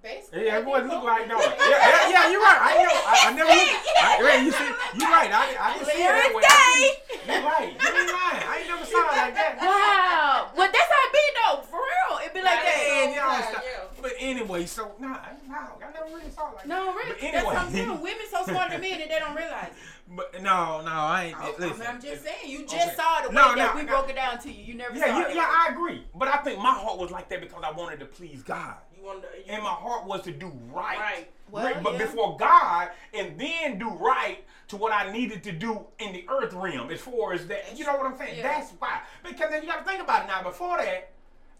Basically, 0.01 0.45
Yeah, 0.47 0.59
it 0.59 0.63
I 0.63 0.69
would 0.69 0.87
look 0.87 1.03
like 1.03 1.27
no. 1.27 1.35
Yeah, 1.43 1.51
yeah, 1.59 2.07
yeah, 2.07 2.31
you're 2.31 2.39
right. 2.39 2.71
I 2.71 2.71
know. 2.79 2.95
I, 3.03 3.15
I 3.19 3.33
never 3.35 3.51
looked. 3.51 3.83
I, 3.99 4.15
right, 4.23 4.39
you 4.47 4.51
see, 4.55 4.71
you're 4.95 5.11
right. 5.11 5.27
I, 5.27 5.43
I 5.59 5.73
didn't 5.75 5.91
see 5.91 5.99
it 5.99 6.07
that 6.07 6.31
way. 6.31 6.43
I 6.47 6.95
You're 7.27 7.43
right. 7.43 7.67
You 7.75 7.83
ain't 7.99 8.07
lying. 8.15 8.43
I 8.47 8.53
ain't 8.63 8.67
never 8.71 8.85
saw 8.87 8.95
it 9.11 9.17
like 9.19 9.35
that. 9.35 9.59
Wow. 9.59 10.55
Well, 10.55 10.71
that's 10.71 10.87
how 10.87 11.03
it 11.03 11.11
be 11.11 11.25
though. 11.35 11.59
For 11.67 11.83
real, 11.83 12.23
it 12.23 12.31
be 12.31 12.39
like 12.39 12.63
That 12.63 12.79
that. 12.79 12.79
is 12.79 12.95
And 12.95 13.15
y'all 13.19 13.43
Yeah, 13.43 13.51
stop. 13.51 13.88
But 14.01 14.13
anyway, 14.19 14.65
so 14.65 14.91
nah, 14.99 15.07
nah, 15.47 15.55
I 15.85 15.91
never 15.93 16.05
really 16.15 16.29
saw 16.31 16.49
it 16.51 16.55
like 16.55 16.63
that. 16.63 16.67
No, 16.67 16.93
really. 16.93 17.09
But 17.11 17.17
anyway. 17.19 17.31
That's 17.33 17.45
what 17.45 17.57
I'm 17.57 17.71
saying. 17.71 17.89
Women 18.01 18.25
so 18.31 18.43
smart 18.45 18.71
to 18.71 18.77
men 18.79 18.99
that 18.99 19.09
they 19.09 19.19
don't 19.19 19.35
realize 19.35 19.67
it. 19.67 19.73
But 20.11 20.41
no, 20.41 20.81
no, 20.81 20.89
I 20.91 21.25
ain't. 21.25 21.35
Oh, 21.39 21.53
I 21.55 21.61
listen, 21.61 21.79
mean, 21.81 21.87
I'm 21.87 22.01
just 22.01 22.23
saying. 22.23 22.37
You 22.47 22.63
just 22.65 22.73
okay. 22.87 22.95
saw 22.95 23.21
the 23.21 23.29
way 23.29 23.35
No, 23.35 23.53
that 23.53 23.75
no, 23.75 23.79
we 23.79 23.85
no. 23.85 23.91
broke 23.93 24.09
it 24.09 24.15
down 24.15 24.39
to 24.39 24.51
you. 24.51 24.63
You 24.63 24.73
never 24.73 24.95
Yeah, 24.97 25.05
saw 25.05 25.19
yeah, 25.19 25.27
it. 25.27 25.35
yeah, 25.35 25.47
I 25.47 25.71
agree. 25.71 26.03
But 26.15 26.29
I 26.29 26.37
think 26.37 26.57
my 26.57 26.71
heart 26.73 26.97
was 26.97 27.11
like 27.11 27.29
that 27.29 27.41
because 27.41 27.61
I 27.63 27.69
wanted 27.69 27.99
to 27.99 28.05
please 28.07 28.41
God. 28.41 28.73
You 28.97 29.05
wanted 29.05 29.21
to, 29.31 29.37
you, 29.37 29.43
And 29.49 29.61
my 29.61 29.69
heart 29.69 30.07
was 30.07 30.23
to 30.23 30.31
do 30.31 30.51
right. 30.73 30.97
Right. 30.97 31.31
Well, 31.51 31.63
Right, 31.63 31.83
but 31.83 31.93
yeah. 31.93 31.99
before 31.99 32.37
God, 32.37 32.89
and 33.13 33.39
then 33.39 33.77
do 33.77 33.89
right 33.91 34.43
to 34.69 34.77
what 34.77 34.91
I 34.91 35.11
needed 35.11 35.43
to 35.43 35.51
do 35.51 35.81
in 35.99 36.11
the 36.13 36.25
earth 36.27 36.53
realm 36.53 36.89
as 36.89 37.01
far 37.01 37.33
as 37.33 37.45
that. 37.45 37.77
You 37.77 37.85
know 37.85 37.95
what 37.95 38.07
I'm 38.07 38.17
saying? 38.17 38.37
Yeah. 38.37 38.43
That's 38.43 38.71
why. 38.79 39.01
Because 39.23 39.51
then 39.51 39.61
you 39.61 39.67
got 39.67 39.79
to 39.79 39.85
think 39.85 40.01
about 40.01 40.23
it 40.23 40.27
now. 40.27 40.41
Before 40.41 40.77
that, 40.77 41.11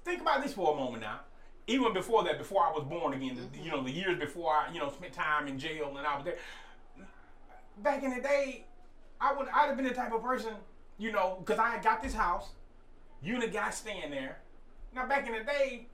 think 0.04 0.21
about 0.21 0.41
this 0.41 0.54
for 0.54 0.73
a 0.73 0.75
moment 0.75 1.04
now. 1.04 1.19
Even 1.69 1.93
before 1.93 2.23
that, 2.23 2.38
before 2.38 2.63
I 2.65 2.71
was 2.71 2.84
born 2.84 3.13
again, 3.13 3.36
Mm-hmm. 3.38 3.63
you 3.63 3.71
know, 3.71 3.84
the 3.84 3.91
years 3.91 4.17
before 4.19 4.51
I, 4.53 4.73
you 4.73 4.79
know, 4.79 4.89
spent 4.89 5.13
time 5.13 5.47
in 5.47 5.60
jail 5.60 5.93
and 5.97 6.05
I 6.05 6.15
was 6.15 6.25
there. 6.25 6.38
Back 7.84 8.03
in 8.03 8.10
the 8.13 8.21
day, 8.21 8.65
I 9.21 9.34
would, 9.34 9.47
I'd 9.53 9.67
have 9.67 9.77
been 9.77 9.86
the 9.88 9.93
type 9.93 10.12
of 10.12 10.21
person, 10.21 10.53
you 10.97 11.12
know, 11.12 11.38
because 11.39 11.60
I 11.60 11.69
had 11.69 11.84
got 11.84 12.01
this 12.01 12.13
house, 12.13 12.49
you 13.21 13.36
and 13.36 13.43
the 13.43 13.47
guy 13.47 13.69
staying 13.69 14.10
there. 14.12 14.39
Now, 14.95 15.05
back 15.08 15.27
in 15.27 15.34
the 15.34 15.43
day, 15.43 15.86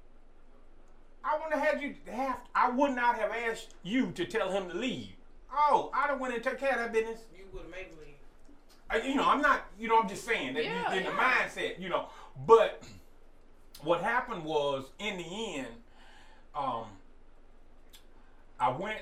I 1.24 1.36
wouldn't 1.36 1.54
have 1.54 1.74
had 1.74 1.82
you 1.82 1.96
have. 2.12 2.38
I 2.56 2.70
would 2.70 2.92
not 2.96 3.18
have 3.20 3.32
asked 3.32 3.74
you 3.84 4.12
to 4.12 4.26
tell 4.26 4.52
him 4.52 4.70
to 4.70 4.76
leave. 4.78 5.10
Oh, 5.54 5.92
I'd 5.94 6.10
have 6.10 6.20
went 6.20 6.34
and 6.34 6.44
took 6.44 6.60
care 6.60 6.72
of 6.72 6.78
that 6.78 6.94
business. 6.94 7.20
you 7.38 7.44
would 7.54 7.64
have 7.64 7.72
made 7.72 7.88
me 7.92 8.06
leave. 8.06 8.16
I, 8.90 9.08
you 9.08 9.16
know, 9.16 9.28
I'm 9.28 9.42
not. 9.42 9.66
You 9.80 9.88
know, 9.90 10.00
I'm 10.00 10.08
just 10.08 10.24
saying 10.26 10.54
that 10.54 10.64
Yeah, 10.64 10.94
in 10.94 11.04
the 11.04 11.10
mindset. 11.10 11.80
You 11.80 11.90
know, 11.90 12.08
but 12.48 12.84
what 13.86 14.02
happened 14.02 14.44
was 14.44 14.86
in 15.00 15.18
the 15.18 15.58
end, 15.58 15.68
um, 16.56 16.86
I 18.60 18.70
went. 18.72 19.00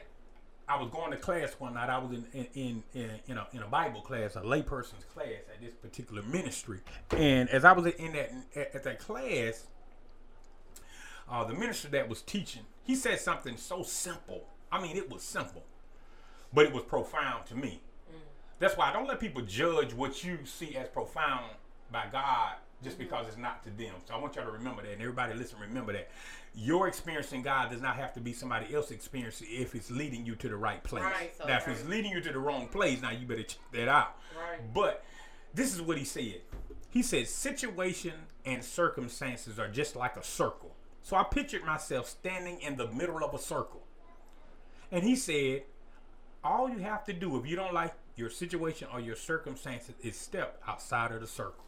I 0.65 0.81
was 0.81 0.89
going 0.91 1.11
to 1.11 1.17
class 1.17 1.53
one 1.59 1.73
night. 1.73 1.89
I 1.89 1.97
was 1.97 2.11
in 2.11 2.25
in 2.33 2.47
in, 2.53 2.83
in, 2.93 3.09
in 3.27 3.37
a 3.37 3.47
in 3.53 3.63
a 3.63 3.67
Bible 3.67 4.01
class, 4.01 4.35
a 4.35 4.41
layperson's 4.41 5.03
class 5.13 5.27
at 5.53 5.61
this 5.61 5.73
particular 5.73 6.21
ministry. 6.23 6.79
And 7.11 7.49
as 7.49 7.65
I 7.65 7.73
was 7.73 7.85
in 7.87 8.13
that 8.13 8.31
at, 8.55 8.75
at 8.75 8.83
that 8.83 8.99
class, 8.99 9.67
uh, 11.29 11.43
the 11.43 11.53
minister 11.53 11.89
that 11.89 12.07
was 12.07 12.21
teaching, 12.21 12.63
he 12.83 12.95
said 12.95 13.19
something 13.19 13.57
so 13.57 13.83
simple. 13.83 14.45
I 14.71 14.81
mean, 14.81 14.95
it 14.95 15.11
was 15.11 15.21
simple, 15.21 15.63
but 16.53 16.65
it 16.65 16.73
was 16.73 16.83
profound 16.83 17.45
to 17.47 17.55
me. 17.55 17.81
That's 18.59 18.77
why 18.77 18.89
I 18.89 18.93
don't 18.93 19.07
let 19.07 19.19
people 19.19 19.41
judge 19.41 19.93
what 19.93 20.23
you 20.23 20.39
see 20.45 20.77
as 20.77 20.87
profound 20.87 21.51
by 21.91 22.05
God 22.09 22.53
just 22.83 22.97
because 22.97 23.27
it's 23.27 23.37
not 23.37 23.63
to 23.63 23.69
them. 23.69 23.93
So 24.07 24.13
I 24.13 24.17
want 24.17 24.35
y'all 24.35 24.45
to 24.45 24.51
remember 24.51 24.81
that, 24.81 24.91
and 24.91 25.01
everybody 25.01 25.33
listen, 25.33 25.59
remember 25.59 25.93
that. 25.93 26.09
Your 26.55 26.87
experience 26.87 27.31
in 27.31 27.41
God 27.41 27.71
does 27.71 27.81
not 27.81 27.95
have 27.95 28.13
to 28.13 28.19
be 28.19 28.33
somebody 28.33 28.73
else's 28.75 28.91
experience 28.91 29.41
if 29.45 29.73
it's 29.73 29.89
leading 29.89 30.25
you 30.25 30.35
to 30.35 30.49
the 30.49 30.55
right 30.55 30.83
place. 30.83 31.03
Right, 31.03 31.33
so 31.35 31.47
now, 31.47 31.57
if 31.57 31.67
it's 31.67 31.85
leading 31.85 32.11
you 32.11 32.21
to 32.21 32.31
the 32.31 32.39
wrong 32.39 32.67
place, 32.67 33.01
now 33.01 33.11
you 33.11 33.25
better 33.25 33.43
check 33.43 33.61
that 33.71 33.87
out. 33.87 34.17
Right. 34.37 34.59
But 34.73 35.03
this 35.53 35.73
is 35.73 35.81
what 35.81 35.97
he 35.97 36.03
said. 36.03 36.41
He 36.89 37.01
said, 37.01 37.27
situation 37.27 38.13
and 38.45 38.63
circumstances 38.63 39.57
are 39.57 39.67
just 39.67 39.95
like 39.95 40.15
a 40.15 40.23
circle. 40.23 40.75
So 41.01 41.17
I 41.17 41.23
pictured 41.23 41.65
myself 41.65 42.07
standing 42.07 42.61
in 42.61 42.77
the 42.77 42.87
middle 42.87 43.23
of 43.23 43.33
a 43.33 43.39
circle. 43.39 43.81
And 44.91 45.03
he 45.03 45.15
said, 45.15 45.63
all 46.43 46.69
you 46.69 46.79
have 46.79 47.03
to 47.05 47.13
do 47.13 47.35
if 47.39 47.47
you 47.47 47.55
don't 47.55 47.73
like 47.73 47.93
your 48.15 48.29
situation 48.29 48.87
or 48.93 48.99
your 48.99 49.15
circumstances 49.15 49.95
is 50.03 50.15
step 50.15 50.61
outside 50.67 51.11
of 51.11 51.21
the 51.21 51.27
circle. 51.27 51.63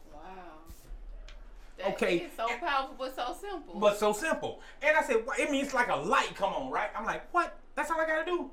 Wow. 1.78 1.84
That 1.84 1.94
Okay. 1.94 2.16
is 2.18 2.32
so 2.36 2.46
powerful, 2.58 2.94
but 2.98 3.14
so 3.14 3.36
simple. 3.40 3.78
But 3.80 3.98
so 3.98 4.12
simple. 4.12 4.60
And 4.82 4.96
I 4.96 5.02
said, 5.02 5.26
well, 5.26 5.36
it 5.38 5.50
means 5.50 5.74
like 5.74 5.88
a 5.88 5.96
light 5.96 6.34
come 6.34 6.52
on, 6.52 6.70
right? 6.70 6.90
I'm 6.96 7.04
like, 7.04 7.32
what? 7.34 7.58
That's 7.74 7.90
all 7.90 8.00
I 8.00 8.06
gotta 8.06 8.24
do. 8.24 8.50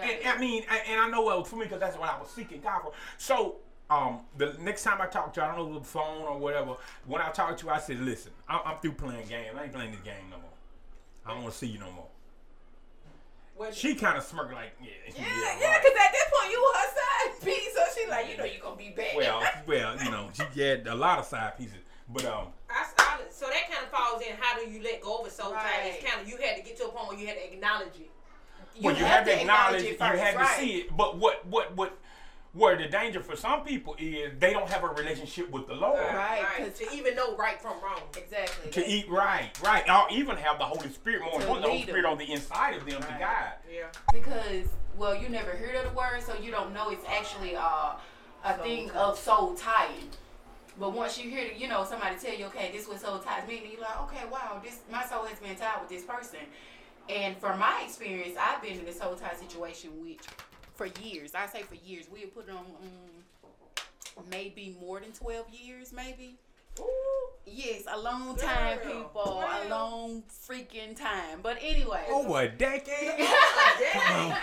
And. 0.00 0.26
I 0.26 0.38
mean, 0.38 0.64
a- 0.70 0.88
and 0.90 1.00
I 1.00 1.08
know 1.08 1.22
well 1.24 1.44
for 1.44 1.56
me 1.56 1.64
because 1.64 1.78
that's 1.80 1.96
what 1.98 2.08
I 2.10 2.18
was 2.18 2.30
seeking 2.30 2.60
God 2.60 2.80
for. 2.82 2.92
So, 3.18 3.56
um, 3.90 4.20
the 4.38 4.56
next 4.60 4.82
time 4.82 5.00
I 5.00 5.06
talk 5.06 5.32
to 5.34 5.40
you, 5.40 5.46
I 5.46 5.54
don't 5.54 5.70
know 5.72 5.78
the 5.78 5.84
phone 5.84 6.22
or 6.22 6.38
whatever. 6.38 6.76
When 7.06 7.20
I 7.20 7.30
talk 7.30 7.56
to 7.58 7.66
you, 7.66 7.70
I 7.70 7.78
said, 7.78 8.00
listen, 8.00 8.32
I'm, 8.48 8.60
I'm 8.64 8.78
through 8.78 8.92
playing 8.92 9.28
games. 9.28 9.50
I 9.56 9.64
ain't 9.64 9.72
playing 9.72 9.90
this 9.92 10.00
game 10.00 10.30
no 10.30 10.38
more. 10.38 10.46
I 11.26 11.34
don't 11.34 11.42
want 11.42 11.52
to 11.52 11.58
see 11.58 11.66
you 11.68 11.78
no 11.78 11.90
more. 11.92 12.06
When, 13.56 13.72
She 13.72 13.94
kind 13.94 14.18
of 14.18 14.24
smirked 14.24 14.52
like, 14.52 14.72
yeah, 14.82 14.88
yeah, 15.06 15.12
yeah, 15.16 15.24
yeah, 15.60 15.66
right. 15.70 15.80
because 15.82 15.96
at 16.04 16.12
this 16.12 16.24
point 16.32 16.50
you 16.50 16.60
were 16.60 16.78
her 16.78 16.88
side 16.88 17.44
piece, 17.44 17.74
so 17.74 17.82
she 17.94 18.10
like, 18.10 18.28
you 18.28 18.36
know, 18.36 18.44
you 18.44 18.58
gonna 18.60 18.74
be 18.76 18.90
back. 18.90 19.14
Well, 19.16 19.42
well, 19.66 19.96
you 20.02 20.10
know, 20.10 20.30
she 20.32 20.60
had 20.60 20.86
a 20.88 20.94
lot 20.94 21.20
of 21.20 21.24
side 21.26 21.56
pieces, 21.56 21.76
but 22.08 22.24
um, 22.24 22.48
I 22.74 22.86
started, 22.86 23.32
so 23.32 23.46
that 23.46 23.70
kind 23.70 23.84
of 23.84 23.90
falls 23.90 24.22
in. 24.22 24.34
How 24.40 24.58
do 24.58 24.68
you 24.68 24.82
let 24.82 25.00
go 25.00 25.18
of 25.18 25.26
it 25.26 25.32
so 25.32 25.52
tight? 25.52 25.82
It's 25.84 26.04
kind 26.04 26.20
of 26.22 26.28
you 26.28 26.36
had 26.38 26.56
to 26.56 26.62
get 26.62 26.76
to 26.78 26.86
a 26.86 26.88
point 26.88 27.08
where 27.08 27.18
you 27.18 27.26
had 27.26 27.36
to 27.36 27.52
acknowledge 27.52 27.94
it. 28.00 28.10
well, 28.82 28.96
you 28.96 29.04
have 29.04 29.24
to 29.26 29.40
acknowledge, 29.40 29.82
it 29.82 29.92
you 29.92 29.96
first, 29.96 30.20
have 30.22 30.34
right. 30.36 30.56
to 30.56 30.60
see 30.60 30.70
it. 30.78 30.96
But 30.96 31.18
what, 31.18 31.46
what, 31.46 31.76
what, 31.76 31.96
where 32.52 32.76
the 32.76 32.86
danger 32.86 33.20
for 33.20 33.36
some 33.36 33.62
people 33.64 33.94
is 33.98 34.32
they 34.38 34.52
don't 34.52 34.68
have 34.68 34.82
a 34.84 34.88
relationship 34.88 35.50
with 35.50 35.66
the 35.66 35.74
Lord. 35.74 35.98
Right, 35.98 36.44
'cause- 36.56 36.78
to 36.78 36.92
even 36.94 37.14
know 37.16 37.36
right 37.36 37.60
from 37.60 37.80
wrong. 37.82 38.02
Exactly. 38.16 38.70
To 38.70 38.88
eat 38.88 39.08
right, 39.10 39.50
right, 39.62 39.88
or 39.88 40.06
even 40.10 40.36
have 40.36 40.58
the 40.58 40.64
Holy 40.64 40.88
Spirit 40.88 41.22
more 41.22 41.34
important, 41.40 41.62
the 41.62 41.68
Holy 41.68 41.72
lead 41.78 41.82
'em. 41.82 41.88
Spirit 41.88 42.04
on 42.04 42.18
the 42.18 42.32
inside 42.32 42.74
of 42.74 42.84
them 42.88 43.00
to 43.02 43.08
Right. 43.08 43.20
guide. 43.20 43.52
Yeah. 43.72 43.86
because 44.12 44.66
well 44.96 45.14
you 45.16 45.28
never 45.28 45.50
heard 45.50 45.74
of 45.74 45.82
the 45.90 45.90
word 45.96 46.22
so 46.22 46.32
you 46.40 46.52
don't 46.52 46.72
know 46.72 46.90
it's 46.90 47.04
actually 47.08 47.56
uh, 47.56 47.94
a 48.44 48.54
Soul 48.54 48.62
thing 48.64 48.88
tie. 48.90 48.98
of 49.00 49.18
soul 49.18 49.54
tying 49.56 50.08
but 50.78 50.92
once 50.92 51.18
you 51.18 51.30
hear 51.30 51.50
you 51.56 51.68
know 51.68 51.84
somebody 51.84 52.16
tell 52.16 52.34
you 52.34 52.46
okay 52.46 52.70
this 52.72 52.88
was 52.88 53.00
soul 53.00 53.18
ties 53.18 53.46
mean 53.46 53.62
and 53.62 53.72
you're 53.72 53.80
like 53.80 54.00
okay 54.02 54.24
wow 54.30 54.60
this 54.62 54.80
my 54.90 55.04
soul 55.04 55.24
has 55.24 55.38
been 55.38 55.56
tied 55.56 55.80
with 55.80 55.88
this 55.88 56.04
person. 56.04 56.40
And 57.06 57.36
from 57.36 57.58
my 57.58 57.82
experience 57.84 58.36
i've 58.40 58.62
been 58.62 58.78
in 58.78 58.84
this 58.84 58.98
soul 58.98 59.14
tie 59.14 59.34
situation 59.34 59.90
which 60.02 60.20
for 60.74 60.86
years. 61.02 61.34
I 61.34 61.46
say 61.46 61.62
for 61.62 61.76
years. 61.76 62.06
We 62.12 62.20
have 62.20 62.34
put 62.34 62.50
on 62.50 62.56
um, 64.16 64.24
maybe 64.30 64.76
more 64.80 65.00
than 65.00 65.12
12 65.12 65.46
years 65.50 65.92
maybe. 65.92 66.36
Ooh. 66.80 66.84
yes 67.46 67.84
a 67.88 67.96
long 67.96 68.34
time 68.36 68.78
Girl. 68.78 69.04
people. 69.04 69.44
A 69.44 69.68
long 69.68 70.24
freaking 70.48 70.96
time. 70.96 71.38
But 71.42 71.58
anyway 71.62 72.04
Over 72.10 72.42
a 72.42 72.48
decade. 72.48 73.16
Dang. 73.92 74.36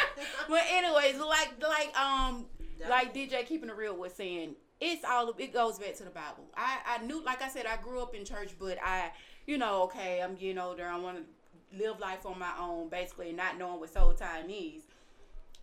Well, 0.50 0.64
anyways, 0.72 1.20
like 1.20 1.52
like 1.62 1.98
um 2.00 2.46
like 2.90 3.14
DJ 3.14 3.46
keeping 3.46 3.70
it 3.70 3.76
real 3.76 3.96
was 3.96 4.14
saying, 4.14 4.56
it's 4.82 5.06
all 5.06 5.34
it 5.38 5.54
goes 5.54 5.80
back 5.80 5.96
to 5.98 6.04
the 6.04 6.10
Bible. 6.10 6.44
I 6.58 6.80
I 7.00 7.06
knew, 7.06 7.24
like 7.24 7.42
I 7.42 7.50
said, 7.50 7.66
I 7.66 7.78
grew 7.82 8.02
up 8.02 8.14
in 8.16 8.26
church, 8.26 8.52
but 8.60 8.78
I, 8.84 9.12
you 9.46 9.58
know, 9.58 9.84
okay, 9.84 10.22
I'm 10.22 10.36
getting 10.36 10.58
older. 10.58 10.86
I 10.86 10.98
want 10.98 11.18
to 11.18 11.78
live 11.78 12.00
life 12.00 12.26
on 12.26 12.38
my 12.38 12.52
own, 12.60 12.90
basically, 12.90 13.32
not 13.32 13.58
knowing 13.58 13.80
what 13.80 13.94
soul 13.94 14.14
tie 14.14 14.44
is, 14.50 14.84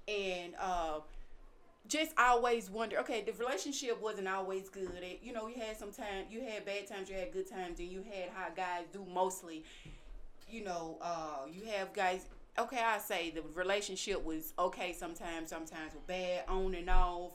and 0.06 0.54
uh. 0.60 1.00
Just 1.86 2.12
always 2.18 2.68
wonder. 2.68 2.98
Okay, 2.98 3.22
the 3.22 3.32
relationship 3.32 4.02
wasn't 4.02 4.28
always 4.28 4.68
good. 4.68 4.90
It, 5.00 5.20
you 5.22 5.32
know, 5.32 5.48
you 5.48 5.54
had 5.58 5.74
some 5.78 5.90
time, 5.90 6.26
you 6.30 6.42
had 6.42 6.66
bad 6.66 6.86
times, 6.86 7.08
you 7.08 7.14
had 7.16 7.32
good 7.32 7.48
times, 7.48 7.80
and 7.80 7.88
you 7.88 8.02
had 8.02 8.28
how 8.34 8.48
guys 8.54 8.84
do 8.92 9.06
mostly 9.10 9.64
you 10.50 10.64
know, 10.64 10.98
uh, 11.00 11.46
you 11.50 11.62
have 11.66 11.92
guys. 11.92 12.26
Okay, 12.58 12.80
I 12.84 12.98
say 12.98 13.30
the 13.30 13.42
relationship 13.54 14.24
was 14.24 14.52
okay 14.58 14.92
sometimes, 14.92 15.50
sometimes 15.50 15.94
was 15.94 16.02
bad, 16.06 16.44
on 16.48 16.74
and 16.74 16.90
off, 16.90 17.32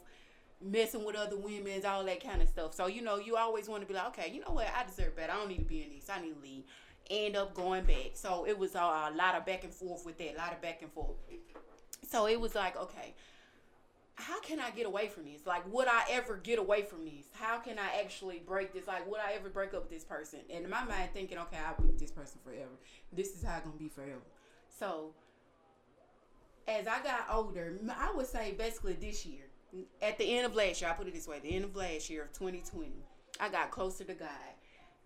messing 0.62 1.04
with 1.04 1.16
other 1.16 1.36
women, 1.36 1.84
all 1.86 2.04
that 2.04 2.22
kind 2.22 2.42
of 2.42 2.48
stuff. 2.48 2.74
So 2.74 2.86
you 2.86 3.02
know, 3.02 3.18
you 3.18 3.36
always 3.36 3.68
want 3.68 3.82
to 3.82 3.86
be 3.86 3.94
like, 3.94 4.06
okay, 4.08 4.30
you 4.32 4.40
know 4.40 4.52
what, 4.52 4.68
I 4.76 4.84
deserve 4.84 5.16
better. 5.16 5.32
I 5.32 5.36
don't 5.36 5.48
need 5.48 5.58
to 5.58 5.64
be 5.64 5.82
in 5.82 5.90
this. 5.94 6.08
I 6.08 6.20
need 6.20 6.34
to 6.34 6.42
leave. 6.42 6.64
End 7.10 7.36
up 7.36 7.54
going 7.54 7.84
back. 7.84 8.12
So 8.14 8.46
it 8.46 8.58
was 8.58 8.74
uh, 8.74 9.10
a 9.12 9.14
lot 9.14 9.34
of 9.34 9.44
back 9.44 9.64
and 9.64 9.72
forth 9.72 10.06
with 10.06 10.16
that, 10.18 10.34
a 10.34 10.38
lot 10.38 10.52
of 10.52 10.62
back 10.62 10.80
and 10.82 10.90
forth. 10.90 11.16
So 12.08 12.26
it 12.26 12.40
was 12.40 12.54
like, 12.54 12.76
okay, 12.76 13.14
how 14.16 14.40
can 14.40 14.60
I 14.60 14.70
get 14.70 14.86
away 14.86 15.08
from 15.08 15.24
this? 15.24 15.44
Like, 15.44 15.70
would 15.72 15.88
I 15.88 16.04
ever 16.10 16.36
get 16.36 16.58
away 16.58 16.82
from 16.82 17.04
this? 17.04 17.26
How 17.32 17.58
can 17.58 17.78
I 17.78 18.00
actually 18.00 18.40
break 18.46 18.72
this? 18.72 18.86
Like, 18.86 19.08
would 19.10 19.20
I 19.20 19.32
ever 19.32 19.48
break 19.48 19.74
up 19.74 19.82
with 19.82 19.90
this 19.90 20.04
person? 20.04 20.40
And 20.50 20.64
in 20.64 20.70
my 20.70 20.84
mind, 20.84 21.10
thinking, 21.12 21.38
okay, 21.38 21.58
I'll 21.66 21.76
be 21.80 21.88
with 21.88 21.98
this 21.98 22.12
person 22.12 22.38
forever. 22.44 22.70
This 23.12 23.34
is 23.34 23.42
how 23.42 23.56
it's 23.56 23.66
gonna 23.66 23.76
be 23.76 23.88
forever. 23.88 24.22
So, 24.78 25.10
as 26.68 26.86
I 26.86 27.02
got 27.02 27.26
older, 27.30 27.78
I 27.90 28.12
would 28.14 28.26
say 28.26 28.54
basically 28.56 28.94
this 28.94 29.26
year, 29.26 29.44
at 30.02 30.18
the 30.18 30.36
end 30.36 30.46
of 30.46 30.54
last 30.54 30.80
year, 30.80 30.90
I 30.90 30.94
put 30.94 31.06
it 31.06 31.14
this 31.14 31.28
way: 31.28 31.38
the 31.40 31.54
end 31.54 31.64
of 31.64 31.76
last 31.76 32.10
year 32.10 32.22
of 32.22 32.32
2020, 32.32 32.92
I 33.40 33.48
got 33.48 33.70
closer 33.70 34.04
to 34.04 34.14
God, 34.14 34.28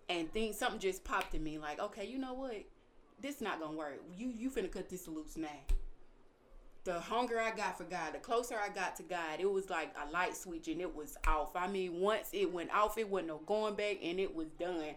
and 0.07 0.31
things 0.33 0.57
something 0.57 0.79
just 0.79 1.03
popped 1.03 1.33
in 1.33 1.43
me 1.43 1.57
like, 1.57 1.79
okay, 1.79 2.05
you 2.05 2.17
know 2.17 2.33
what? 2.33 2.63
This 3.21 3.41
not 3.41 3.59
gonna 3.59 3.77
work. 3.77 4.01
You 4.15 4.33
you 4.35 4.49
finna 4.49 4.71
cut 4.71 4.89
this 4.89 5.07
loose 5.07 5.37
now. 5.37 5.47
The 6.85 6.99
hunger 6.99 7.39
I 7.39 7.51
got 7.51 7.77
for 7.77 7.83
God, 7.83 8.13
the 8.13 8.19
closer 8.19 8.55
I 8.55 8.69
got 8.69 8.95
to 8.97 9.03
God, 9.03 9.39
it 9.39 9.51
was 9.51 9.69
like 9.69 9.93
a 10.07 10.09
light 10.11 10.35
switch 10.35 10.69
and 10.69 10.79
it 10.79 10.95
was 10.95 11.17
off. 11.27 11.55
I 11.55 11.67
mean, 11.67 11.99
once 11.99 12.29
it 12.31 12.51
went 12.51 12.73
off, 12.73 12.97
it 12.97 13.09
wasn't 13.09 13.27
no 13.27 13.37
going 13.45 13.75
back 13.75 13.97
and 14.01 14.19
it 14.19 14.33
was 14.33 14.47
done. 14.59 14.95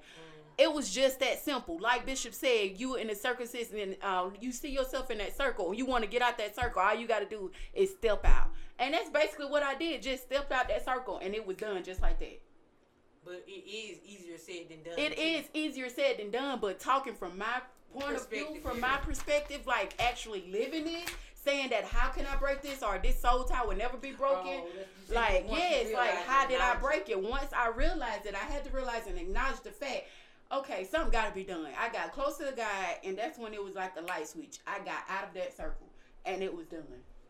It 0.59 0.73
was 0.73 0.95
just 0.95 1.19
that 1.21 1.43
simple. 1.43 1.79
Like 1.81 2.07
Bishop 2.07 2.35
said, 2.35 2.79
you 2.79 2.95
in 2.95 3.09
the 3.09 3.15
circumstances 3.15 3.75
and 3.75 3.97
uh, 4.03 4.31
you 4.41 4.53
see 4.53 4.69
yourself 4.69 5.11
in 5.11 5.19
that 5.19 5.37
circle. 5.37 5.75
You 5.75 5.87
want 5.87 6.05
to 6.05 6.11
get 6.11 6.23
out 6.23 6.39
that 6.39 6.55
circle. 6.55 6.81
All 6.83 6.95
you 6.95 7.09
got 7.09 7.19
to 7.21 7.27
do 7.27 7.51
is 7.75 7.91
step 7.91 8.25
out. 8.25 8.51
And 8.83 8.93
that's 8.93 9.11
basically 9.11 9.47
what 9.47 9.63
I 9.63 9.77
did. 9.77 10.03
Just 10.03 10.25
stepped 10.25 10.51
out 10.51 10.67
that 10.69 10.85
circle 10.85 11.21
and 11.23 11.35
it 11.35 11.47
was 11.47 11.57
done 11.57 11.85
just 11.85 12.03
like 12.03 12.19
that. 12.19 12.41
But 13.25 13.45
it 13.47 13.51
is 13.51 13.99
easier 14.05 14.37
said 14.37 14.69
than 14.69 14.83
done. 14.83 14.99
It 14.99 15.17
too. 15.17 15.23
is 15.23 15.45
easier 15.55 15.89
said 15.89 16.19
than 16.19 16.33
done, 16.33 16.59
but 16.61 16.81
talking 16.81 17.15
from 17.15 17.39
my 17.39 17.61
point 17.95 18.17
of 18.17 18.29
view, 18.29 18.59
from 18.61 18.81
my 18.81 18.97
perspective, 18.97 19.65
like 19.69 19.95
actually 20.01 20.51
living 20.51 20.89
it, 20.89 21.15
saying 21.35 21.71
that 21.71 21.85
how 21.85 22.09
can 22.09 22.27
I 22.27 22.35
break 22.37 22.63
this 22.63 22.83
or 22.83 22.99
this 23.01 23.21
soul 23.21 23.45
tie 23.45 23.65
will 23.65 23.77
never 23.77 23.97
be 23.97 24.11
broken. 24.11 24.51
Oh, 24.53 24.67
that's- 24.75 24.87
you 24.99 25.15
said 25.15 25.15
like 25.15 25.47
yes, 25.49 25.95
like 25.95 26.27
how 26.27 26.49
did 26.49 26.61
I 26.61 26.75
break 26.77 27.09
it? 27.09 27.23
Once 27.23 27.53
I 27.57 27.69
realized 27.69 28.27
it, 28.27 28.35
I 28.35 28.53
had 28.53 28.65
to 28.65 28.71
realize 28.71 29.07
and 29.07 29.17
acknowledge 29.17 29.61
the 29.61 29.71
fact. 29.71 30.07
Okay, 30.51 30.85
something 30.85 31.13
got 31.13 31.29
to 31.29 31.35
be 31.35 31.45
done. 31.45 31.69
I 31.81 31.89
got 31.91 32.13
close 32.13 32.37
to 32.39 32.45
the 32.45 32.53
guy, 32.53 32.99
and 33.05 33.17
that's 33.17 33.39
when 33.39 33.55
it 33.55 33.63
was 33.63 33.75
like 33.75 33.95
the 33.95 34.03
light 34.03 34.29
switch. 34.29 34.59
I 34.67 34.79
got 34.81 35.05
out 35.09 35.29
of 35.29 35.35
that 35.35 35.57
circle, 35.57 35.87
and 36.27 36.43
it 36.43 36.55
was 36.55 36.67
done. 36.67 36.83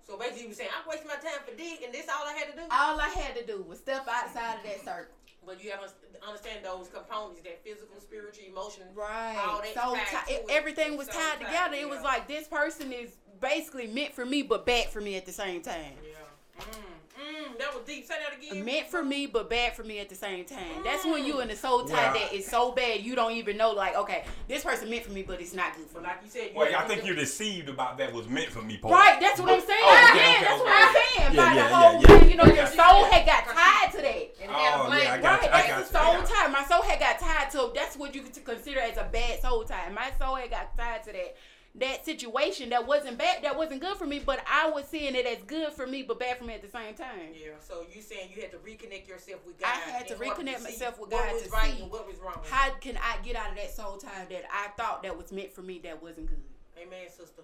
So 0.07 0.19
basically, 0.19 0.43
you 0.43 0.49
were 0.49 0.55
saying 0.55 0.71
I'm 0.77 0.89
wasting 0.89 1.09
my 1.09 1.15
time 1.15 1.41
for 1.47 1.55
dick, 1.57 1.83
and 1.85 1.95
this 1.95 2.07
all 2.09 2.27
I 2.27 2.33
had 2.33 2.51
to 2.51 2.57
do. 2.57 2.63
All 2.71 3.01
I 3.01 3.09
had 3.09 3.37
to 3.37 3.47
do 3.47 3.63
was 3.63 3.79
step 3.79 4.07
outside 4.09 4.59
of 4.59 4.65
that 4.65 4.85
circle. 4.85 5.15
But 5.45 5.63
you 5.63 5.71
have 5.71 5.81
to 5.81 6.27
understand 6.27 6.65
those 6.65 6.89
components: 6.89 7.41
that 7.43 7.65
physical, 7.65 8.01
spiritual, 8.01 8.45
emotional. 8.49 8.89
Right. 8.95 9.37
All 9.39 9.63
that 9.63 9.75
so 9.75 9.95
to 9.95 10.33
it. 10.33 10.47
everything 10.51 10.97
was 10.97 11.07
So 11.07 11.15
tied 11.15 11.39
tied, 11.39 11.47
together. 11.47 11.77
It 11.77 11.89
was 11.89 12.03
like 12.03 12.29
this 12.29 12.47
person 12.47 12.93
is 12.93 13.17
basically 13.41 13.89
meant 13.89 14.15
for 14.15 14.25
me, 14.25 14.43
but 14.43 14.67
bad 14.67 14.89
for 14.89 15.01
me 15.01 15.17
at 15.17 15.27
the 15.27 15.33
same 15.33 15.63
time. 15.63 15.95
Yeah. 16.03 16.63
Mm, 16.63 17.12
mm, 17.23 17.59
that 17.59 17.75
was 17.75 17.85
deep. 17.87 18.07
Say 18.07 18.15
that 18.23 18.39
again. 18.53 18.65
Meant 18.65 18.87
for 18.89 19.03
me, 19.03 19.27
but 19.27 19.49
bad 19.49 19.75
for 19.75 19.85
me 19.85 19.99
at 20.01 20.09
the 20.09 20.15
same 20.15 20.45
time. 20.45 20.83
That's 20.85 21.05
when 21.05 21.25
you 21.25 21.41
in 21.41 21.49
the 21.49 21.57
soul 21.57 21.85
tie 21.85 21.95
Well, 21.95 22.15
that 22.15 22.33
is 22.33 22.47
so 22.47 22.73
bad 22.73 23.01
you 23.03 23.15
don't 23.15 23.33
even 23.33 23.57
know. 23.57 23.71
Like, 23.73 23.97
okay, 23.97 24.25
this 24.49 24.63
person 24.65 24.91
meant 24.91 25.05
for 25.05 25.13
me, 25.13 25.23
but 25.23 25.41
it's 25.41 25.55
not 25.55 25.77
good 25.77 25.87
for 25.87 25.99
me. 26.01 26.05
like 26.05 26.19
you 26.25 26.31
said, 26.31 26.51
you 26.53 26.59
Well, 26.59 26.71
have 26.73 26.85
I 26.85 26.89
think 26.89 27.05
you're 27.07 27.15
deceived 27.17 27.69
about 27.69 27.99
that 27.99 28.13
was 28.13 28.29
meant 28.29 28.49
for 28.51 28.63
me, 28.63 28.77
Paul. 28.79 28.91
Right, 28.93 29.19
that's 29.21 29.41
what 29.41 29.51
I'm 29.51 29.61
saying. 29.61 29.81
Oh, 29.83 30.09
okay, 30.11 30.19
yeah, 30.21 30.31
okay, 30.37 30.45
that's 30.45 30.61
what. 30.61 30.73
I'm 30.73 30.95
saying. 30.95 31.35
Yeah, 31.35 31.47
By 31.47 31.55
yeah, 31.55 31.63
the 31.65 31.71
yeah, 31.71 31.77
whole 31.91 32.01
yeah. 32.03 32.19
thing, 32.21 32.31
you 32.31 32.37
know, 32.37 32.45
your 32.45 32.67
soul 32.67 33.05
had 33.11 33.27
got 33.27 33.45
tied 33.47 33.93
to 33.93 34.03
that. 34.03 34.25
And 34.43 34.51
Oh, 34.51 34.91
a 34.91 35.03
yeah, 35.03 35.13
I 35.15 35.19
got 35.21 35.41
Right, 35.41 35.43
you, 35.43 35.49
I 35.49 35.63
that's 35.63 35.69
got 35.69 35.89
the 35.89 35.99
you, 35.99 35.99
I 35.99 36.03
soul 36.05 36.13
got 36.15 36.29
you. 36.29 36.35
tie. 36.35 36.49
My 36.49 36.65
soul 36.65 36.83
had 36.83 37.01
got 37.01 37.19
tied 37.19 37.51
to. 37.53 37.71
That's 37.75 37.97
what 37.97 38.15
you 38.15 38.23
could 38.23 38.45
consider 38.45 38.81
as 38.81 38.97
a 38.97 39.09
bad 39.13 39.41
soul 39.41 39.65
tie. 39.65 39.89
My 39.95 40.11
soul 40.19 40.35
had 40.37 40.51
got 40.51 40.77
tied 40.77 41.03
to 41.05 41.13
that 41.13 41.37
that 41.75 42.05
situation 42.05 42.69
that 42.71 42.87
wasn't 42.87 43.17
bad, 43.17 43.43
that 43.45 43.57
wasn't 43.57 43.81
good 43.81 43.97
for 43.97 44.07
me, 44.07 44.19
but 44.19 44.45
I 44.47 44.69
was 44.69 44.87
seeing 44.87 45.15
it 45.15 45.25
as 45.25 45.43
good 45.45 45.73
for 45.73 45.87
me, 45.87 46.03
but 46.03 46.19
bad 46.19 46.37
for 46.37 46.45
me 46.45 46.53
at 46.55 46.63
the 46.63 46.69
same 46.69 46.95
time. 46.95 47.31
Yeah. 47.33 47.53
So 47.61 47.87
you 47.95 48.03
saying 48.03 48.29
you 48.35 48.43
had 48.43 48.51
to 48.51 48.59
reconnect 48.59 49.09
yourself 49.09 49.41
with 49.47 49.59
God? 49.59 49.69
I 49.69 49.91
had 49.91 50.09
to 50.09 50.15
in 50.15 50.23
order 50.23 50.43
reconnect 50.43 50.59
see 50.59 50.65
myself 50.65 51.01
with 51.01 51.11
what 51.11 51.25
God 51.25 51.33
was 51.33 51.43
to 51.45 51.51
right 51.51 51.75
see 51.75 51.83
and 51.83 51.91
what 51.91 52.07
was 52.07 52.19
wrong. 52.19 52.41
How 52.49 52.71
can 52.75 52.99
I 52.99 53.17
get 53.25 53.37
out 53.37 53.51
of 53.51 53.57
that 53.57 53.71
soul 53.71 53.97
tie 53.97 54.27
that 54.29 54.45
I 54.53 54.69
thought 54.77 55.03
that 55.03 55.17
was 55.17 55.33
meant 55.33 55.53
for 55.53 55.63
me 55.63 55.81
that 55.85 56.03
wasn't 56.03 56.27
good? 56.27 56.43
Amen, 56.77 57.09
sister. 57.09 57.43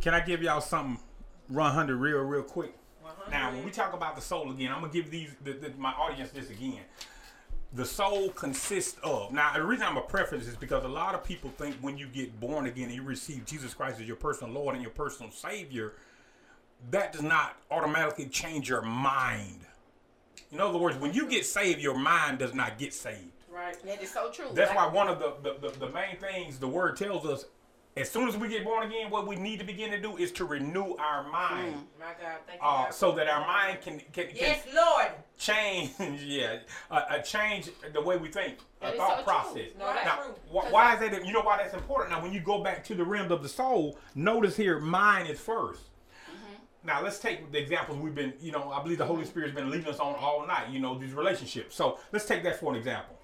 Can 0.00 0.14
I 0.14 0.20
give 0.20 0.42
y'all 0.42 0.60
something, 0.60 1.00
run 1.48 1.72
hundred 1.74 1.96
real, 1.96 2.20
real 2.20 2.42
quick? 2.42 2.74
100. 3.02 3.30
Now, 3.30 3.50
when 3.52 3.64
we 3.64 3.72
talk 3.72 3.92
about 3.92 4.14
the 4.14 4.22
soul 4.22 4.50
again, 4.52 4.70
I'm 4.70 4.80
gonna 4.80 4.92
give 4.92 5.10
these 5.10 5.30
the, 5.42 5.52
the, 5.52 5.72
my 5.76 5.90
audience 5.90 6.30
this 6.30 6.50
again. 6.50 6.80
The 7.74 7.84
soul 7.86 8.28
consists 8.30 8.98
of. 9.02 9.32
Now, 9.32 9.54
the 9.54 9.62
reason 9.62 9.86
I'm 9.86 9.96
a 9.96 10.02
preference 10.02 10.46
is 10.46 10.56
because 10.56 10.84
a 10.84 10.88
lot 10.88 11.14
of 11.14 11.24
people 11.24 11.50
think 11.56 11.74
when 11.80 11.96
you 11.96 12.06
get 12.06 12.38
born 12.38 12.66
again 12.66 12.84
and 12.86 12.94
you 12.94 13.02
receive 13.02 13.46
Jesus 13.46 13.72
Christ 13.72 13.98
as 14.00 14.06
your 14.06 14.16
personal 14.16 14.52
Lord 14.52 14.74
and 14.74 14.82
your 14.82 14.90
personal 14.92 15.32
Savior, 15.32 15.94
that 16.90 17.12
does 17.12 17.22
not 17.22 17.56
automatically 17.70 18.26
change 18.26 18.68
your 18.68 18.82
mind. 18.82 19.60
In 20.50 20.60
other 20.60 20.78
words, 20.78 20.98
when 20.98 21.14
you 21.14 21.26
get 21.26 21.46
saved, 21.46 21.80
your 21.80 21.96
mind 21.96 22.38
does 22.40 22.52
not 22.52 22.76
get 22.78 22.92
saved. 22.92 23.30
right. 23.50 23.76
That 23.86 24.02
is 24.02 24.10
so 24.12 24.30
true. 24.30 24.46
That's 24.52 24.74
Like, 24.74 24.92
why 24.92 24.94
one 24.94 25.08
of 25.08 25.18
the, 25.18 25.32
the, 25.42 25.68
the, 25.68 25.78
the 25.86 25.88
main 25.92 26.16
things 26.18 26.58
the 26.58 26.68
word 26.68 26.96
tells 26.98 27.24
us, 27.24 27.46
as 27.96 28.10
soon 28.10 28.26
as 28.26 28.36
we 28.38 28.48
get 28.48 28.64
born 28.64 28.86
again, 28.86 29.10
what 29.10 29.26
we 29.26 29.36
need 29.36 29.58
to 29.58 29.66
begin 29.66 29.90
to 29.90 30.00
do 30.00 30.16
is 30.16 30.32
to 30.32 30.46
renew 30.46 30.94
our 30.96 31.28
mind. 31.28 31.86
My 32.00 32.06
God, 32.20 32.38
thank 32.46 32.60
you. 32.62 32.66
Uh, 32.66 32.90
so 32.90 33.12
that 33.12 33.28
our 33.28 33.46
mind 33.46 33.82
can 33.82 33.98
can, 34.12 34.28
can 34.28 34.36
Yes, 34.36 34.66
Lord. 34.74 35.08
change, 35.38 35.90
yeah, 36.24 36.60
uh, 36.90 36.94
uh, 37.10 37.18
change 37.18 37.68
the 37.92 38.00
way 38.00 38.16
we 38.16 38.28
think, 38.28 38.58
a 38.80 38.84
That 38.86 38.92
is 38.94 38.98
thought 38.98 39.18
so 39.18 39.24
process. 39.24 39.68
No, 39.78 39.86
that's 39.86 40.04
now, 40.06 40.16
true. 40.22 40.34
wh- 40.50 40.72
why 40.72 40.94
is 40.94 41.00
that? 41.00 41.26
You 41.26 41.32
know 41.34 41.42
why 41.42 41.58
that's 41.58 41.74
important? 41.74 42.10
Now, 42.12 42.22
when 42.22 42.32
you 42.32 42.40
go 42.40 42.62
back 42.62 42.82
to 42.84 42.94
the 42.94 43.04
realms 43.04 43.30
of 43.30 43.42
the 43.42 43.48
soul, 43.48 43.98
notice 44.14 44.56
here, 44.56 44.78
mind 44.78 45.28
is 45.28 45.38
1st 45.38 45.76
Now, 46.84 47.02
let's 47.02 47.18
take 47.18 47.52
the 47.52 47.58
examples 47.58 47.98
we've 47.98 48.14
been, 48.14 48.32
you 48.40 48.52
know, 48.52 48.70
I 48.72 48.82
believe 48.82 48.98
the 48.98 49.06
Holy 49.06 49.26
Spirit's 49.26 49.54
been 49.54 49.70
leading 49.70 49.86
us 49.88 49.98
on 50.00 50.14
all 50.14 50.46
night, 50.46 50.70
you 50.70 50.80
know, 50.80 50.98
these 50.98 51.12
relationships. 51.12 51.76
So 51.76 51.98
let's 52.10 52.24
take 52.24 52.42
that 52.44 52.58
for 52.58 52.72
an 52.72 52.78
example. 52.78 53.18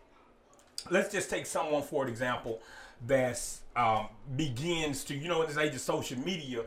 Let's 0.91 1.11
just 1.11 1.29
take 1.31 1.47
someone 1.47 1.83
for 1.83 2.05
an 2.05 2.11
example 2.11 2.61
that's 3.07 3.61
um, 3.77 4.09
begins 4.37 5.05
to, 5.05 5.15
you 5.15 5.29
know, 5.29 5.43
in 5.43 5.49
this 5.49 5.57
age 5.59 5.75
of 5.75 5.81
social 5.81 6.19
media, 6.19 6.63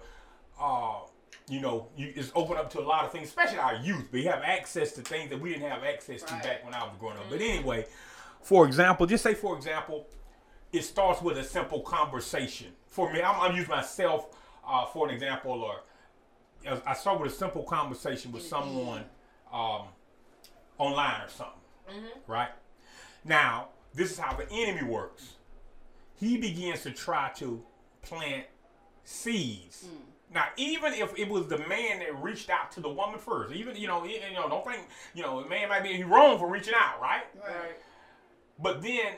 uh, 0.59 0.99
you 1.49 1.59
know, 1.59 1.87
you, 1.97 2.13
it's 2.15 2.31
open 2.35 2.57
up 2.57 2.69
to 2.71 2.79
a 2.79 2.81
lot 2.81 3.03
of 3.03 3.11
things, 3.11 3.27
especially 3.27 3.57
our 3.57 3.75
youth. 3.75 4.07
We 4.11 4.23
have 4.25 4.41
access 4.43 4.93
to 4.93 5.01
things 5.01 5.29
that 5.31 5.39
we 5.39 5.49
didn't 5.53 5.69
have 5.69 5.83
access 5.83 6.23
to 6.23 6.33
Right. 6.33 6.43
back 6.43 6.65
when 6.65 6.73
I 6.73 6.83
was 6.83 6.93
growing 6.99 7.17
up. 7.17 7.25
But 7.29 7.41
anyway, 7.41 7.85
for 8.41 8.65
example, 8.65 9.05
just 9.05 9.23
say 9.23 9.33
for 9.33 9.55
example, 9.57 10.07
it 10.71 10.83
starts 10.83 11.21
with 11.21 11.37
a 11.37 11.43
simple 11.43 11.81
conversation. 11.81 12.67
For 12.87 13.11
me, 13.11 13.21
I'm, 13.21 13.39
I'm 13.41 13.55
using 13.55 13.69
myself 13.71 14.27
uh, 14.65 14.85
for 14.85 15.07
an 15.09 15.13
example, 15.13 15.51
or 15.51 15.81
I 16.85 16.93
start 16.93 17.19
with 17.19 17.31
a 17.31 17.35
simple 17.35 17.63
conversation 17.63 18.31
with 18.31 18.43
someone 18.43 19.03
um, 19.51 19.87
online 20.77 21.21
or 21.21 21.29
something, 21.29 21.59
right? 22.27 22.49
Now, 23.25 23.69
this 23.93 24.11
is 24.11 24.19
how 24.19 24.35
the 24.37 24.47
enemy 24.51 24.83
works. 24.87 25.33
He 26.21 26.37
begins 26.37 26.83
to 26.83 26.91
try 26.91 27.31
to 27.37 27.63
plant 28.03 28.45
seeds. 29.03 29.85
Mm. 29.87 30.35
Now, 30.35 30.45
even 30.55 30.93
if 30.93 31.17
it 31.17 31.27
was 31.27 31.47
the 31.47 31.57
man 31.57 31.99
that 31.99 32.21
reached 32.21 32.51
out 32.51 32.71
to 32.73 32.79
the 32.79 32.89
woman 32.89 33.19
first, 33.19 33.53
even 33.53 33.75
you 33.75 33.87
know, 33.87 34.05
you 34.05 34.19
know, 34.33 34.47
don't 34.47 34.63
think 34.63 34.87
you 35.15 35.23
know, 35.23 35.41
the 35.41 35.49
man 35.49 35.67
might 35.67 35.83
be 35.83 36.03
wrong 36.03 36.37
for 36.37 36.47
reaching 36.47 36.75
out, 36.75 37.01
right? 37.01 37.23
Right. 37.35 37.75
But 38.59 38.83
then 38.83 39.13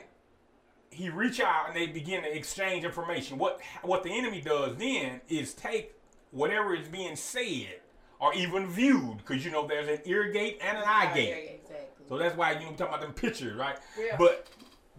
he 0.90 1.10
reach 1.10 1.40
out 1.40 1.66
and 1.68 1.76
they 1.76 1.86
begin 1.86 2.22
to 2.22 2.34
exchange 2.34 2.84
information. 2.84 3.36
What 3.36 3.60
what 3.82 4.02
the 4.02 4.10
enemy 4.10 4.40
does 4.40 4.76
then 4.76 5.20
is 5.28 5.52
take 5.52 5.92
whatever 6.30 6.74
is 6.74 6.88
being 6.88 7.16
said 7.16 7.80
or 8.18 8.32
even 8.32 8.68
viewed, 8.68 9.18
because 9.18 9.44
you 9.44 9.50
know 9.50 9.66
there's 9.66 9.88
an 9.88 9.98
ear 10.06 10.32
gate 10.32 10.58
and 10.62 10.78
an 10.78 10.84
eye 10.86 11.12
gate. 11.14 11.60
exactly. 11.62 12.06
So 12.08 12.16
that's 12.16 12.34
why 12.34 12.52
you 12.52 12.60
know 12.60 12.70
talking 12.70 12.86
about 12.86 13.00
them 13.02 13.12
pictures, 13.12 13.56
right? 13.56 13.76
Yeah. 13.98 14.16
But 14.18 14.48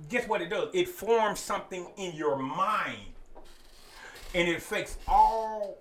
guess 0.10 0.28
what 0.28 0.41
it 0.41 0.50
does? 0.50 0.70
It 0.74 0.88
forms 0.88 1.39
something 1.39 1.88
in 1.98 2.16
your 2.16 2.38
mind. 2.38 3.14
And 4.34 4.48
it 4.48 4.58
affects 4.58 4.98
all 5.08 5.78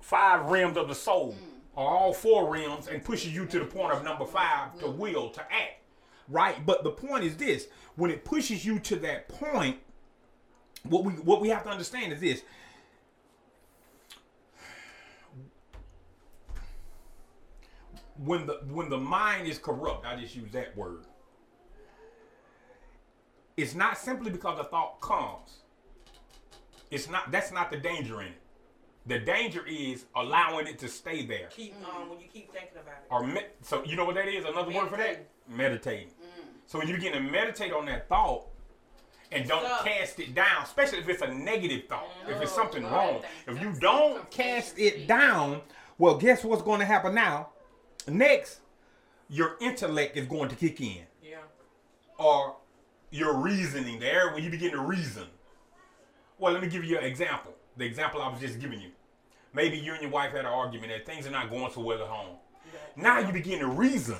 five 0.00 0.46
realms 0.46 0.76
of 0.76 0.88
the 0.88 0.94
soul, 0.94 1.34
or 1.74 1.88
all 1.88 2.12
four 2.12 2.52
realms, 2.52 2.88
and 2.88 3.02
pushes 3.02 3.34
you 3.34 3.46
to 3.46 3.58
the 3.58 3.64
point 3.64 3.92
of 3.92 4.04
number 4.04 4.26
five 4.26 4.78
to 4.80 4.86
mm. 4.86 4.96
will, 4.96 5.30
to 5.30 5.40
act. 5.40 5.82
Right? 6.28 6.64
But 6.66 6.84
the 6.84 6.90
point 6.90 7.24
is 7.24 7.36
this 7.36 7.68
when 7.96 8.10
it 8.10 8.24
pushes 8.24 8.64
you 8.64 8.78
to 8.80 8.96
that 8.96 9.28
point, 9.28 9.78
what 10.82 11.04
we 11.04 11.14
what 11.14 11.40
we 11.40 11.48
have 11.48 11.64
to 11.64 11.70
understand 11.70 12.12
is 12.12 12.20
this. 12.20 12.42
When 18.16 18.46
the 18.46 18.60
when 18.68 18.88
the 18.88 18.98
mind 18.98 19.46
is 19.48 19.58
corrupt, 19.58 20.06
I 20.06 20.16
just 20.16 20.36
use 20.36 20.50
that 20.52 20.76
word. 20.76 21.04
It's 23.58 23.74
not 23.74 23.98
simply 23.98 24.30
because 24.30 24.56
the 24.56 24.62
thought 24.64 25.00
comes. 25.00 25.58
It's 26.92 27.10
not 27.10 27.32
that's 27.32 27.50
not 27.50 27.70
the 27.72 27.76
danger 27.76 28.20
in 28.22 28.28
it. 28.28 28.40
The 29.06 29.18
danger 29.18 29.66
is 29.66 30.04
allowing 30.14 30.68
it 30.68 30.78
to 30.78 30.88
stay 30.88 31.26
there. 31.26 31.48
Keep 31.50 31.74
um 31.84 32.08
when 32.08 32.20
you 32.20 32.26
keep 32.32 32.52
thinking 32.52 32.78
about 32.80 32.94
it. 33.02 33.08
Or 33.10 33.26
me- 33.26 33.48
so 33.62 33.82
you 33.84 33.96
know 33.96 34.04
what 34.04 34.14
that 34.14 34.28
is? 34.28 34.44
Another 34.44 34.70
word 34.70 34.88
for 34.90 34.96
that? 34.96 35.26
Meditating. 35.48 36.10
So 36.66 36.78
when 36.78 36.86
you 36.86 36.94
begin 36.94 37.14
to 37.14 37.20
meditate 37.20 37.72
on 37.72 37.86
that 37.86 38.08
thought 38.08 38.44
and 39.32 39.48
don't 39.48 39.64
Stop. 39.64 39.84
cast 39.84 40.20
it 40.20 40.34
down, 40.36 40.62
especially 40.62 40.98
if 40.98 41.08
it's 41.08 41.22
a 41.22 41.34
negative 41.34 41.88
thought, 41.88 42.06
if 42.28 42.40
it's 42.40 42.52
something 42.54 42.82
God, 42.82 42.92
wrong, 42.92 43.22
thank 43.44 43.58
if 43.58 43.62
you 43.64 43.72
don't 43.80 44.30
cast 44.30 44.78
it 44.78 45.08
down, 45.08 45.62
well, 45.98 46.16
guess 46.16 46.44
what's 46.44 46.62
going 46.62 46.78
to 46.78 46.86
happen 46.86 47.12
now? 47.14 47.48
Next, 48.06 48.60
your 49.28 49.56
intellect 49.60 50.16
is 50.16 50.26
going 50.26 50.48
to 50.50 50.56
kick 50.56 50.80
in, 50.80 51.02
Yeah. 51.22 51.38
or 52.18 52.56
your 53.10 53.34
reasoning. 53.34 53.98
There, 53.98 54.32
when 54.32 54.42
you 54.42 54.50
begin 54.50 54.72
to 54.72 54.80
reason. 54.80 55.26
Well, 56.38 56.52
let 56.52 56.62
me 56.62 56.68
give 56.68 56.84
you 56.84 56.98
an 56.98 57.04
example. 57.04 57.54
The 57.76 57.84
example 57.84 58.22
I 58.22 58.28
was 58.28 58.40
just 58.40 58.60
giving 58.60 58.80
you. 58.80 58.90
Maybe 59.54 59.78
you 59.78 59.92
and 59.92 60.02
your 60.02 60.10
wife 60.10 60.32
had 60.32 60.40
an 60.40 60.46
argument 60.46 60.92
and 60.92 61.04
things 61.04 61.26
are 61.26 61.30
not 61.30 61.50
going 61.50 61.72
so 61.72 61.80
well 61.80 62.00
at 62.00 62.08
home. 62.08 62.36
Now 62.96 63.18
you 63.18 63.32
begin 63.32 63.60
to 63.60 63.66
reason. 63.66 64.18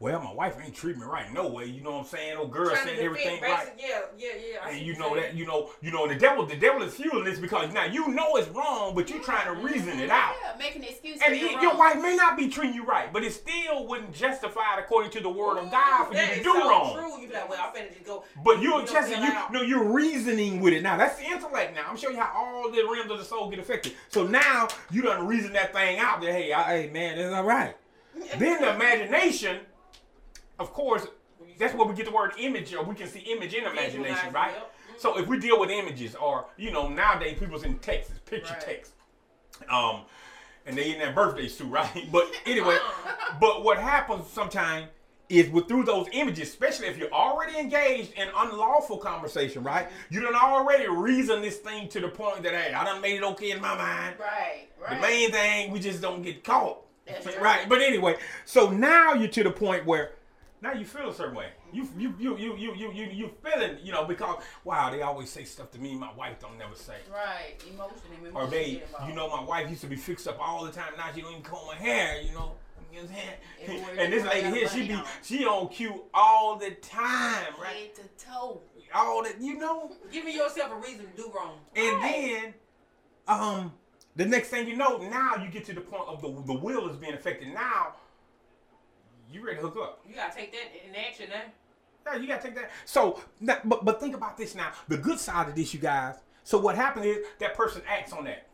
Well, 0.00 0.18
my 0.22 0.32
wife 0.32 0.56
ain't 0.64 0.74
treating 0.74 1.02
me 1.02 1.06
right. 1.06 1.30
No 1.30 1.46
way. 1.48 1.66
You 1.66 1.82
know 1.82 1.90
what 1.90 1.98
I'm 1.98 2.04
saying? 2.06 2.36
Oh, 2.38 2.46
girl 2.46 2.74
saying 2.74 2.98
everything 2.98 3.42
right. 3.42 3.68
Yeah, 3.78 4.00
yeah, 4.16 4.28
yeah. 4.34 4.58
I 4.64 4.70
And 4.70 4.86
you 4.86 4.96
know 4.96 5.14
that 5.14 5.34
you 5.34 5.44
know 5.44 5.72
you 5.82 5.90
know 5.92 6.08
the 6.08 6.14
devil 6.14 6.46
the 6.46 6.56
devil 6.56 6.82
is 6.82 6.94
fueling 6.94 7.24
this 7.24 7.38
because 7.38 7.70
now 7.74 7.84
you 7.84 8.08
know 8.08 8.36
it's 8.36 8.48
wrong, 8.48 8.94
but 8.94 9.10
you're 9.10 9.22
trying 9.22 9.44
to 9.44 9.52
mm-hmm, 9.52 9.66
reason 9.66 10.00
it 10.00 10.08
mm-hmm, 10.08 10.10
out. 10.10 10.34
Yeah, 10.42 10.58
making 10.58 10.84
an 10.84 10.88
excuse 10.88 11.20
And 11.22 11.34
y- 11.34 11.58
your 11.60 11.76
wife 11.76 12.00
may 12.00 12.16
not 12.16 12.38
be 12.38 12.48
treating 12.48 12.74
you 12.74 12.86
right, 12.86 13.12
but 13.12 13.22
it 13.22 13.32
still 13.34 13.86
wouldn't 13.86 14.14
justify 14.14 14.78
it 14.78 14.80
according 14.80 15.10
to 15.10 15.20
the 15.20 15.28
word 15.28 15.58
of 15.58 15.70
God 15.70 16.06
mm-hmm, 16.06 16.12
for 16.12 16.18
you 16.18 16.28
to 16.28 16.42
do 16.44 16.44
so 16.44 16.68
wrong. 16.70 16.94
True. 16.94 17.20
You 17.20 17.28
be 17.28 17.34
like, 17.34 17.50
well, 17.50 17.60
I'm 17.62 17.74
finna 17.74 17.92
just 17.92 18.06
go. 18.06 18.24
But 18.42 18.62
you're 18.62 18.86
just 18.86 19.10
you 19.10 19.34
no, 19.52 19.60
you're 19.60 19.84
reasoning 19.84 20.62
with 20.62 20.72
it 20.72 20.82
now. 20.82 20.96
That's 20.96 21.18
the 21.18 21.26
intellect 21.26 21.74
now. 21.74 21.84
I'm 21.90 21.98
showing 21.98 22.16
you 22.16 22.22
how 22.22 22.32
all 22.34 22.70
the 22.70 22.82
realms 22.90 23.10
of 23.10 23.18
the 23.18 23.24
soul 23.26 23.50
get 23.50 23.58
affected. 23.58 23.92
So 24.08 24.26
now 24.26 24.68
you 24.90 25.02
done 25.02 25.26
reason 25.26 25.52
that 25.52 25.74
thing 25.74 25.98
out 25.98 26.22
that 26.22 26.32
hey, 26.32 26.54
I, 26.54 26.62
hey 26.84 26.90
man, 26.90 27.18
that's 27.18 27.34
all 27.34 27.44
right. 27.44 27.76
then 28.38 28.60
the 28.60 28.74
imagination, 28.74 29.60
of 30.60 30.72
course, 30.72 31.06
that's 31.58 31.74
where 31.74 31.86
we 31.86 31.94
get 31.94 32.06
the 32.06 32.12
word 32.12 32.32
image, 32.38 32.72
or 32.74 32.84
we 32.84 32.94
can 32.94 33.08
see 33.08 33.20
image 33.20 33.54
in 33.54 33.64
imagination, 33.64 34.32
right? 34.32 34.52
yep. 34.52 34.72
So 34.98 35.18
if 35.18 35.26
we 35.26 35.38
deal 35.38 35.58
with 35.58 35.70
images, 35.70 36.14
or 36.14 36.46
you 36.56 36.70
know, 36.70 36.88
nowadays 36.88 37.38
people's 37.38 37.64
in 37.64 37.78
text, 37.78 38.10
it's 38.10 38.18
picture 38.20 38.52
Right. 38.52 38.60
text, 38.60 38.92
um, 39.70 40.02
and 40.66 40.76
they 40.76 40.92
in 40.92 40.98
their 40.98 41.12
birthday 41.12 41.48
suit, 41.48 41.68
right? 41.70 42.06
But 42.12 42.30
anyway, 42.46 42.78
but 43.40 43.64
what 43.64 43.78
happens 43.78 44.26
sometimes 44.28 44.88
is 45.30 45.48
with 45.50 45.68
through 45.68 45.84
those 45.84 46.06
images, 46.12 46.48
especially 46.48 46.88
if 46.88 46.98
you're 46.98 47.12
already 47.12 47.56
engaged 47.58 48.12
in 48.14 48.28
unlawful 48.36 48.98
conversation, 48.98 49.62
right? 49.62 49.88
You 50.10 50.20
done 50.20 50.34
already 50.34 50.88
reason 50.88 51.40
this 51.40 51.58
thing 51.58 51.88
to 51.90 52.00
the 52.00 52.08
point 52.08 52.42
that 52.42 52.52
hey, 52.52 52.74
I 52.74 52.84
done 52.84 53.00
made 53.00 53.16
it 53.16 53.22
okay 53.22 53.52
in 53.52 53.60
my 53.60 53.76
mind. 53.76 54.16
Right, 54.18 54.68
right. 54.80 54.96
The 54.96 55.00
main 55.00 55.30
thing, 55.30 55.70
we 55.70 55.78
just 55.78 56.02
don't 56.02 56.22
get 56.22 56.42
caught. 56.44 56.82
That's 57.06 57.26
right. 57.26 57.40
right. 57.40 57.68
But 57.68 57.80
anyway, 57.80 58.16
so 58.44 58.70
now 58.70 59.14
you're 59.14 59.28
to 59.28 59.44
the 59.44 59.50
point 59.52 59.86
where 59.86 60.12
now 60.62 60.72
you 60.72 60.84
feel 60.84 61.08
a 61.08 61.14
certain 61.14 61.34
way. 61.34 61.48
You 61.72 61.88
you 61.96 62.14
you 62.18 62.36
you 62.36 62.56
you 62.56 62.74
you 62.74 62.92
you 62.92 63.04
you 63.06 63.30
feeling, 63.42 63.78
you 63.82 63.92
know, 63.92 64.04
because 64.04 64.42
wow, 64.64 64.90
they 64.90 65.02
always 65.02 65.30
say 65.30 65.44
stuff 65.44 65.70
to 65.72 65.78
me 65.78 65.94
my 65.94 66.12
wife 66.14 66.38
don't 66.40 66.58
never 66.58 66.74
say. 66.74 66.96
Right, 67.10 67.54
emotion 67.68 67.96
and 68.16 68.26
emotion 68.26 68.36
Or 68.36 68.46
they, 68.46 68.82
you 69.06 69.14
know, 69.14 69.28
my 69.34 69.42
wife 69.42 69.68
used 69.70 69.80
to 69.82 69.86
be 69.86 69.96
fixed 69.96 70.28
up 70.28 70.38
all 70.40 70.64
the 70.64 70.72
time. 70.72 70.92
Now 70.96 71.06
she 71.14 71.20
don't 71.22 71.30
even 71.32 71.42
comb 71.42 71.68
her 71.68 71.82
hair, 71.82 72.20
you 72.20 72.32
know. 72.32 72.52
You 72.92 73.02
know 73.02 73.04
what 73.04 73.10
I'm 73.10 73.16
saying? 73.16 73.84
Everywhere 73.84 73.94
And 74.04 74.12
this 74.12 74.24
lady 74.24 74.50
here, 74.58 74.68
she 74.68 74.88
be 74.88 74.94
on. 74.94 75.04
she 75.22 75.44
on 75.44 75.68
cue 75.68 76.02
all 76.12 76.56
the 76.56 76.70
time, 76.72 77.54
right? 77.60 77.72
head 77.76 77.94
to 77.94 78.24
toe. 78.26 78.60
All 78.92 79.22
that, 79.22 79.40
you 79.40 79.56
know. 79.56 79.92
Giving 80.10 80.34
yourself 80.34 80.72
a 80.72 80.76
reason 80.76 81.06
to 81.06 81.16
do 81.16 81.30
wrong. 81.34 81.58
And 81.76 82.02
Right. 82.02 82.42
then, 82.42 82.54
um, 83.28 83.72
the 84.16 84.26
next 84.26 84.48
thing 84.48 84.66
you 84.66 84.76
know, 84.76 84.98
now 84.98 85.36
you 85.36 85.48
get 85.50 85.64
to 85.66 85.72
the 85.72 85.80
point 85.80 86.02
of 86.08 86.20
the 86.20 86.28
the 86.52 86.58
will 86.58 86.90
is 86.90 86.96
being 86.96 87.14
affected. 87.14 87.54
Now, 87.54 87.94
you 89.30 89.44
ready 89.44 89.56
to 89.56 89.62
hook 89.62 89.76
up? 89.76 90.00
You 90.08 90.14
gotta 90.14 90.34
take 90.34 90.52
that 90.52 90.88
in 90.88 90.94
action 90.94 91.26
now. 91.30 91.42
Yeah, 92.06 92.20
you 92.20 92.26
gotta 92.26 92.42
take 92.42 92.54
that. 92.56 92.70
So, 92.84 93.22
now, 93.40 93.58
but 93.64 93.84
but 93.84 94.00
think 94.00 94.14
about 94.14 94.36
this 94.36 94.54
now. 94.54 94.72
The 94.88 94.96
good 94.96 95.18
side 95.18 95.48
of 95.48 95.54
this, 95.54 95.72
you 95.74 95.80
guys. 95.80 96.16
So 96.44 96.58
what 96.58 96.76
happens 96.76 97.06
is 97.06 97.18
that 97.38 97.54
person 97.54 97.82
acts 97.88 98.12
on 98.12 98.24
that. 98.24 98.46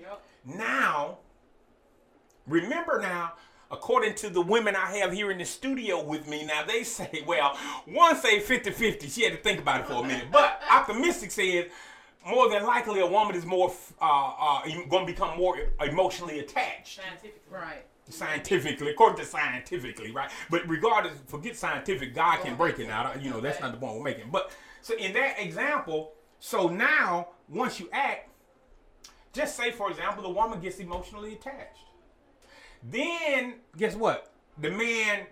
Yep. 0.00 0.22
Now, 0.44 1.18
remember 2.46 3.00
now, 3.00 3.34
according 3.70 4.14
to 4.16 4.30
the 4.30 4.40
women 4.40 4.74
I 4.74 4.96
have 4.98 5.12
here 5.12 5.30
in 5.30 5.38
the 5.38 5.44
studio 5.44 6.02
with 6.02 6.26
me, 6.26 6.44
now 6.44 6.64
they 6.64 6.82
say, 6.84 7.22
well, 7.26 7.56
one 7.86 8.16
say 8.16 8.40
50-50. 8.40 9.12
She 9.12 9.24
had 9.24 9.32
to 9.32 9.38
think 9.38 9.60
about 9.60 9.82
it 9.82 9.86
for 9.86 10.04
a 10.04 10.06
minute. 10.06 10.28
But 10.32 10.60
optimistic 10.70 11.30
says 11.30 11.66
more 12.26 12.48
than 12.48 12.64
likely 12.64 13.00
a 13.00 13.06
woman 13.06 13.36
is 13.36 13.44
more 13.44 13.72
uh, 14.00 14.32
uh, 14.38 14.62
going 14.88 15.06
to 15.06 15.12
become 15.12 15.36
more 15.36 15.58
emotionally 15.80 16.38
attached 16.40 16.96
Scientific. 17.00 17.42
Right. 17.50 17.84
Scientifically, 18.08 18.90
according 18.90 19.18
to 19.18 19.24
scientifically, 19.24 20.10
right? 20.10 20.30
But 20.50 20.68
regardless, 20.68 21.14
forget 21.26 21.56
scientific, 21.56 22.14
God 22.14 22.40
can 22.40 22.56
break 22.56 22.78
it 22.78 22.88
now. 22.88 23.12
You 23.20 23.30
know, 23.30 23.40
that's 23.40 23.60
not 23.60 23.72
the 23.72 23.78
point 23.78 23.96
we're 23.96 24.04
making. 24.04 24.30
But 24.30 24.52
so 24.82 24.94
in 24.96 25.12
that 25.14 25.36
example, 25.38 26.12
so 26.40 26.68
now 26.68 27.28
once 27.48 27.80
you 27.80 27.88
act, 27.92 28.28
just 29.32 29.56
say 29.56 29.70
for 29.70 29.90
example, 29.90 30.22
the 30.22 30.30
woman 30.30 30.60
gets 30.60 30.78
emotionally 30.78 31.34
attached. 31.34 31.80
Then 32.82 33.54
guess 33.76 33.94
what? 33.94 34.30
The 34.58 34.70
man 34.70 35.26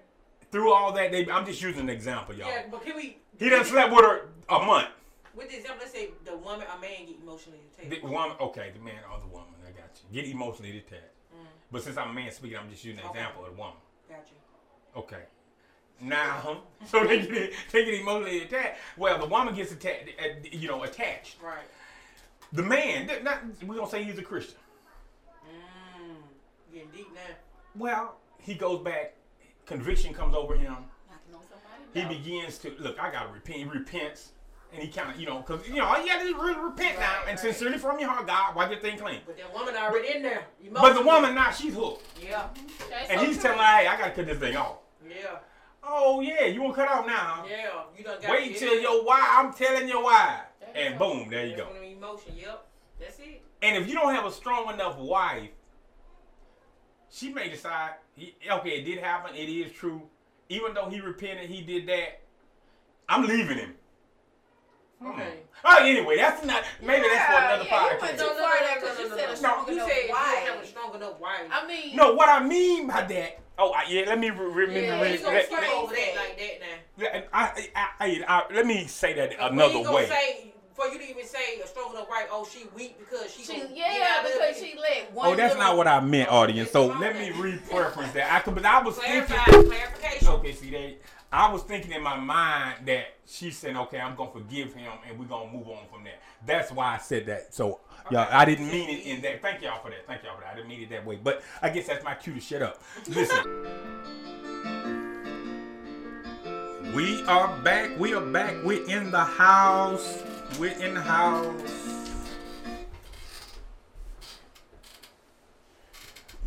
through 0.50 0.72
all 0.72 0.92
that, 0.92 1.12
they, 1.12 1.28
I'm 1.30 1.46
just 1.46 1.62
using 1.62 1.82
an 1.82 1.90
example, 1.90 2.34
y'all. 2.34 2.48
Yeah, 2.48 2.62
but 2.70 2.84
can 2.84 2.96
we? 2.96 3.18
He 3.38 3.48
done 3.48 3.64
slept 3.64 3.92
with 3.92 4.04
her 4.04 4.28
a 4.48 4.58
month. 4.64 4.88
With 5.34 5.48
the 5.48 5.56
example, 5.56 5.78
let's 5.80 5.92
say 5.92 6.10
the 6.24 6.36
woman, 6.36 6.66
a 6.76 6.80
man 6.80 7.06
get 7.06 7.16
emotionally 7.22 7.60
attached. 7.72 8.02
The 8.02 8.06
woman, 8.06 8.36
okay, 8.40 8.70
the 8.74 8.80
man 8.80 9.00
or 9.10 9.18
the 9.20 9.28
woman, 9.28 9.54
I 9.66 9.70
got 9.70 9.90
you. 10.10 10.22
Get 10.22 10.30
emotionally 10.30 10.78
attached. 10.78 11.21
But 11.72 11.82
since 11.82 11.96
I'm 11.96 12.10
a 12.10 12.12
man 12.12 12.30
speaking, 12.30 12.58
I'm 12.58 12.70
just 12.70 12.84
using 12.84 13.00
an 13.02 13.08
Okay. 13.10 13.18
example 13.18 13.44
of 13.46 13.52
the 13.52 13.58
woman. 13.58 13.76
Gotcha. 14.08 14.34
Okay. 14.96 15.22
Now, 16.00 16.62
so 16.86 17.06
they 17.06 17.20
get, 17.26 17.52
they 17.72 17.84
get 17.84 17.94
emotionally 17.94 18.42
attached. 18.42 18.78
Well, 18.96 19.18
the 19.18 19.26
woman 19.26 19.54
gets 19.54 19.72
attached, 19.72 20.08
uh, 20.20 20.24
you 20.50 20.68
know, 20.68 20.82
attached. 20.82 21.36
Right. 21.42 21.64
The 22.52 22.62
man, 22.62 23.08
not 23.24 23.38
we're 23.66 23.76
gonna 23.76 23.88
say 23.88 24.04
he's 24.04 24.18
a 24.18 24.22
Christian. 24.22 24.56
Mm. 25.46 26.16
Getting 26.74 26.88
deep 26.90 27.14
now. 27.14 27.20
Well, 27.74 28.16
he 28.38 28.54
goes 28.54 28.82
back. 28.82 29.14
Conviction 29.64 30.12
comes 30.12 30.34
over 30.34 30.54
him. 30.54 30.74
Knocking 31.08 31.34
on 31.34 31.40
somebody's 31.94 32.12
He 32.12 32.30
begins 32.30 32.58
to 32.58 32.74
look. 32.80 32.98
I 33.00 33.10
gotta 33.10 33.32
repent. 33.32 33.58
He 33.58 33.64
repents, 33.64 34.32
and 34.72 34.82
he 34.82 34.88
kind 34.88 35.10
of, 35.12 35.20
you 35.20 35.26
know, 35.26 35.38
because 35.46 35.66
you 35.68 35.76
know, 35.76 35.84
all 35.84 36.00
you 36.00 36.06
gotta 36.06 36.24
do 36.24 36.30
is 36.30 36.42
really 36.42 36.58
repent 36.58 36.98
now, 36.98 37.20
and 37.20 37.28
right. 37.30 37.38
sincerely 37.38 37.78
from 37.78 37.98
your 37.98 38.08
heart, 38.08 38.26
God, 38.26 38.54
wipe 38.56 38.70
your 38.70 38.80
thing 38.80 38.98
clean. 38.98 39.20
But 39.26 39.36
that 39.36 39.52
woman 39.52 39.74
already 39.76 40.14
in 40.16 40.22
there. 40.22 40.44
But 40.72 40.94
the 40.94 41.02
woman 41.02 41.34
now, 41.34 41.50
she's 41.50 41.74
hooked, 41.74 42.02
Yeah. 42.22 42.48
That's 42.90 43.10
and 43.10 43.20
so 43.20 43.26
he's 43.26 43.34
true. 43.36 43.42
telling 43.44 43.58
her, 43.58 43.64
"Hey, 43.64 43.86
I 43.86 43.96
gotta 43.98 44.10
cut 44.12 44.26
this 44.26 44.38
thing 44.38 44.56
off." 44.56 44.76
Yeah. 45.06 45.38
Oh 45.84 46.20
yeah, 46.20 46.44
you 46.46 46.62
want 46.62 46.74
to 46.76 46.80
cut 46.82 46.90
off 46.90 47.06
now? 47.06 47.44
Yeah. 47.48 47.82
You 47.98 48.04
done 48.04 48.20
got 48.22 48.30
Wait 48.30 48.52
yeah. 48.52 48.58
till 48.58 48.80
your 48.80 49.04
why. 49.04 49.26
I'm 49.38 49.52
telling 49.52 49.88
you 49.88 50.02
why. 50.02 50.40
There 50.60 50.70
And 50.86 50.94
you 50.94 50.98
boom, 50.98 51.28
there 51.28 51.44
you 51.44 51.56
That's 51.56 51.62
go. 51.62 51.66
one 51.68 51.76
of 51.76 51.82
them 51.82 51.92
Emotion. 51.92 52.32
Yep. 52.36 52.66
That's 53.00 53.18
it. 53.18 53.42
And 53.62 53.76
if 53.82 53.88
you 53.88 53.94
don't 53.94 54.14
have 54.14 54.24
a 54.24 54.30
strong 54.32 54.72
enough 54.72 54.96
wife, 54.96 55.50
she 57.10 57.32
may 57.32 57.48
decide, 57.48 57.94
he- 58.14 58.34
okay, 58.50 58.70
it 58.80 58.84
did 58.84 58.98
happen, 58.98 59.34
it 59.34 59.48
is 59.48 59.72
true. 59.72 60.02
Even 60.48 60.72
though 60.74 60.88
he 60.88 61.00
repented, 61.00 61.50
he 61.50 61.62
did 61.62 61.86
that. 61.88 62.20
I'm 63.08 63.24
leaving 63.26 63.58
him. 63.58 63.74
Okay. 65.06 65.34
Oh, 65.64 65.76
anyway, 65.84 66.16
that's 66.16 66.44
not. 66.44 66.64
Maybe 66.80 67.02
that's 67.08 67.24
for 67.26 67.38
another 67.38 67.64
yeah, 67.64 67.82
you 67.84 67.90
podcast. 67.90 68.00
went 68.02 68.18
No, 68.18 68.28
too 68.28 68.34
no, 68.34 68.42
far 68.42 68.54
no, 68.54 68.66
there 68.66 68.74
no, 68.74 68.80
because 68.80 68.98
no, 68.98 69.04
you 69.04 69.08
said 69.10 69.26
no. 69.26 69.32
a 69.32 69.36
strong 69.36 69.66
You 69.66 69.72
enough 69.74 69.88
said 69.88 70.02
you 70.02 70.08
don't 70.08 70.16
have 70.46 70.62
a 70.62 70.66
strong 70.66 70.94
enough 70.94 71.20
wife. 71.20 71.40
I 71.52 71.66
mean, 71.66 71.96
No, 71.96 72.14
what 72.14 72.28
I 72.28 72.44
mean 72.44 72.86
by 72.88 73.02
that. 73.02 73.38
Oh, 73.58 73.70
I, 73.70 73.84
yeah. 73.88 74.04
Let 74.06 74.18
me 74.18 74.30
remember. 74.30 74.72
Yeah, 74.72 75.00
re- 75.00 75.06
You 75.06 75.12
he's 75.12 75.22
gonna 75.22 75.36
let, 75.36 75.52
let- 75.52 75.72
over 75.72 75.94
that 75.94 76.14
like 76.16 76.38
that 76.38 76.60
now. 76.60 77.04
let- 77.12 77.28
I, 77.32 77.68
I, 77.76 77.88
I, 78.00 78.24
I- 78.50 78.54
let 78.54 78.66
me 78.66 78.86
say 78.86 79.12
that 79.14 79.30
When 79.38 79.52
another 79.52 79.92
way. 79.92 80.06
Say, 80.08 80.52
for 80.74 80.86
you 80.88 80.98
to 80.98 81.10
even 81.10 81.26
say 81.26 81.60
a 81.62 81.66
strong 81.66 81.92
enough 81.94 82.08
wife, 82.08 82.28
oh 82.32 82.48
she 82.50 82.66
weak 82.74 82.98
because 82.98 83.30
she, 83.32 83.44
she, 83.44 83.52
gonna 83.60 83.68
get 83.74 83.76
yeah, 83.98 84.22
because 84.22 84.56
she 84.58 84.74
let 84.80 85.12
one. 85.12 85.28
Oh, 85.28 85.36
that's 85.36 85.54
not 85.56 85.76
what 85.76 85.86
I 85.86 86.00
meant, 86.00 86.28
Oh, 86.32 86.36
audience. 86.38 86.70
So 86.70 86.86
let 86.86 87.14
me 87.14 87.28
then. 87.30 87.40
re-preference 87.40 88.12
that. 88.12 88.32
I 88.32 88.40
could, 88.40 88.54
but 88.54 88.64
I 88.64 88.82
was 88.82 88.98
Clarify, 88.98 89.44
thinking. 89.44 89.70
clarification. 89.70 90.28
Okay, 90.28 90.52
see, 90.52 90.70
they, 90.70 90.96
I 91.32 91.50
was 91.50 91.62
thinking 91.62 91.92
in 91.92 92.02
my 92.02 92.18
mind 92.18 92.86
that 92.86 93.06
she 93.26 93.50
said, 93.50 93.74
"Okay, 93.74 93.98
I'm 93.98 94.14
gonna 94.14 94.30
forgive 94.30 94.74
him, 94.74 94.92
and 95.08 95.18
we're 95.18 95.24
gonna 95.24 95.50
move 95.50 95.66
on 95.66 95.86
from 95.90 96.04
that." 96.04 96.20
That's 96.44 96.70
why 96.70 96.94
I 96.94 96.98
said 96.98 97.24
that. 97.26 97.54
So, 97.54 97.80
y'all, 98.10 98.28
I 98.30 98.44
didn't 98.44 98.68
mean 98.68 98.90
it 98.90 99.06
in 99.06 99.22
that. 99.22 99.40
Thank 99.40 99.62
y'all 99.62 99.80
for 99.82 99.88
that. 99.88 100.06
Thank 100.06 100.24
y'all 100.24 100.34
for 100.34 100.42
that. 100.42 100.52
I 100.52 100.56
didn't 100.56 100.68
mean 100.68 100.82
it 100.82 100.90
that 100.90 101.06
way. 101.06 101.16
But 101.16 101.42
I 101.62 101.70
guess 101.70 101.86
that's 101.86 102.04
my 102.04 102.14
cue 102.14 102.34
to 102.34 102.40
shut 102.40 102.60
up. 102.60 102.82
Listen. 103.08 103.66
We 106.94 107.24
are 107.26 107.56
back. 107.62 107.98
We 107.98 108.12
are 108.12 108.20
back. 108.20 108.54
We're 108.62 108.86
in 108.86 109.10
the 109.10 109.24
house. 109.24 110.22
We're 110.58 110.78
in 110.78 110.92
the 110.92 111.00
house. 111.00 111.91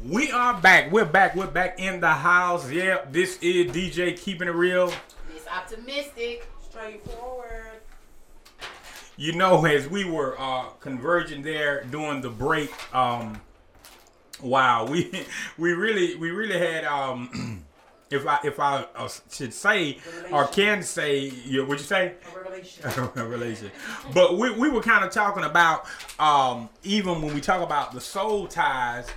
We 0.08 0.30
are 0.30 0.54
back. 0.62 0.92
We're 0.92 1.04
back. 1.04 1.36
We're 1.36 1.48
back 1.48 1.80
in 1.80 2.00
the 2.00 2.12
house. 2.12 2.70
Yep, 2.70 3.12
this 3.12 3.40
is 3.42 3.72
DJ 3.72 4.16
Keeping 4.16 4.48
It 4.48 4.54
Real. 4.54 4.94
It's 5.36 5.48
optimistic. 5.48 6.48
Straightforward. 6.64 7.82
You 9.18 9.34
know, 9.34 9.66
as 9.66 9.90
we 9.90 10.06
were 10.06 10.40
uh, 10.40 10.66
converging 10.80 11.42
there 11.42 11.86
during 11.86 12.22
the 12.22 12.30
break, 12.30 12.72
um, 12.94 13.42
wow, 14.44 14.86
we 14.86 15.26
we 15.58 15.74
really 15.74 16.14
we 16.14 16.30
really 16.30 16.60
had 16.60 16.84
um, 16.86 17.66
if 18.12 18.28
I 18.28 18.38
if 18.44 18.60
I 18.60 18.86
uh, 18.96 19.10
should 19.32 19.56
say 19.56 19.98
or 20.32 20.46
can 20.46 20.84
say, 20.84 21.32
you 21.46 21.66
what 21.66 21.80
you 21.80 21.84
say? 21.84 22.14
A 22.32 22.38
revelation. 22.38 22.86
A 23.16 23.26
relation. 23.26 23.72
But 24.14 24.38
we, 24.38 24.52
we 24.52 24.70
were 24.70 24.84
kind 24.84 25.04
of 25.04 25.10
talking 25.10 25.46
about 25.46 25.88
um, 26.20 26.70
even 26.84 27.24
when 27.24 27.34
we 27.34 27.42
talk 27.42 27.64
about 27.64 27.92
the 27.92 28.02
soul 28.02 28.46
ties, 28.48 29.08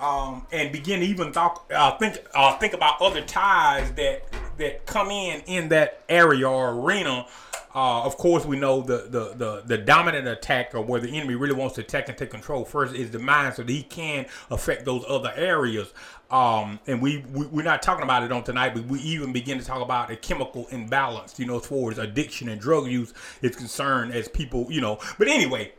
um, 0.00 0.46
and 0.52 0.72
begin 0.72 1.00
to 1.00 1.06
even 1.06 1.32
talk 1.32 1.70
uh, 1.74 1.96
think 1.98 2.18
uh, 2.34 2.56
think 2.58 2.74
about 2.74 3.00
other 3.00 3.22
ties 3.22 3.92
that 3.92 4.24
that 4.58 4.86
come 4.86 5.10
in 5.10 5.40
in 5.42 5.68
that 5.68 6.02
area 6.08 6.48
or 6.48 6.70
arena 6.70 7.26
uh, 7.74 8.02
of 8.02 8.16
course, 8.16 8.44
we 8.44 8.58
know 8.58 8.80
the, 8.80 9.06
the, 9.08 9.34
the, 9.36 9.62
the 9.66 9.78
dominant 9.78 10.26
attack 10.26 10.74
or 10.74 10.80
where 10.80 11.00
the 11.00 11.16
enemy 11.16 11.34
really 11.34 11.54
wants 11.54 11.74
to 11.74 11.82
attack 11.82 12.08
and 12.08 12.16
take 12.16 12.30
control 12.30 12.64
first 12.64 12.94
is 12.94 13.10
the 13.10 13.18
mind 13.18 13.54
so 13.54 13.62
that 13.62 13.70
he 13.70 13.82
can 13.82 14.26
affect 14.50 14.84
those 14.84 15.04
other 15.06 15.32
areas. 15.36 15.92
Um, 16.30 16.78
and 16.86 17.00
we, 17.00 17.24
we, 17.32 17.46
we're 17.46 17.62
not 17.62 17.82
talking 17.82 18.02
about 18.02 18.22
it 18.22 18.32
on 18.32 18.42
tonight, 18.42 18.74
but 18.74 18.84
we 18.86 19.00
even 19.00 19.32
begin 19.32 19.58
to 19.58 19.64
talk 19.64 19.82
about 19.82 20.10
a 20.10 20.16
chemical 20.16 20.66
imbalance, 20.68 21.38
you 21.38 21.46
know, 21.46 21.58
as 21.58 21.66
far 21.66 21.90
as 21.90 21.98
addiction 21.98 22.48
and 22.48 22.60
drug 22.60 22.86
use 22.86 23.14
is 23.42 23.54
concerned 23.54 24.12
as 24.12 24.28
people, 24.28 24.66
you 24.70 24.80
know. 24.80 24.98
But 25.18 25.28
anyway, 25.28 25.72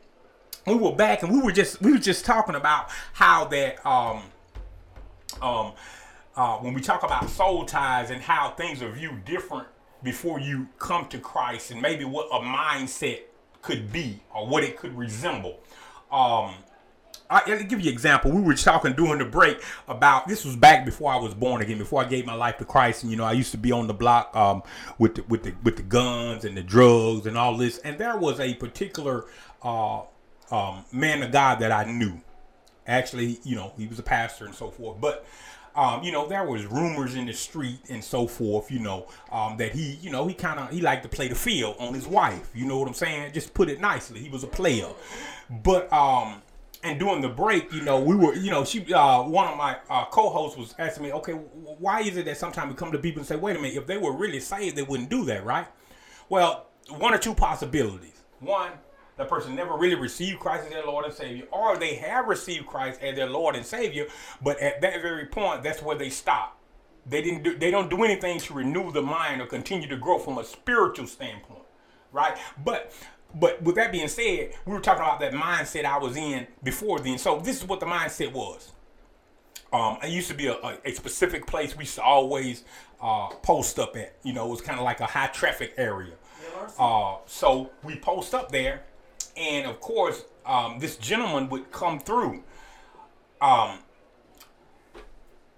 we 0.66 0.76
were 0.76 0.92
back 0.92 1.24
and 1.24 1.32
we 1.32 1.42
were 1.42 1.52
just 1.52 1.82
we 1.82 1.92
were 1.92 1.98
just 1.98 2.26
talking 2.26 2.56
about 2.56 2.90
how 3.14 3.46
that 3.46 3.86
um 3.86 4.24
um 5.42 5.74
uh, 6.36 6.58
when 6.60 6.74
we 6.74 6.80
talk 6.80 7.04
about 7.04 7.30
soul 7.30 7.66
ties 7.66 8.12
and 8.12 8.22
how 8.22 8.52
things 8.52 8.82
are 8.82 8.90
viewed 8.92 9.26
different 9.26 9.68
before 10.04 10.40
you 10.40 10.70
come 10.78 11.06
to 11.10 11.20
Christ 11.20 11.72
and 11.72 11.82
maybe 11.82 12.06
what 12.06 12.28
a 12.28 12.40
mindset 12.40 13.22
could 13.62 13.92
be 13.92 14.22
or 14.34 14.48
what 14.48 14.64
it 14.64 14.78
could 14.78 14.98
resemble. 14.98 15.60
Um, 16.10 16.56
I, 17.30 17.44
will 17.46 17.64
give 17.64 17.82
you 17.82 17.90
an 17.90 17.94
example. 17.94 18.32
We 18.32 18.42
were 18.42 18.56
talking 18.56 18.94
during 18.94 19.20
the 19.20 19.26
break 19.26 19.62
about 19.88 20.28
this 20.28 20.46
was 20.46 20.56
back 20.56 20.86
before 20.86 21.12
I 21.12 21.18
was 21.18 21.34
born 21.34 21.62
again, 21.62 21.78
before 21.78 22.02
I 22.02 22.06
gave 22.06 22.26
my 22.26 22.34
life 22.34 22.58
to 22.58 22.66
Christ. 22.66 23.04
And 23.04 23.12
you 23.12 23.18
know, 23.18 23.26
I 23.26 23.34
used 23.34 23.52
to 23.52 23.58
be 23.58 23.72
on 23.72 23.88
the 23.88 23.94
block 23.94 24.36
um, 24.36 24.64
with 24.98 25.16
the, 25.16 25.24
with 25.24 25.44
the 25.44 25.54
with 25.62 25.76
the 25.76 25.84
guns 25.84 26.46
and 26.46 26.56
the 26.56 26.64
drugs 26.64 27.28
and 27.28 27.38
all 27.38 27.56
this. 27.56 27.78
And 27.80 28.00
there 28.00 28.18
was 28.18 28.40
a 28.40 28.56
particular 28.56 29.26
uh, 29.62 30.02
um, 30.52 30.86
man 30.92 31.24
of 31.24 31.32
God 31.32 31.60
that 31.60 31.72
I 31.72 31.86
knew. 31.86 32.22
Actually, 32.88 33.40
you 33.44 33.56
know, 33.56 33.74
he 33.78 33.88
was 33.88 34.00
a 34.00 34.04
pastor 34.04 34.46
and 34.46 34.56
so 34.56 34.72
forth. 34.72 35.00
But 35.00 35.26
um, 35.76 36.04
you 36.04 36.12
know, 36.12 36.28
there 36.28 36.44
was 36.44 36.66
rumors 36.66 37.16
in 37.16 37.26
the 37.26 37.34
street 37.34 37.80
and 37.90 38.04
so 38.04 38.28
forth, 38.28 38.72
you 38.72 38.80
know, 38.80 39.08
um, 39.32 39.58
that 39.58 39.72
he, 39.74 39.94
you 40.02 40.10
know, 40.10 40.28
he 40.28 40.34
kind 40.34 40.60
of 40.60 40.72
he 40.72 40.82
liked 40.82 41.04
to 41.04 41.10
play 41.10 41.28
the 41.28 41.36
field 41.36 41.76
on 41.80 41.94
his 41.94 42.08
wife. 42.08 42.50
You 42.54 42.66
know 42.66 42.80
what 42.80 42.88
I'm 42.88 42.94
saying? 42.94 43.34
Just 43.34 43.54
put 43.54 43.70
it 43.70 43.80
nicely. 43.80 44.20
He 44.20 44.30
was 44.30 44.44
a 44.44 44.48
player. 44.48 44.90
But 45.50 45.92
um, 45.94 46.42
and 46.84 47.00
during 47.00 47.22
the 47.22 47.30
break, 47.30 47.72
you 47.74 47.82
know, 47.82 48.00
we 48.00 48.16
were, 48.16 48.34
you 48.36 48.52
know, 48.52 48.64
she, 48.64 48.94
uh, 48.94 49.24
one 49.24 49.48
of 49.48 49.58
my 49.58 49.78
uh, 49.90 50.06
co-hosts 50.06 50.58
was 50.58 50.76
asking 50.80 51.04
me, 51.04 51.12
okay, 51.14 51.34
why 51.34 52.02
is 52.02 52.16
it 52.16 52.26
that 52.26 52.38
sometimes 52.38 52.70
we 52.70 52.76
come 52.76 52.92
to 52.92 53.00
people 53.00 53.20
and 53.20 53.28
say, 53.28 53.36
wait 53.36 53.56
a 53.58 53.60
minute, 53.60 53.78
if 53.78 53.86
they 53.86 53.98
were 53.98 54.14
really 54.14 54.40
saved, 54.40 54.76
they 54.78 54.84
wouldn't 54.84 55.10
do 55.10 55.26
that, 55.26 55.46
right? 55.46 55.68
Well, 56.30 56.68
one 56.98 57.14
or 57.14 57.18
two 57.18 57.36
possibilities. 57.36 58.22
One, 58.40 58.72
the 59.20 59.26
person 59.26 59.54
never 59.54 59.76
really 59.76 59.96
received 59.96 60.40
Christ 60.40 60.64
as 60.68 60.72
their 60.72 60.86
Lord 60.86 61.04
and 61.04 61.14
Savior, 61.14 61.46
or 61.52 61.78
they 61.78 61.96
have 61.96 62.28
received 62.28 62.66
Christ 62.66 63.02
as 63.02 63.18
their 63.18 63.30
Lord 63.30 63.54
and 63.54 63.66
Savior, 63.66 64.08
but 64.42 64.58
at 64.62 64.80
that 64.80 65.02
very 65.02 65.26
point, 65.26 65.62
that's 65.62 65.84
where 65.84 65.98
they 65.98 66.10
stop. 66.10 66.58
They 67.06 67.22
didn't 67.22 67.44
do, 67.44 67.58
they 67.58 67.70
don't 67.70 67.90
do 67.90 68.06
anything 68.06 68.40
to 68.40 68.54
renew 68.54 68.94
the 68.94 69.02
mind 69.02 69.42
or 69.42 69.46
continue 69.46 69.90
to 69.90 69.98
grow 69.98 70.20
from 70.20 70.38
a 70.38 70.44
spiritual 70.46 71.06
standpoint, 71.06 71.64
right? 72.14 72.38
But 72.64 72.94
but 73.36 73.62
with 73.62 73.76
that 73.76 73.92
being 73.92 74.08
said, 74.08 74.54
we 74.66 74.74
were 74.74 74.80
talking 74.80 75.04
about 75.04 75.20
that 75.20 75.34
mindset 75.34 75.84
I 75.84 75.98
was 75.98 76.16
in 76.16 76.48
before 76.64 77.00
then. 77.00 77.18
So 77.18 77.40
this 77.40 77.58
is 77.58 77.68
what 77.68 77.82
the 77.82 77.86
mindset 77.86 78.32
was. 78.32 78.72
Um, 79.74 79.98
it 80.02 80.10
used 80.10 80.30
to 80.30 80.34
be 80.34 80.48
a, 80.48 80.54
a, 80.54 80.78
a 80.86 80.92
specific 80.94 81.46
place 81.46 81.76
we 81.76 81.84
used 81.84 81.96
to 81.96 82.04
always 82.04 82.64
uh, 83.02 83.28
post 83.44 83.80
up 83.80 83.98
at. 83.98 84.16
You 84.24 84.34
know, 84.34 84.48
it 84.48 84.50
was 84.50 84.62
kind 84.62 84.80
of 84.80 84.86
like 84.86 85.02
a 85.02 85.06
high 85.06 85.28
traffic 85.28 85.74
area. 85.78 86.14
Uh, 86.78 87.18
so 87.26 87.70
we 87.84 87.98
post 87.98 88.34
up 88.34 88.52
there, 88.52 88.84
and 89.40 89.68
of 89.68 89.80
course, 89.80 90.26
um, 90.46 90.80
this 90.80 90.98
gentleman 90.98 91.50
would 91.50 91.72
come 91.72 92.00
through. 92.00 92.44
Um, 93.42 93.80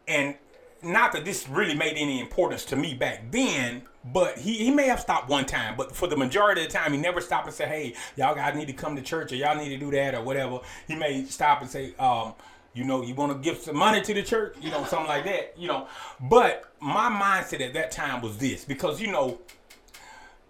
and 0.08 0.36
not 0.84 1.12
that 1.14 1.26
this 1.26 1.48
really 1.48 1.76
made 1.76 1.96
any 1.96 2.20
importance 2.20 2.66
to 2.66 2.76
me 2.76 2.94
back 2.94 3.32
then, 3.32 3.84
but 4.04 4.38
he, 4.38 4.54
he 4.54 4.72
may 4.72 4.88
have 4.88 5.00
stopped 5.00 5.30
one 5.30 5.46
time, 5.46 5.76
but 5.78 5.96
for 5.96 6.08
the 6.08 6.18
majority 6.18 6.64
of 6.64 6.68
the 6.68 6.74
time, 6.74 6.92
he 6.92 6.98
never 6.98 7.22
stopped 7.22 7.46
and 7.46 7.54
said, 7.54 7.68
"Hey, 7.68 7.94
y'all 8.16 8.34
guys 8.34 8.56
need 8.56 8.68
to 8.68 8.74
come 8.74 8.96
to 8.96 9.02
church, 9.02 9.32
or 9.32 9.36
y'all 9.36 9.56
need 9.56 9.70
to 9.70 9.78
do 9.78 9.92
that, 9.92 10.16
or 10.16 10.24
whatever." 10.24 10.60
He 10.88 10.96
may 10.96 11.26
stop 11.26 11.62
and 11.62 11.70
say, 11.70 11.94
um, 12.00 12.34
"You 12.74 12.84
know, 12.84 13.04
you 13.04 13.14
want 13.14 13.32
to 13.32 13.38
give 13.38 13.62
some 13.62 13.78
money 13.78 14.02
to 14.02 14.14
the 14.14 14.24
church, 14.24 14.56
you 14.60 14.72
know, 14.72 14.84
something 14.86 15.08
like 15.08 15.26
that, 15.26 15.54
you 15.56 15.68
know." 15.68 15.88
But 16.20 16.74
my 16.80 17.10
mindset 17.10 17.62
at 17.62 17.74
that 17.74 17.92
time 17.92 18.22
was 18.22 18.38
this, 18.38 18.66
because 18.66 19.00
you 19.00 19.12
know, 19.12 19.40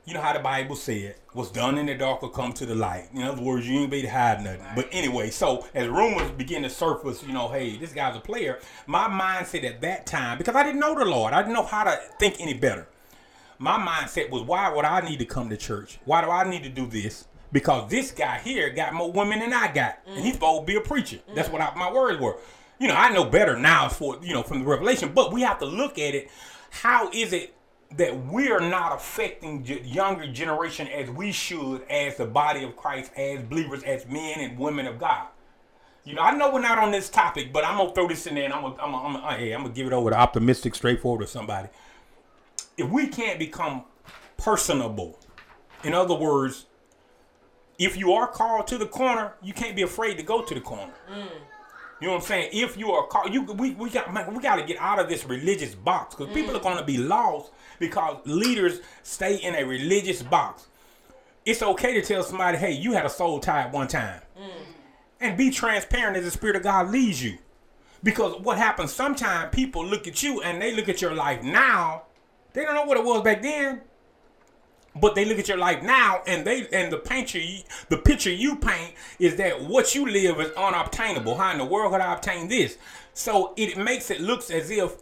you 0.06 0.14
know 0.16 0.22
how 0.22 0.34
the 0.34 0.40
Bible 0.40 0.76
said, 0.76 1.16
"What's 1.34 1.52
done 1.52 1.78
in 1.78 1.86
the 1.86 1.96
dark 1.96 2.22
will 2.22 2.30
come 2.30 2.54
to 2.54 2.66
the 2.66 2.74
light." 2.74 3.10
In 3.14 3.22
other 3.22 3.42
words, 3.42 3.68
you 3.68 3.80
ain't 3.80 3.92
be 3.92 4.02
to 4.02 4.10
hide 4.10 4.44
nothing. 4.44 4.66
But 4.76 4.90
anyway, 4.92 5.30
so 5.30 5.68
as 5.74 5.88
rumors 5.88 6.32
begin 6.32 6.64
to 6.64 6.70
surface, 6.70 7.24
you 7.24 7.34
know, 7.34 7.48
hey, 7.50 7.78
this 7.78 7.94
guy's 7.94 8.16
a 8.16 8.20
player. 8.20 8.60
My 8.88 9.08
mindset 9.08 9.64
at 9.64 9.82
that 9.82 10.08
time, 10.08 10.38
because 10.38 10.56
I 10.56 10.64
didn't 10.64 10.80
know 10.80 10.98
the 10.98 11.06
Lord, 11.06 11.34
I 11.34 11.42
didn't 11.42 11.54
know 11.54 11.66
how 11.66 11.84
to 11.84 12.00
think 12.20 12.38
any 12.40 12.56
better. 12.56 12.88
My 13.60 13.78
mindset 13.78 14.32
was, 14.32 14.42
why 14.42 14.74
would 14.74 14.86
I 14.86 15.02
need 15.02 15.20
to 15.20 15.26
come 15.26 15.50
to 15.52 15.58
church? 15.58 16.00
Why 16.06 16.22
do 16.22 16.32
I 16.32 16.50
need 16.50 16.64
to 16.64 16.70
do 16.70 16.88
this? 16.88 17.28
Because 17.52 17.92
this 17.92 18.10
guy 18.10 18.40
here 18.40 18.72
got 18.72 18.94
more 18.94 19.12
women 19.12 19.40
than 19.40 19.54
I 19.54 19.72
got, 19.72 20.04
mm. 20.08 20.16
and 20.16 20.26
he's 20.26 20.34
supposed 20.34 20.62
to 20.62 20.66
be 20.66 20.78
a 20.78 20.82
preacher. 20.82 21.18
Mm. 21.30 21.36
That's 21.36 21.50
what 21.50 21.62
I, 21.62 21.76
my 21.76 21.92
words 21.92 22.20
were. 22.20 22.38
You 22.80 22.88
know, 22.88 22.96
I 22.96 23.14
know 23.14 23.26
better 23.26 23.56
now 23.56 23.88
for 23.90 24.18
you 24.24 24.34
know 24.34 24.42
from 24.42 24.62
the 24.62 24.66
revelation, 24.66 25.12
but 25.14 25.32
we 25.32 25.42
have 25.42 25.60
to 25.60 25.66
look 25.66 26.00
at 26.00 26.16
it. 26.16 26.32
How 26.72 27.12
is 27.12 27.34
it 27.34 27.54
that 27.98 28.26
we're 28.26 28.60
not 28.60 28.96
affecting 28.96 29.66
younger 29.66 30.32
generation 30.32 30.88
as 30.88 31.10
we 31.10 31.32
should 31.32 31.84
as 31.90 32.16
the 32.16 32.26
body 32.26 32.64
of 32.64 32.76
Christ, 32.76 33.12
as 33.18 33.42
believers, 33.44 33.84
as 33.84 34.08
men 34.08 34.40
and 34.40 34.58
women 34.58 34.88
of 34.88 34.98
God. 35.00 35.28
You 36.04 36.16
know, 36.16 36.22
I 36.22 36.36
know 36.36 36.52
we're 36.52 36.62
not 36.62 36.80
on 36.80 36.92
this 36.92 37.10
topic, 37.10 37.54
but 37.54 37.64
I'm 37.64 37.78
gonna 37.78 37.94
throw 37.94 38.08
this 38.08 38.26
in 38.26 38.36
there, 38.36 38.46
and 38.46 38.54
I'm 38.54 38.62
gonna, 38.62 38.82
I'm 38.82 38.92
gonna, 38.92 39.26
I'm 39.26 39.40
hey, 39.40 39.52
I'm 39.52 39.64
gonna 39.64 39.74
give 39.74 39.88
it 39.88 39.94
over 39.94 40.10
to 40.10 40.16
optimistic, 40.18 40.74
straightforward, 40.74 41.24
or 41.24 41.28
somebody. 41.28 41.70
If 42.78 42.90
we 42.90 43.08
can't 43.08 43.38
become 43.38 43.84
personable, 44.38 45.20
in 45.84 45.94
other 45.94 46.16
words, 46.16 46.66
if 47.78 47.98
you 47.98 48.14
are 48.14 48.28
called 48.28 48.68
to 48.68 48.78
the 48.78 48.88
corner, 48.88 49.34
you 49.44 49.54
can't 49.54 49.76
be 49.76 49.82
afraid 49.82 50.18
to 50.18 50.24
go 50.24 50.42
to 50.42 50.54
the 50.54 50.62
corner. 50.62 50.94
Mm. 51.12 51.28
You 52.02 52.08
know 52.08 52.14
what 52.14 52.24
I'm 52.24 52.28
saying? 52.28 52.50
If 52.52 52.78
you 52.78 52.92
are 52.92 53.06
called, 53.06 53.32
you 53.32 53.44
we, 53.44 53.72
we 53.76 53.92
got 53.92 54.12
man, 54.12 54.34
we 54.34 54.42
got 54.42 54.56
to 54.56 54.64
get 54.64 54.78
out 54.80 54.98
of 54.98 55.08
this 55.08 55.24
religious 55.24 55.76
box 55.76 56.16
because 56.16 56.32
mm. 56.32 56.34
people 56.34 56.58
are 56.58 56.60
going 56.60 56.78
to 56.78 56.84
be 56.84 56.98
lost 56.98 57.52
because 57.78 58.18
leaders 58.26 58.80
stay 59.04 59.36
in 59.36 59.54
a 59.54 59.64
religious 59.64 60.24
box. 60.24 60.68
It's 61.46 61.62
okay 61.62 61.94
to 61.94 62.02
tell 62.02 62.24
somebody, 62.24 62.58
hey, 62.58 62.72
you 62.72 62.94
had 62.94 63.06
a 63.06 63.10
soul 63.10 63.40
tie 63.40 63.62
at 63.62 63.72
one 63.72 63.88
time. 63.88 64.22
Mm. 64.38 64.50
And 65.20 65.38
be 65.38 65.52
transparent 65.52 66.18
as 66.18 66.24
the 66.24 66.32
Spirit 66.32 66.56
of 66.56 66.64
God 66.64 66.90
leads 66.90 67.24
you. 67.24 67.38
Because 68.04 68.42
what 68.42 68.58
happens 68.58 68.92
sometimes 68.92 69.54
people 69.54 69.86
look 69.86 70.08
at 70.08 70.24
you 70.24 70.42
and 70.42 70.60
they 70.60 70.76
look 70.76 70.90
at 70.90 71.02
your 71.04 71.14
life 71.14 71.44
now. 71.44 72.04
They 72.54 72.64
don't 72.64 72.74
know 72.74 72.86
what 72.86 72.98
it 72.98 73.04
was 73.04 73.22
back 73.22 73.44
then. 73.44 73.82
But 74.96 75.16
they 75.16 75.24
look 75.24 75.40
at 75.40 75.48
your 75.48 75.58
life 75.58 75.82
now 75.84 76.22
and 76.28 76.46
they 76.46 76.68
and 76.74 76.92
the 76.92 76.98
picture 76.98 77.40
you, 77.40 77.62
the 77.90 77.98
picture 77.98 78.30
you 78.30 78.58
paint 78.58 78.94
is 79.20 79.38
that 79.38 79.62
what 79.62 79.96
you 79.96 80.06
live 80.10 80.40
is 80.40 80.52
unobtainable. 80.52 81.38
How 81.38 81.52
in 81.52 81.60
the 81.60 81.66
world 81.66 81.94
could 81.94 82.02
I 82.02 82.14
obtain 82.14 82.50
this? 82.50 82.78
So 83.14 83.54
it 83.56 83.78
makes 83.78 84.12
it 84.12 84.20
looks 84.20 84.50
as 84.50 84.70
if 84.70 84.98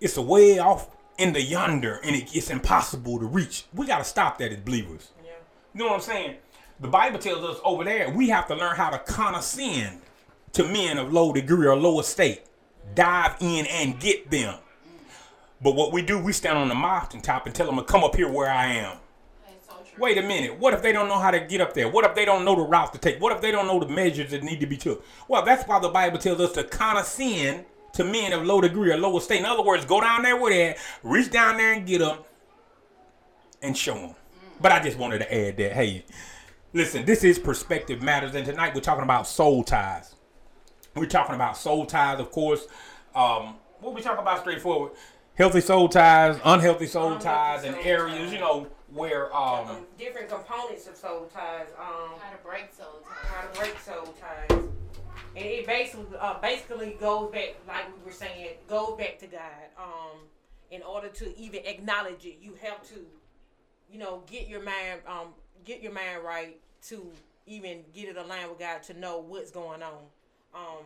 it's 0.00 0.16
a 0.16 0.22
way 0.22 0.58
off 0.58 0.88
in 1.18 1.32
the 1.34 1.42
yonder 1.42 2.00
and 2.02 2.16
it, 2.16 2.34
it's 2.34 2.48
impossible 2.48 3.18
to 3.18 3.26
reach. 3.26 3.66
We 3.74 3.86
got 3.86 3.98
to 3.98 4.04
stop 4.04 4.38
that 4.38 4.50
as 4.50 4.60
believers. 4.60 5.10
Yeah. 5.22 5.32
You 5.74 5.80
know 5.80 5.86
what 5.86 5.94
I'm 5.94 6.00
saying? 6.00 6.36
The 6.80 6.88
Bible 6.88 7.18
tells 7.18 7.44
us 7.44 7.60
over 7.64 7.84
there 7.84 8.10
we 8.10 8.30
have 8.30 8.46
to 8.48 8.54
learn 8.54 8.76
how 8.76 8.90
to 8.90 8.98
condescend 8.98 10.00
to 10.52 10.64
men 10.64 10.98
of 10.98 11.12
low 11.12 11.32
degree 11.32 11.66
or 11.66 11.76
low 11.76 12.00
estate. 12.00 12.42
Dive 12.94 13.36
in 13.40 13.66
and 13.66 14.00
get 14.00 14.30
them. 14.30 14.54
But 15.60 15.76
what 15.76 15.92
we 15.92 16.02
do, 16.02 16.18
we 16.18 16.32
stand 16.32 16.58
on 16.58 16.68
the 16.68 16.74
mountaintop 16.74 17.46
and 17.46 17.54
tell 17.54 17.66
them 17.66 17.76
to 17.76 17.84
come 17.84 18.04
up 18.04 18.16
here 18.16 18.30
where 18.30 18.50
I 18.50 18.66
am. 18.66 18.98
Wait 19.96 20.18
a 20.18 20.22
minute. 20.22 20.58
What 20.58 20.74
if 20.74 20.82
they 20.82 20.92
don't 20.92 21.08
know 21.08 21.18
how 21.18 21.30
to 21.30 21.40
get 21.40 21.60
up 21.60 21.72
there? 21.72 21.88
What 21.88 22.04
if 22.04 22.14
they 22.14 22.24
don't 22.24 22.44
know 22.44 22.56
the 22.56 22.62
route 22.62 22.92
to 22.94 22.98
take? 22.98 23.20
What 23.20 23.32
if 23.32 23.40
they 23.40 23.52
don't 23.52 23.66
know 23.66 23.78
the 23.78 23.88
measures 23.88 24.32
that 24.32 24.42
need 24.42 24.60
to 24.60 24.66
be 24.66 24.76
took? 24.76 25.04
Well, 25.28 25.44
that's 25.44 25.66
why 25.68 25.78
the 25.78 25.88
Bible 25.88 26.18
tells 26.18 26.40
us 26.40 26.52
to 26.52 26.64
condescend 26.64 27.64
to 27.92 28.04
men 28.04 28.32
of 28.32 28.44
low 28.44 28.60
degree 28.60 28.90
or 28.92 28.96
low 28.96 29.16
estate. 29.16 29.38
In 29.38 29.46
other 29.46 29.62
words, 29.62 29.84
go 29.84 30.00
down 30.00 30.22
there 30.22 30.36
with 30.36 30.52
that, 30.52 30.78
reach 31.04 31.30
down 31.30 31.56
there 31.56 31.72
and 31.72 31.86
get 31.86 31.98
them, 31.98 32.18
and 33.62 33.76
show 33.76 33.94
them. 33.94 34.14
But 34.60 34.72
I 34.72 34.82
just 34.82 34.98
wanted 34.98 35.20
to 35.20 35.32
add 35.32 35.56
that. 35.58 35.72
Hey, 35.72 36.04
listen, 36.72 37.04
this 37.04 37.22
is 37.22 37.38
perspective 37.38 38.02
matters, 38.02 38.34
and 38.34 38.44
tonight 38.44 38.74
we're 38.74 38.80
talking 38.80 39.04
about 39.04 39.28
soul 39.28 39.62
ties. 39.62 40.16
We're 40.96 41.06
talking 41.06 41.36
about 41.36 41.56
soul 41.56 41.86
ties, 41.86 42.18
of 42.18 42.32
course. 42.32 42.66
Um, 43.14 43.56
what 43.80 43.94
we 43.94 44.00
talk 44.00 44.18
about 44.18 44.40
straightforward: 44.40 44.92
healthy 45.34 45.60
soul 45.60 45.88
ties, 45.88 46.40
unhealthy 46.44 46.86
soul 46.86 47.12
unhealthy 47.12 47.24
ties, 47.24 47.64
and 47.64 47.76
areas. 47.76 48.18
Ties. 48.18 48.32
You 48.32 48.40
know 48.40 48.66
where 48.94 49.34
um, 49.34 49.86
different 49.98 50.28
components 50.28 50.86
of 50.86 50.96
soul 50.96 51.28
ties. 51.34 51.66
Um, 51.78 52.18
how 52.20 52.30
to 52.30 52.42
break 52.44 52.72
soul 52.72 53.02
ties. 53.04 53.30
How 53.30 53.42
to 53.48 53.58
break 53.58 53.78
soul 53.80 54.14
ties. 54.20 54.64
And 55.36 55.44
it 55.44 55.66
basically 55.66 56.16
uh, 56.18 56.38
basically 56.40 56.96
goes 57.00 57.32
back, 57.32 57.56
like 57.66 57.86
we 57.98 58.06
were 58.06 58.12
saying, 58.12 58.50
goes 58.68 58.96
back 58.96 59.18
to 59.18 59.26
God. 59.26 59.40
Um, 59.76 60.18
in 60.70 60.82
order 60.82 61.08
to 61.08 61.38
even 61.38 61.60
acknowledge 61.66 62.24
it, 62.24 62.38
you 62.40 62.56
have 62.62 62.82
to, 62.88 63.04
you 63.90 63.98
know, 63.98 64.22
get 64.30 64.48
your 64.48 64.62
mind 64.62 65.00
um 65.06 65.28
get 65.64 65.82
your 65.82 65.92
mind 65.92 66.22
right 66.24 66.58
to 66.88 67.10
even 67.46 67.80
get 67.94 68.08
it 68.08 68.16
aligned 68.16 68.50
with 68.50 68.58
God 68.58 68.82
to 68.84 68.98
know 68.98 69.18
what's 69.18 69.50
going 69.50 69.82
on. 69.82 70.02
Um, 70.54 70.84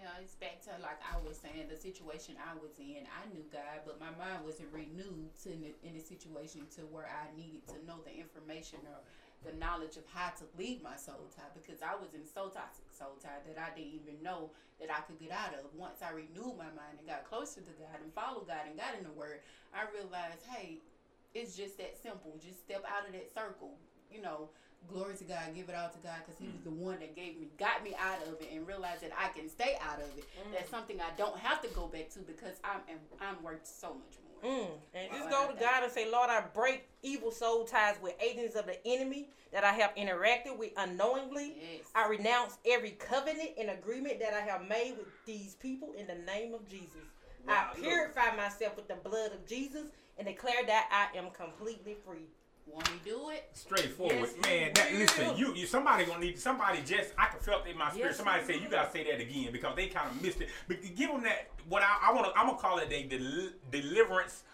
yeah, 0.00 0.09
it's 0.20 0.36
back 0.36 0.60
to 0.68 0.76
like 0.84 1.00
I 1.00 1.16
was 1.24 1.40
saying, 1.40 1.72
the 1.72 1.80
situation 1.80 2.36
I 2.36 2.52
was 2.60 2.76
in. 2.76 3.08
I 3.08 3.24
knew 3.32 3.44
God, 3.48 3.88
but 3.88 3.96
my 3.96 4.12
mind 4.20 4.44
wasn't 4.44 4.68
renewed 4.72 5.32
to 5.44 5.52
in 5.52 5.64
the, 5.64 5.72
in 5.80 5.96
the 5.96 6.04
situation 6.04 6.68
to 6.76 6.84
where 6.92 7.08
I 7.08 7.32
needed 7.32 7.64
to 7.72 7.80
know 7.88 8.04
the 8.04 8.12
information 8.12 8.84
or 8.84 9.00
the 9.40 9.56
knowledge 9.56 9.96
of 9.96 10.04
how 10.12 10.28
to 10.36 10.44
leave 10.60 10.84
my 10.84 11.00
soul 11.00 11.24
tie 11.32 11.48
because 11.56 11.80
I 11.80 11.96
was 11.96 12.12
in 12.12 12.28
so 12.28 12.52
toxic 12.52 12.84
soul 12.92 13.16
tie 13.16 13.40
that 13.48 13.56
I 13.56 13.72
didn't 13.72 13.96
even 13.96 14.20
know 14.20 14.52
that 14.76 14.92
I 14.92 15.00
could 15.08 15.16
get 15.16 15.32
out 15.32 15.56
of. 15.56 15.72
Once 15.72 16.04
I 16.04 16.12
renewed 16.12 16.60
my 16.60 16.68
mind 16.76 17.00
and 17.00 17.08
got 17.08 17.24
closer 17.24 17.64
to 17.64 17.74
God 17.80 17.96
and 18.04 18.12
followed 18.12 18.52
God 18.52 18.68
and 18.68 18.76
got 18.76 18.92
in 19.00 19.04
the 19.08 19.16
Word, 19.16 19.40
I 19.72 19.88
realized, 19.88 20.44
hey, 20.52 20.84
it's 21.32 21.56
just 21.56 21.80
that 21.80 21.96
simple. 21.96 22.36
Just 22.36 22.60
step 22.60 22.84
out 22.84 23.08
of 23.08 23.16
that 23.16 23.32
circle. 23.32 23.80
You 24.12 24.20
know, 24.20 24.52
glory 24.88 25.14
to 25.16 25.24
God, 25.24 25.54
give 25.54 25.68
it 25.68 25.74
all 25.74 25.88
to 25.88 25.98
God 25.98 26.16
because 26.24 26.38
He 26.40 26.46
was 26.46 26.62
the 26.62 26.70
one 26.70 26.98
that 27.00 27.14
gave 27.14 27.38
me, 27.38 27.48
got 27.58 27.82
me 27.84 27.94
out 27.98 28.22
of 28.26 28.40
it, 28.40 28.48
and 28.52 28.66
realized 28.66 29.02
that 29.02 29.12
I 29.18 29.28
can 29.28 29.48
stay 29.48 29.76
out 29.82 29.98
of 29.98 30.08
it. 30.18 30.24
Mm. 30.24 30.52
That's 30.52 30.70
something 30.70 31.00
I 31.00 31.10
don't 31.16 31.38
have 31.38 31.62
to 31.62 31.68
go 31.68 31.86
back 31.86 32.10
to 32.10 32.20
because 32.20 32.56
I'm 32.64 32.80
I'm 33.20 33.42
worth 33.42 33.66
so 33.66 33.94
much 33.94 34.18
more. 34.24 34.30
Mm. 34.42 34.70
And 34.94 35.10
just 35.12 35.30
Wow. 35.30 35.46
go 35.46 35.52
to 35.52 35.60
God 35.60 35.82
and 35.84 35.92
say, 35.92 36.10
Lord, 36.10 36.30
I 36.30 36.40
break 36.40 36.88
evil 37.02 37.30
soul 37.30 37.64
ties 37.64 37.96
with 38.02 38.14
agents 38.20 38.56
of 38.56 38.66
the 38.66 38.84
enemy 38.86 39.28
that 39.52 39.64
I 39.64 39.72
have 39.72 39.94
interacted 39.96 40.56
with 40.56 40.72
unknowingly. 40.76 41.56
Yes. 41.60 41.86
I 41.94 42.08
renounce 42.08 42.56
every 42.64 42.92
covenant 42.92 43.50
and 43.58 43.70
agreement 43.70 44.18
that 44.20 44.32
I 44.32 44.40
have 44.40 44.66
made 44.66 44.94
with 44.96 45.08
these 45.26 45.54
people 45.56 45.92
in 45.98 46.06
the 46.06 46.14
name 46.14 46.54
of 46.54 46.66
Jesus. 46.68 47.02
Wow, 47.46 47.70
I 47.72 47.78
purify 47.78 48.36
myself 48.36 48.76
with 48.76 48.88
the 48.88 48.96
blood 48.96 49.32
of 49.32 49.46
Jesus 49.46 49.86
and 50.18 50.26
declare 50.26 50.64
that 50.66 50.88
I 50.90 51.16
am 51.18 51.30
completely 51.30 51.96
free. 52.06 52.28
Want 52.72 52.90
me 52.90 52.98
to 52.98 53.10
do 53.10 53.30
it? 53.30 53.48
Straightforward, 53.52 54.16
Yes, 54.16 54.34
man. 54.42 54.72
That, 54.74 54.92
listen, 54.94 55.36
you, 55.36 55.54
you 55.54 55.66
somebody 55.66 56.04
gonna 56.04 56.20
need 56.20 56.38
somebody 56.38 56.78
just 56.84 57.10
I 57.18 57.26
can 57.26 57.40
felt 57.40 57.66
it 57.66 57.70
in 57.70 57.78
my 57.78 57.90
spirit. 57.90 58.08
Yes, 58.08 58.16
somebody 58.16 58.40
you 58.40 58.46
say 58.46 58.58
you 58.62 58.68
gotta 58.68 58.90
say 58.90 59.04
that 59.10 59.20
again 59.20 59.48
because 59.52 59.74
they 59.76 59.86
kind 59.88 60.10
of 60.10 60.22
missed 60.22 60.40
it. 60.40 60.48
But 60.68 60.78
give 60.96 61.10
them 61.10 61.22
that 61.22 61.50
what 61.68 61.82
I, 61.82 62.08
I 62.08 62.12
want 62.12 62.26
to. 62.32 62.38
I'm 62.38 62.46
gonna 62.46 62.58
call 62.58 62.78
it 62.78 62.92
a 62.92 63.02
del- 63.02 63.50
deliverance 63.70 64.44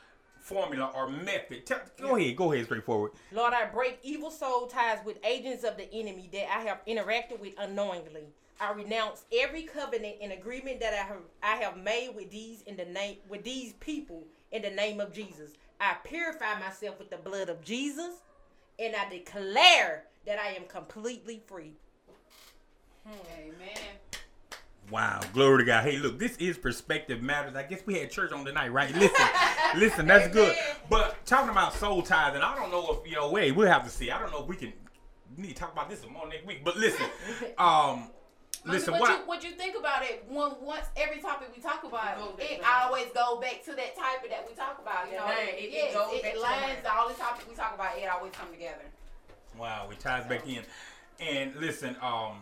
formula 0.40 0.92
or 0.94 1.10
method. 1.10 1.66
Tell, 1.66 1.80
go 2.00 2.16
ahead, 2.16 2.36
go 2.36 2.52
ahead, 2.52 2.66
straightforward. 2.66 3.12
Lord, 3.32 3.52
I 3.52 3.66
break 3.66 3.98
evil 4.02 4.30
soul 4.30 4.68
ties 4.68 4.98
with 5.04 5.18
agents 5.24 5.64
of 5.64 5.76
the 5.76 5.92
enemy 5.92 6.30
that 6.32 6.46
I 6.56 6.60
have 6.60 6.80
interacted 6.86 7.40
with 7.40 7.54
unknowingly. 7.58 8.28
I 8.60 8.72
renounce 8.72 9.24
every 9.36 9.64
covenant 9.64 10.16
and 10.22 10.32
agreement 10.32 10.80
that 10.80 10.94
I 10.94 11.06
have 11.06 11.22
I 11.42 11.56
have 11.56 11.76
made 11.76 12.10
with 12.14 12.30
these 12.30 12.62
in 12.62 12.76
the 12.76 12.84
name 12.86 13.16
with 13.28 13.44
these 13.44 13.74
people 13.74 14.24
in 14.52 14.62
the 14.62 14.70
name 14.70 15.00
of 15.00 15.12
Jesus. 15.12 15.52
I 15.80 15.94
purify 16.04 16.58
myself 16.58 16.98
with 16.98 17.10
the 17.10 17.16
blood 17.16 17.48
of 17.48 17.62
Jesus, 17.62 18.20
and 18.78 18.94
I 18.94 19.08
declare 19.08 20.04
that 20.26 20.38
I 20.38 20.48
am 20.52 20.64
completely 20.68 21.42
free. 21.46 21.72
Amen. 23.06 23.96
Wow, 24.90 25.20
glory 25.32 25.58
to 25.58 25.64
God. 25.64 25.84
Hey, 25.84 25.98
look, 25.98 26.18
this 26.18 26.36
is 26.36 26.56
perspective 26.56 27.20
matters. 27.20 27.56
I 27.56 27.64
guess 27.64 27.82
we 27.84 27.94
had 27.98 28.10
church 28.10 28.32
on 28.32 28.44
tonight, 28.44 28.68
right? 28.68 28.94
Listen, 28.94 29.26
listen, 29.76 30.06
that's 30.06 30.32
good. 30.32 30.56
But 30.88 31.24
talking 31.26 31.50
about 31.50 31.74
soul 31.74 32.02
ties, 32.02 32.34
and 32.34 32.44
I 32.44 32.54
don't 32.54 32.70
know 32.70 33.00
if 33.00 33.08
you 33.08 33.16
know. 33.16 33.30
Wait, 33.30 33.52
we'll 33.52 33.68
have 33.68 33.84
to 33.84 33.90
see. 33.90 34.10
I 34.10 34.18
don't 34.18 34.30
know 34.30 34.42
if 34.42 34.46
we 34.46 34.56
can. 34.56 34.72
We 35.36 35.42
need 35.42 35.48
to 35.48 35.54
talk 35.54 35.72
about 35.72 35.90
this 35.90 36.00
some 36.00 36.12
more 36.12 36.28
next 36.28 36.46
week. 36.46 36.64
But 36.64 36.76
listen, 36.76 37.06
um, 37.58 38.10
listen, 38.72 38.92
what, 38.92 39.00
what? 39.00 39.10
you, 39.20 39.26
what 39.26 39.44
you 39.44 39.50
think 39.52 39.76
about 39.78 40.02
it? 40.04 40.24
One, 40.28 40.52
once 40.60 40.86
every 40.96 41.20
topic 41.20 41.48
we 41.54 41.62
talk 41.62 41.84
about, 41.84 42.18
Go 42.18 42.32
back 42.36 42.50
it 42.50 42.60
always 42.64 43.06
go 43.14 43.40
back 43.40 43.64
to 43.64 43.72
that 43.72 43.96
topic 43.96 44.30
that 44.30 44.46
we 44.48 44.54
talk 44.54 44.78
about. 44.80 45.06
You 45.06 45.14
Yeah, 45.14 45.20
know, 45.20 45.26
man, 45.26 45.48
it- 45.48 45.58
it 45.64 45.70
yes, 45.72 45.94
goes 45.94 46.12
it, 46.14 46.22
back 46.22 46.34
to 46.34 46.40
lines 46.40 46.82
that. 46.82 46.92
all 46.96 47.08
the 47.08 47.14
topics 47.14 47.48
we 47.48 47.54
talk 47.54 47.74
about. 47.74 47.96
It 47.98 48.08
always 48.08 48.32
come 48.32 48.50
together. 48.50 48.84
Wow, 49.58 49.88
it 49.90 49.98
ties 50.00 50.26
back 50.26 50.46
in. 50.46 50.62
And 51.20 51.54
listen, 51.56 51.96
um, 52.02 52.40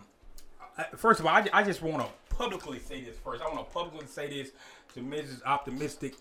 first 0.97 1.20
of 1.20 1.27
all, 1.27 1.35
I, 1.35 1.47
I 1.53 1.62
just 1.62 1.83
want 1.83 2.05
to 2.05 2.35
publicly 2.35 2.79
say 2.81 3.03
this 3.03 3.16
first. 3.18 3.43
I 3.43 3.47
want 3.47 3.66
to 3.66 3.72
publicly 3.72 4.07
say 4.07 4.29
this 4.29 4.51
to 4.95 5.01
Mrs. 5.01 5.45
Optimistic. 5.45 6.14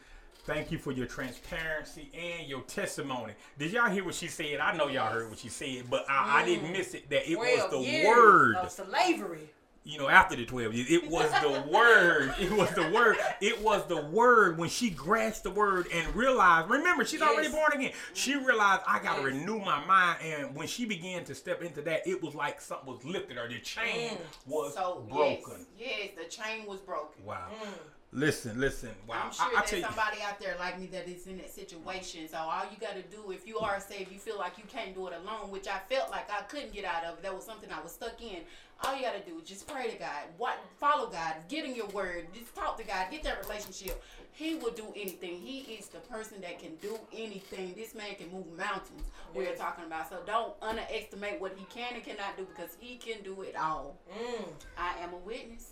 Thank 0.45 0.71
you 0.73 0.77
for 0.77 0.91
your 0.91 1.05
transparency 1.07 2.11
and 2.13 2.47
your 2.49 2.61
testimony. 2.63 3.31
Did 3.57 3.71
y'all 3.71 3.89
hear 3.89 4.03
what 4.03 4.13
she 4.13 4.27
said? 4.27 4.59
I 4.59 4.75
know 4.75 4.87
y'all 4.89 5.09
heard 5.09 5.29
what 5.29 5.39
she 5.39 5.47
said, 5.47 5.85
but 5.89 6.05
I, 6.09 6.41
I 6.41 6.45
didn't 6.45 6.69
miss 6.71 6.93
it. 6.93 7.09
That 7.09 7.31
it 7.31 7.37
was 7.37 7.69
the 7.71 7.79
years 7.79 8.05
word. 8.07 8.55
of 8.57 8.69
slavery. 8.69 9.49
You 9.85 9.97
know, 9.99 10.07
after 10.07 10.37
the 10.37 10.45
twelve 10.45 10.73
years, 10.73 10.89
it 10.89 11.09
was 11.09 11.29
the 11.41 11.49
word. 11.69 12.33
It 12.39 12.51
was 12.51 12.71
the 12.71 12.89
word. 12.89 13.17
It 13.41 13.61
was 13.61 13.85
the 13.87 14.01
word 14.01 14.57
when 14.57 14.69
she 14.69 14.89
grasped 14.89 15.43
the 15.43 15.51
word 15.51 15.87
and 15.93 16.15
realized. 16.15 16.69
Remember, 16.69 17.03
she's 17.03 17.21
already 17.21 17.49
born 17.49 17.73
again. 17.73 17.91
She 18.13 18.35
realized 18.35 18.81
I 18.87 18.99
got 19.03 19.17
to 19.17 19.21
Yes. 19.23 19.33
renew 19.33 19.59
my 19.59 19.83
mind. 19.85 20.19
And 20.23 20.55
when 20.55 20.67
she 20.67 20.85
began 20.85 21.25
to 21.25 21.35
step 21.35 21.61
into 21.61 21.81
that, 21.81 22.07
it 22.07 22.23
was 22.23 22.33
like 22.33 22.61
something 22.61 22.93
was 22.93 23.03
lifted 23.03 23.37
or 23.37 23.49
the 23.49 23.59
chain 23.59 24.11
Mm. 24.11 24.17
was 24.47 24.73
So 24.73 25.05
broken. 25.09 25.65
Yes, 25.77 25.89
yes, 25.97 26.09
the 26.17 26.29
chain 26.29 26.65
was 26.65 26.79
broken. 26.79 27.25
Wow. 27.25 27.49
Mm. 27.61 27.67
Listen, 28.13 28.59
listen. 28.59 28.89
Wow. 29.07 29.23
I'm 29.25 29.31
sure 29.31 29.45
I, 29.45 29.49
I 29.49 29.53
there's 29.55 29.69
tell 29.69 29.79
you. 29.79 29.85
somebody 29.85 30.17
out 30.21 30.39
there 30.39 30.55
like 30.59 30.79
me 30.79 30.85
that 30.87 31.07
is 31.07 31.25
in 31.25 31.37
that 31.37 31.49
situation. 31.49 32.27
So 32.29 32.37
all 32.37 32.63
you 32.71 32.77
got 32.79 32.95
to 32.95 33.01
do, 33.03 33.31
if 33.31 33.47
you 33.47 33.57
are 33.57 33.79
saved, 33.79 34.11
you 34.11 34.19
feel 34.19 34.37
like 34.37 34.57
you 34.57 34.65
can't 34.67 34.93
do 34.93 35.07
it 35.07 35.13
alone, 35.13 35.49
which 35.49 35.67
I 35.67 35.79
felt 35.89 36.11
like 36.11 36.29
I 36.31 36.43
couldn't 36.43 36.73
get 36.73 36.85
out 36.85 37.03
of. 37.05 37.21
That 37.23 37.33
was 37.33 37.43
something 37.43 37.69
I 37.71 37.81
was 37.81 37.91
stuck 37.91 38.21
in. 38.21 38.41
All 38.83 38.95
you 38.95 39.01
got 39.01 39.13
to 39.13 39.29
do 39.29 39.39
is 39.39 39.47
just 39.47 39.67
pray 39.67 39.89
to 39.89 39.97
God, 39.97 40.23
what 40.37 40.59
follow 40.79 41.07
God, 41.09 41.35
get 41.47 41.63
in 41.63 41.73
your 41.73 41.87
word, 41.87 42.27
just 42.33 42.53
talk 42.53 42.77
to 42.77 42.83
God, 42.83 43.07
get 43.11 43.23
that 43.23 43.41
relationship. 43.41 44.03
He 44.33 44.55
will 44.55 44.71
do 44.71 44.87
anything. 44.95 45.37
He 45.37 45.59
is 45.73 45.87
the 45.87 45.99
person 45.99 46.41
that 46.41 46.59
can 46.59 46.75
do 46.81 46.99
anything. 47.13 47.73
This 47.77 47.95
man 47.95 48.15
can 48.15 48.31
move 48.31 48.45
mountains. 48.57 49.03
We're 49.33 49.55
talking 49.55 49.85
about. 49.85 50.09
So 50.09 50.17
don't 50.25 50.53
underestimate 50.61 51.39
what 51.39 51.55
he 51.55 51.65
can 51.65 51.93
and 51.93 52.03
cannot 52.03 52.35
do 52.35 52.45
because 52.45 52.75
he 52.79 52.97
can 52.97 53.23
do 53.23 53.43
it 53.43 53.55
all. 53.55 53.95
Mm. 54.11 54.45
I 54.77 54.95
am 55.03 55.13
a 55.13 55.17
witness. 55.17 55.71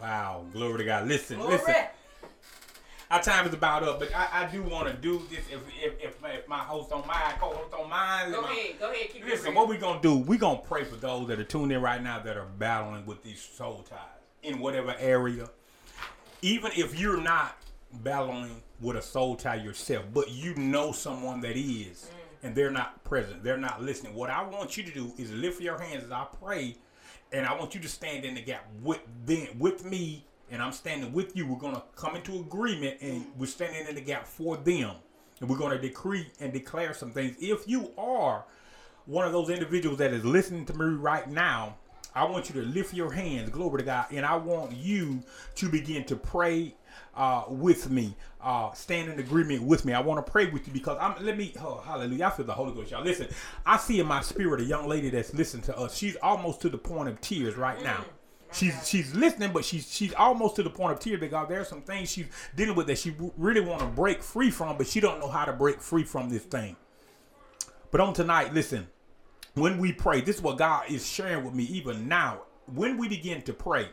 Wow. 0.00 0.44
Glory 0.52 0.78
to 0.78 0.84
God. 0.84 1.08
Listen, 1.08 1.38
Glory. 1.38 1.56
listen. 1.56 1.74
Our 3.10 3.20
time 3.20 3.44
is 3.48 3.52
about 3.52 3.82
up, 3.82 3.98
but 3.98 4.14
I, 4.14 4.44
I 4.44 4.46
do 4.46 4.62
want 4.62 4.86
to 4.86 4.94
do 4.94 5.20
this 5.28 5.40
if, 5.50 5.60
if, 5.82 6.00
if, 6.00 6.22
my, 6.22 6.30
if 6.30 6.46
my 6.46 6.58
host 6.58 6.90
don't 6.90 7.04
mind, 7.08 7.40
co-host 7.40 7.72
don't 7.72 7.90
mind. 7.90 8.32
Go 8.32 8.42
my- 8.42 8.50
ahead, 8.52 8.78
go 8.78 8.92
ahead, 8.92 9.08
keep 9.10 9.24
Listen, 9.24 9.52
what 9.52 9.66
we 9.68 9.78
gonna 9.78 10.00
do? 10.00 10.16
We 10.16 10.38
gonna 10.38 10.60
pray 10.60 10.84
for 10.84 10.94
those 10.94 11.26
that 11.26 11.40
are 11.40 11.44
tuned 11.44 11.72
in 11.72 11.82
right 11.82 12.00
now 12.00 12.20
that 12.20 12.36
are 12.36 12.46
battling 12.58 13.04
with 13.06 13.24
these 13.24 13.42
soul 13.42 13.84
ties 13.88 13.98
in 14.44 14.60
whatever 14.60 14.94
area. 15.00 15.50
Even 16.40 16.70
if 16.76 16.98
you're 16.98 17.20
not 17.20 17.56
battling 17.92 18.62
with 18.80 18.96
a 18.96 19.02
soul 19.02 19.34
tie 19.34 19.56
yourself, 19.56 20.04
but 20.14 20.30
you 20.30 20.54
know 20.54 20.92
someone 20.92 21.40
that 21.40 21.56
is, 21.56 22.10
mm. 22.10 22.44
and 22.44 22.54
they're 22.54 22.70
not 22.70 23.02
present, 23.02 23.42
they're 23.42 23.56
not 23.56 23.82
listening. 23.82 24.14
What 24.14 24.30
I 24.30 24.44
want 24.44 24.76
you 24.76 24.84
to 24.84 24.92
do 24.92 25.12
is 25.18 25.32
lift 25.32 25.60
your 25.60 25.78
hands 25.78 26.04
as 26.04 26.12
I 26.12 26.26
pray, 26.40 26.76
and 27.32 27.46
I 27.46 27.54
want 27.58 27.74
you 27.74 27.80
to 27.80 27.88
stand 27.88 28.24
in 28.24 28.34
the 28.34 28.40
gap 28.40 28.66
with 28.82 29.00
them, 29.26 29.48
with 29.58 29.84
me, 29.84 30.24
and 30.50 30.60
I'm 30.60 30.72
standing 30.72 31.12
with 31.12 31.36
you. 31.36 31.46
We're 31.46 31.58
gonna 31.58 31.82
come 31.96 32.16
into 32.16 32.38
agreement, 32.40 32.98
and 33.00 33.26
we're 33.38 33.46
standing 33.46 33.86
in 33.86 33.94
the 33.94 34.00
gap 34.00 34.26
for 34.26 34.56
them, 34.56 34.96
and 35.40 35.48
we're 35.48 35.58
gonna 35.58 35.78
decree 35.78 36.26
and 36.40 36.52
declare 36.52 36.94
some 36.94 37.12
things. 37.12 37.36
If 37.40 37.68
you 37.68 37.92
are 37.96 38.44
one 39.06 39.26
of 39.26 39.32
those 39.32 39.50
individuals 39.50 39.98
that 39.98 40.12
is 40.12 40.24
listening 40.24 40.66
to 40.66 40.74
me 40.74 40.96
right 40.96 41.28
now, 41.28 41.76
I 42.14 42.24
want 42.24 42.48
you 42.48 42.60
to 42.60 42.66
lift 42.66 42.92
your 42.92 43.12
hands, 43.12 43.50
glory 43.50 43.78
to 43.78 43.84
God, 43.84 44.06
and 44.10 44.26
I 44.26 44.36
want 44.36 44.72
you 44.72 45.22
to 45.54 45.68
begin 45.68 46.04
to 46.04 46.16
pray 46.16 46.74
uh, 47.14 47.44
with 47.48 47.90
me, 47.90 48.16
uh, 48.40 48.72
stand 48.72 49.10
in 49.10 49.18
agreement 49.18 49.62
with 49.62 49.84
me. 49.84 49.92
I 49.92 50.00
want 50.00 50.24
to 50.24 50.30
pray 50.30 50.46
with 50.46 50.66
you 50.66 50.72
because 50.72 50.96
I'm. 51.00 51.24
Let 51.24 51.36
me. 51.36 51.54
Oh, 51.60 51.82
hallelujah! 51.84 52.26
I 52.26 52.30
feel 52.30 52.46
the 52.46 52.52
Holy 52.52 52.72
Ghost, 52.72 52.90
y'all. 52.90 53.04
Listen, 53.04 53.28
I 53.66 53.76
see 53.76 54.00
in 54.00 54.06
my 54.06 54.20
spirit 54.20 54.60
a 54.60 54.64
young 54.64 54.88
lady 54.88 55.10
that's 55.10 55.34
listening 55.34 55.62
to 55.64 55.78
us. 55.78 55.96
She's 55.96 56.16
almost 56.16 56.60
to 56.62 56.68
the 56.68 56.78
point 56.78 57.08
of 57.08 57.20
tears 57.20 57.56
right 57.56 57.82
now. 57.82 58.04
She's 58.52 58.88
she's 58.88 59.14
listening, 59.14 59.52
but 59.52 59.64
she's 59.64 59.92
she's 59.92 60.12
almost 60.14 60.56
to 60.56 60.62
the 60.62 60.70
point 60.70 60.92
of 60.92 61.00
tears 61.00 61.20
because 61.20 61.48
there 61.48 61.60
are 61.60 61.64
some 61.64 61.82
things 61.82 62.10
she's 62.10 62.26
dealing 62.56 62.74
with 62.74 62.88
that 62.88 62.98
she 62.98 63.14
really 63.36 63.60
want 63.60 63.80
to 63.80 63.86
break 63.86 64.22
free 64.22 64.50
from, 64.50 64.76
but 64.76 64.86
she 64.86 65.00
don't 65.00 65.20
know 65.20 65.28
how 65.28 65.44
to 65.44 65.52
break 65.52 65.80
free 65.80 66.04
from 66.04 66.28
this 66.30 66.42
thing. 66.42 66.76
But 67.90 68.00
on 68.00 68.12
tonight, 68.12 68.52
listen, 68.52 68.88
when 69.54 69.78
we 69.78 69.92
pray, 69.92 70.20
this 70.20 70.36
is 70.36 70.42
what 70.42 70.58
God 70.58 70.90
is 70.90 71.06
sharing 71.06 71.44
with 71.44 71.54
me 71.54 71.64
even 71.64 72.08
now. 72.08 72.42
When 72.72 72.96
we 72.98 73.08
begin 73.08 73.42
to 73.42 73.52
pray, 73.52 73.88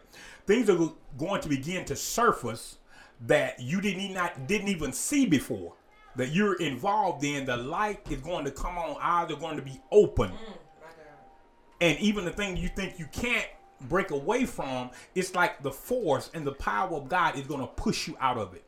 things 0.45 0.69
are 0.69 0.89
going 1.17 1.41
to 1.41 1.49
begin 1.49 1.83
to 1.85 1.95
surface 1.95 2.77
that 3.21 3.59
you 3.59 3.81
didn't 3.81 4.13
not 4.13 4.47
didn't 4.47 4.69
even 4.69 4.91
see 4.91 5.25
before. 5.25 5.73
That 6.15 6.31
you're 6.31 6.55
involved 6.55 7.23
in, 7.23 7.45
the 7.45 7.57
light 7.57 7.99
is 8.09 8.21
going 8.21 8.45
to 8.45 8.51
come 8.51 8.77
on, 8.77 8.97
eyes 9.01 9.31
are 9.31 9.35
going 9.35 9.55
to 9.57 9.61
be 9.61 9.79
open. 9.91 10.31
Mm. 10.31 10.57
And 11.79 11.99
even 11.99 12.25
the 12.25 12.31
thing 12.31 12.57
you 12.57 12.69
think 12.69 12.97
you 12.97 13.05
can't 13.11 13.45
break 13.81 14.11
away 14.11 14.45
from, 14.45 14.89
it's 15.13 15.35
like 15.35 15.61
the 15.61 15.71
force 15.71 16.31
and 16.33 16.45
the 16.45 16.53
power 16.53 16.95
of 16.95 17.07
God 17.07 17.37
is 17.37 17.45
going 17.45 17.61
to 17.61 17.67
push 17.67 18.07
you 18.07 18.17
out 18.19 18.37
of 18.37 18.53
it. 18.55 18.63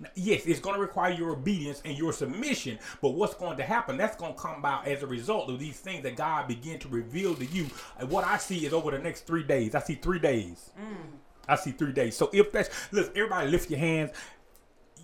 Now, 0.00 0.10
Yes, 0.14 0.46
it's 0.46 0.60
going 0.60 0.74
to 0.74 0.80
require 0.80 1.12
your 1.12 1.30
obedience 1.30 1.80
and 1.84 1.96
your 1.96 2.12
submission, 2.12 2.78
but 3.00 3.10
what's 3.10 3.34
going 3.34 3.56
to 3.56 3.62
happen? 3.62 3.96
That's 3.96 4.16
going 4.16 4.34
to 4.34 4.38
come 4.38 4.56
about 4.56 4.86
as 4.86 5.02
a 5.02 5.06
result 5.06 5.48
of 5.48 5.58
these 5.58 5.78
things 5.78 6.02
that 6.02 6.16
God 6.16 6.48
begin 6.48 6.78
to 6.80 6.88
reveal 6.88 7.34
to 7.36 7.46
you. 7.46 7.66
And 7.98 8.10
what 8.10 8.24
I 8.24 8.36
see 8.36 8.66
is 8.66 8.72
over 8.72 8.90
the 8.90 8.98
next 8.98 9.26
three 9.26 9.44
days. 9.44 9.74
I 9.74 9.80
see 9.80 9.94
three 9.94 10.18
days. 10.18 10.70
I 11.48 11.56
see 11.56 11.72
three 11.72 11.92
days. 11.92 12.16
So 12.16 12.30
if 12.32 12.52
that's 12.52 12.70
listen, 12.92 13.12
everybody 13.16 13.50
lift 13.50 13.70
your 13.70 13.80
hands. 13.80 14.10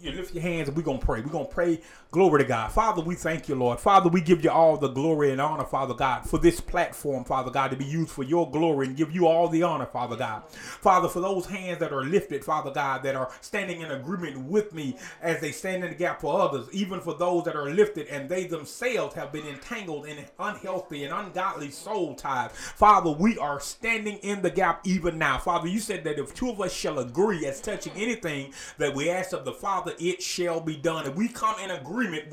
You 0.00 0.12
lift 0.12 0.34
your 0.34 0.42
hands 0.42 0.68
and 0.68 0.76
we're 0.76 0.82
going 0.82 1.00
to 1.00 1.04
pray. 1.04 1.20
We're 1.20 1.32
going 1.32 1.46
to 1.46 1.52
pray. 1.52 1.80
Glory 2.10 2.42
to 2.42 2.48
God. 2.48 2.72
Father, 2.72 3.02
we 3.02 3.14
thank 3.14 3.48
you, 3.48 3.54
Lord. 3.54 3.80
Father, 3.80 4.08
we 4.08 4.20
give 4.20 4.42
you 4.42 4.50
all 4.50 4.76
the 4.76 4.88
glory 4.88 5.30
and 5.30 5.40
honor, 5.40 5.64
Father 5.64 5.94
God, 5.94 6.24
for 6.24 6.38
this 6.38 6.60
platform, 6.60 7.24
Father 7.24 7.50
God, 7.50 7.70
to 7.70 7.76
be 7.76 7.84
used 7.84 8.10
for 8.10 8.22
your 8.22 8.50
glory 8.50 8.86
and 8.86 8.96
give 8.96 9.12
you 9.12 9.26
all 9.26 9.48
the 9.48 9.62
honor, 9.62 9.86
Father 9.86 10.16
God. 10.16 10.48
Father, 10.48 11.08
for 11.08 11.20
those 11.20 11.46
hands 11.46 11.80
that 11.80 11.92
are 11.92 12.04
lifted, 12.04 12.44
Father 12.44 12.70
God, 12.70 13.02
that 13.02 13.14
are 13.14 13.30
standing 13.40 13.80
in 13.82 13.90
agreement 13.90 14.38
with 14.44 14.72
me 14.72 14.96
as 15.20 15.40
they 15.40 15.52
stand 15.52 15.84
in 15.84 15.90
the 15.90 15.96
gap 15.96 16.20
for 16.20 16.40
others, 16.40 16.66
even 16.72 17.00
for 17.00 17.14
those 17.14 17.44
that 17.44 17.56
are 17.56 17.70
lifted 17.70 18.06
and 18.06 18.28
they 18.28 18.46
themselves 18.46 19.14
have 19.14 19.32
been 19.32 19.46
entangled 19.46 20.06
in 20.06 20.16
unhealthy 20.38 21.04
and 21.04 21.12
ungodly 21.12 21.70
soul 21.70 22.14
ties. 22.14 22.52
Father, 22.52 23.10
we 23.10 23.36
are 23.38 23.60
standing 23.60 24.16
in 24.18 24.40
the 24.42 24.50
gap 24.50 24.80
even 24.86 25.18
now. 25.18 25.38
Father, 25.38 25.68
you 25.68 25.80
said 25.80 26.04
that 26.04 26.18
if 26.18 26.34
two 26.34 26.50
of 26.50 26.60
us 26.60 26.72
shall 26.72 26.98
agree 27.00 27.44
as 27.46 27.60
touching 27.60 27.92
anything 27.96 28.52
that 28.78 28.94
we 28.94 29.10
ask 29.10 29.32
of 29.32 29.44
the 29.44 29.52
Father, 29.52 29.87
it 29.98 30.22
shall 30.22 30.60
be 30.60 30.76
done. 30.76 31.06
And 31.06 31.14
we 31.16 31.28
come 31.28 31.58
in 31.60 31.70
agreement 31.70 32.24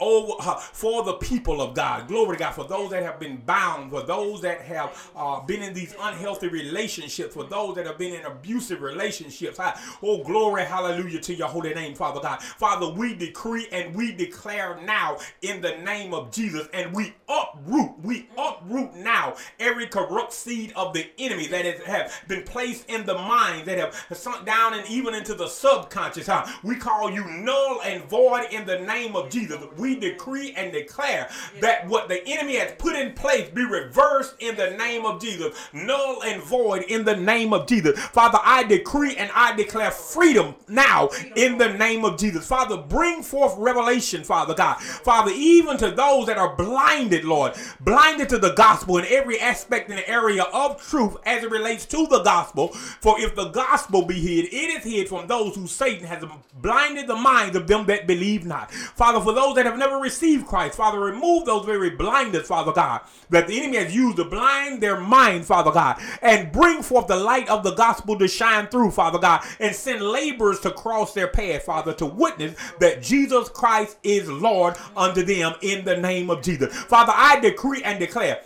uh, 0.00 0.54
for 0.56 1.02
the 1.02 1.14
people 1.14 1.60
of 1.60 1.74
God. 1.74 2.08
Glory 2.08 2.36
to 2.36 2.40
God. 2.40 2.52
For 2.52 2.64
those 2.64 2.90
that 2.90 3.02
have 3.02 3.18
been 3.18 3.38
bound, 3.38 3.90
for 3.90 4.02
those 4.02 4.40
that 4.42 4.60
have 4.62 5.10
uh, 5.16 5.40
been 5.40 5.62
in 5.62 5.74
these 5.74 5.94
unhealthy 6.00 6.48
relationships, 6.48 7.34
for 7.34 7.44
those 7.44 7.74
that 7.76 7.86
have 7.86 7.98
been 7.98 8.14
in 8.14 8.24
abusive 8.24 8.80
relationships. 8.80 9.58
Oh, 10.02 10.22
glory, 10.22 10.64
hallelujah 10.64 11.20
to 11.20 11.34
your 11.34 11.48
holy 11.48 11.74
name, 11.74 11.94
Father 11.94 12.20
God. 12.20 12.42
Father, 12.42 12.88
we 12.88 13.14
decree 13.14 13.66
and 13.72 13.94
we 13.94 14.12
declare 14.12 14.78
now 14.84 15.18
in 15.42 15.60
the 15.60 15.76
name 15.78 16.14
of 16.14 16.30
Jesus, 16.30 16.68
and 16.72 16.94
we 16.94 17.14
uproot, 17.28 17.98
we 18.02 18.28
uproot 18.36 18.94
now 18.94 19.34
every 19.58 19.86
corrupt 19.86 20.32
seed 20.32 20.72
of 20.76 20.92
the 20.92 21.06
enemy 21.18 21.46
that 21.48 21.64
has 21.64 21.80
have 21.82 22.28
been 22.28 22.42
placed 22.42 22.88
in 22.88 23.04
the 23.06 23.14
mind, 23.14 23.66
that 23.66 23.78
have 23.78 23.94
sunk 24.16 24.46
down 24.46 24.74
and 24.74 24.88
even 24.88 25.14
into 25.14 25.34
the 25.34 25.48
subconscious. 25.48 26.28
We 26.62 26.76
call 26.76 26.97
you 27.06 27.24
null 27.24 27.80
and 27.84 28.04
void 28.04 28.46
in 28.52 28.66
the 28.66 28.78
name 28.80 28.98
name 29.08 29.16
of 29.16 29.30
Jesus, 29.30 29.58
we 29.76 29.98
decree 29.98 30.52
and 30.56 30.72
declare 30.72 31.28
that 31.60 31.86
what 31.86 32.08
the 32.08 32.26
enemy 32.26 32.56
has 32.56 32.72
put 32.78 32.94
in 32.94 33.12
place 33.12 33.48
be 33.48 33.64
reversed 33.64 34.34
in 34.40 34.56
the 34.56 34.70
name 34.70 35.06
of 35.06 35.20
Jesus, 35.20 35.56
null 35.72 36.22
and 36.24 36.42
void 36.42 36.82
in 36.82 37.04
the 37.04 37.16
name 37.16 37.52
of 37.52 37.66
Jesus. 37.66 37.98
Father, 37.98 38.38
I 38.42 38.64
decree 38.64 39.16
and 39.16 39.30
I 39.34 39.54
declare 39.54 39.90
freedom 39.90 40.54
now 40.66 41.08
in 41.36 41.58
the 41.58 41.72
name 41.72 42.04
of 42.04 42.18
Jesus. 42.18 42.46
Father, 42.46 42.76
bring 42.76 43.22
forth 43.22 43.54
revelation, 43.56 44.24
Father 44.24 44.54
God. 44.54 44.78
Father, 44.80 45.32
even 45.34 45.76
to 45.78 45.90
those 45.90 46.26
that 46.26 46.38
are 46.38 46.56
blinded, 46.56 47.24
Lord, 47.24 47.54
blinded 47.80 48.28
to 48.30 48.38
the 48.38 48.54
gospel 48.54 48.98
in 48.98 49.06
every 49.08 49.38
aspect 49.40 49.90
and 49.90 50.02
area 50.06 50.42
of 50.42 50.82
truth 50.82 51.16
as 51.24 51.44
it 51.44 51.50
relates 51.50 51.86
to 51.86 52.06
the 52.08 52.22
gospel. 52.22 52.68
For 52.68 53.20
if 53.20 53.34
the 53.34 53.50
gospel 53.50 54.04
be 54.04 54.20
hid, 54.20 54.46
it 54.52 54.78
is 54.78 54.84
hid 54.84 55.08
from 55.08 55.26
those 55.26 55.54
who 55.54 55.66
Satan 55.66 56.06
has 56.06 56.24
blinded 56.60 56.87
the 56.96 57.16
minds 57.16 57.56
of 57.56 57.66
them 57.66 57.86
that 57.86 58.06
believe 58.06 58.44
not. 58.44 58.70
Father, 58.72 59.20
for 59.20 59.32
those 59.32 59.54
that 59.54 59.66
have 59.66 59.78
never 59.78 59.96
received 59.96 60.46
Christ, 60.46 60.76
Father, 60.76 60.98
remove 60.98 61.44
those 61.44 61.64
very 61.64 61.90
blinders, 61.90 62.46
Father 62.46 62.72
God, 62.72 63.02
that 63.30 63.46
the 63.46 63.58
enemy 63.60 63.76
has 63.76 63.94
used 63.94 64.16
to 64.16 64.24
blind 64.24 64.82
their 64.82 65.00
mind, 65.00 65.44
Father 65.44 65.70
God, 65.70 66.00
and 66.22 66.52
bring 66.52 66.82
forth 66.82 67.06
the 67.06 67.16
light 67.16 67.48
of 67.48 67.62
the 67.62 67.74
gospel 67.74 68.18
to 68.18 68.28
shine 68.28 68.66
through, 68.68 68.90
Father 68.90 69.18
God, 69.18 69.44
and 69.60 69.74
send 69.74 70.02
laborers 70.02 70.60
to 70.60 70.70
cross 70.70 71.14
their 71.14 71.28
path, 71.28 71.64
Father, 71.64 71.92
to 71.94 72.06
witness 72.06 72.56
that 72.80 73.02
Jesus 73.02 73.48
Christ 73.48 73.98
is 74.02 74.28
Lord 74.28 74.76
unto 74.96 75.22
them 75.22 75.54
in 75.62 75.84
the 75.84 75.96
name 75.96 76.30
of 76.30 76.42
Jesus. 76.42 76.74
Father, 76.74 77.12
I 77.14 77.40
decree 77.40 77.82
and 77.82 77.98
declare 77.98 78.40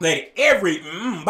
that 0.00 0.32
every 0.36 0.78
mm, 0.78 1.24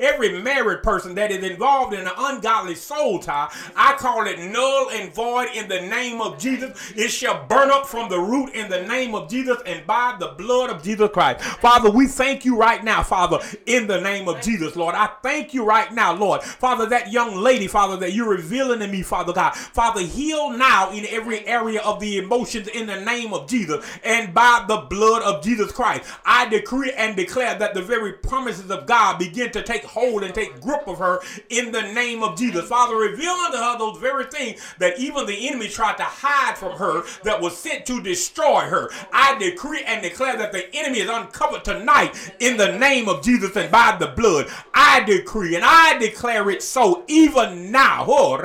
every 0.00 0.42
married 0.42 0.82
person 0.82 1.14
that 1.14 1.30
is 1.30 1.44
involved 1.44 1.94
in 1.94 2.00
an 2.00 2.12
ungodly 2.16 2.74
soul 2.74 3.18
tie, 3.18 3.52
I 3.76 3.94
call 3.94 4.26
it 4.26 4.38
null 4.38 4.90
and 4.90 5.12
void 5.12 5.48
in 5.54 5.68
the 5.68 5.80
name 5.82 6.20
of 6.20 6.38
Jesus. 6.38 6.92
It 6.96 7.08
shall 7.08 7.46
burn 7.46 7.70
up 7.70 7.86
from 7.86 8.08
the 8.08 8.18
root 8.18 8.54
in 8.54 8.70
the 8.70 8.82
name 8.82 9.14
of 9.14 9.28
Jesus 9.28 9.58
and 9.66 9.86
by 9.86 10.16
the 10.18 10.28
blood 10.28 10.70
of 10.70 10.82
Jesus 10.82 11.10
Christ. 11.12 11.42
Father, 11.42 11.90
we 11.90 12.06
thank 12.06 12.44
you 12.44 12.56
right 12.56 12.82
now, 12.84 13.02
Father, 13.02 13.38
in 13.66 13.86
the 13.86 14.00
name 14.00 14.28
of 14.28 14.40
Jesus, 14.40 14.76
Lord. 14.76 14.94
I 14.94 15.08
thank 15.22 15.52
you 15.52 15.64
right 15.64 15.92
now, 15.92 16.14
Lord. 16.14 16.42
Father, 16.42 16.86
that 16.86 17.12
young 17.12 17.36
lady, 17.36 17.66
Father, 17.66 17.96
that 17.98 18.12
you're 18.12 18.28
revealing 18.28 18.80
to 18.80 18.86
me, 18.86 19.02
Father 19.02 19.32
God. 19.32 19.54
Father, 19.54 20.00
heal 20.00 20.50
now 20.50 20.90
in 20.92 21.04
every 21.06 21.46
area 21.46 21.80
of 21.82 22.00
the 22.00 22.18
emotions 22.18 22.68
in 22.68 22.86
the 22.86 23.00
name 23.00 23.34
of 23.34 23.48
Jesus 23.48 23.84
and 24.04 24.32
by 24.32 24.64
the 24.68 24.78
blood 24.78 25.22
of 25.22 25.42
Jesus 25.42 25.72
Christ. 25.72 26.04
I 26.24 26.48
decree 26.60 26.92
and 26.92 27.16
declare 27.16 27.54
that 27.58 27.74
the 27.74 27.82
very 27.82 28.12
promises 28.12 28.70
of 28.70 28.86
God 28.86 29.18
begin 29.18 29.50
to 29.52 29.62
take 29.62 29.84
hold 29.84 30.22
and 30.22 30.34
take 30.34 30.60
grip 30.60 30.86
of 30.86 30.98
her 30.98 31.20
in 31.48 31.72
the 31.72 31.82
name 31.82 32.22
of 32.22 32.38
Jesus. 32.38 32.68
Father, 32.68 32.96
reveal 32.96 33.30
unto 33.30 33.56
her 33.56 33.78
those 33.78 33.98
very 33.98 34.24
things 34.24 34.60
that 34.78 34.98
even 34.98 35.26
the 35.26 35.48
enemy 35.48 35.68
tried 35.68 35.96
to 35.96 36.04
hide 36.04 36.56
from 36.56 36.76
her 36.78 37.02
that 37.24 37.40
was 37.40 37.56
sent 37.56 37.86
to 37.86 38.02
destroy 38.02 38.60
her. 38.60 38.90
I 39.12 39.38
decree 39.38 39.82
and 39.84 40.02
declare 40.02 40.36
that 40.36 40.52
the 40.52 40.74
enemy 40.74 41.00
is 41.00 41.08
uncovered 41.08 41.64
tonight 41.64 42.14
in 42.40 42.56
the 42.56 42.76
name 42.78 43.08
of 43.08 43.22
Jesus 43.22 43.56
and 43.56 43.70
by 43.70 43.96
the 43.98 44.08
blood. 44.08 44.48
I 44.74 45.00
decree 45.04 45.56
and 45.56 45.64
I 45.64 45.98
declare 45.98 46.50
it 46.50 46.62
so 46.62 47.04
even 47.08 47.72
now. 47.72 48.04
Oh, 48.06 48.36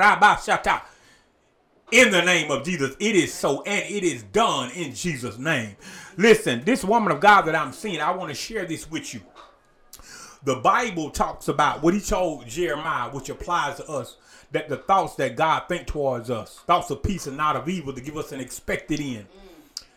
in 1.92 2.10
the 2.10 2.22
name 2.22 2.50
of 2.50 2.64
Jesus. 2.64 2.96
It 2.98 3.14
is 3.14 3.32
so 3.32 3.62
and 3.62 3.84
it 3.88 4.02
is 4.02 4.22
done 4.24 4.70
in 4.70 4.94
Jesus' 4.94 5.38
name. 5.38 5.76
Listen, 6.16 6.62
this 6.64 6.82
woman 6.82 7.12
of 7.12 7.20
God 7.20 7.42
that 7.42 7.54
I'm 7.54 7.72
seeing, 7.72 8.00
I 8.00 8.10
want 8.12 8.30
to 8.30 8.34
share 8.34 8.64
this 8.64 8.90
with 8.90 9.12
you. 9.12 9.20
The 10.44 10.56
Bible 10.56 11.10
talks 11.10 11.48
about 11.48 11.82
what 11.82 11.92
he 11.92 12.00
told 12.00 12.46
Jeremiah, 12.46 13.10
which 13.10 13.28
applies 13.28 13.76
to 13.76 13.86
us, 13.88 14.16
that 14.52 14.68
the 14.68 14.76
thoughts 14.76 15.16
that 15.16 15.36
God 15.36 15.64
think 15.68 15.86
towards 15.86 16.30
us, 16.30 16.60
thoughts 16.66 16.90
of 16.90 17.02
peace 17.02 17.26
and 17.26 17.36
not 17.36 17.56
of 17.56 17.68
evil, 17.68 17.92
to 17.92 18.00
give 18.00 18.16
us 18.16 18.32
an 18.32 18.40
expected 18.40 19.00
end. 19.00 19.26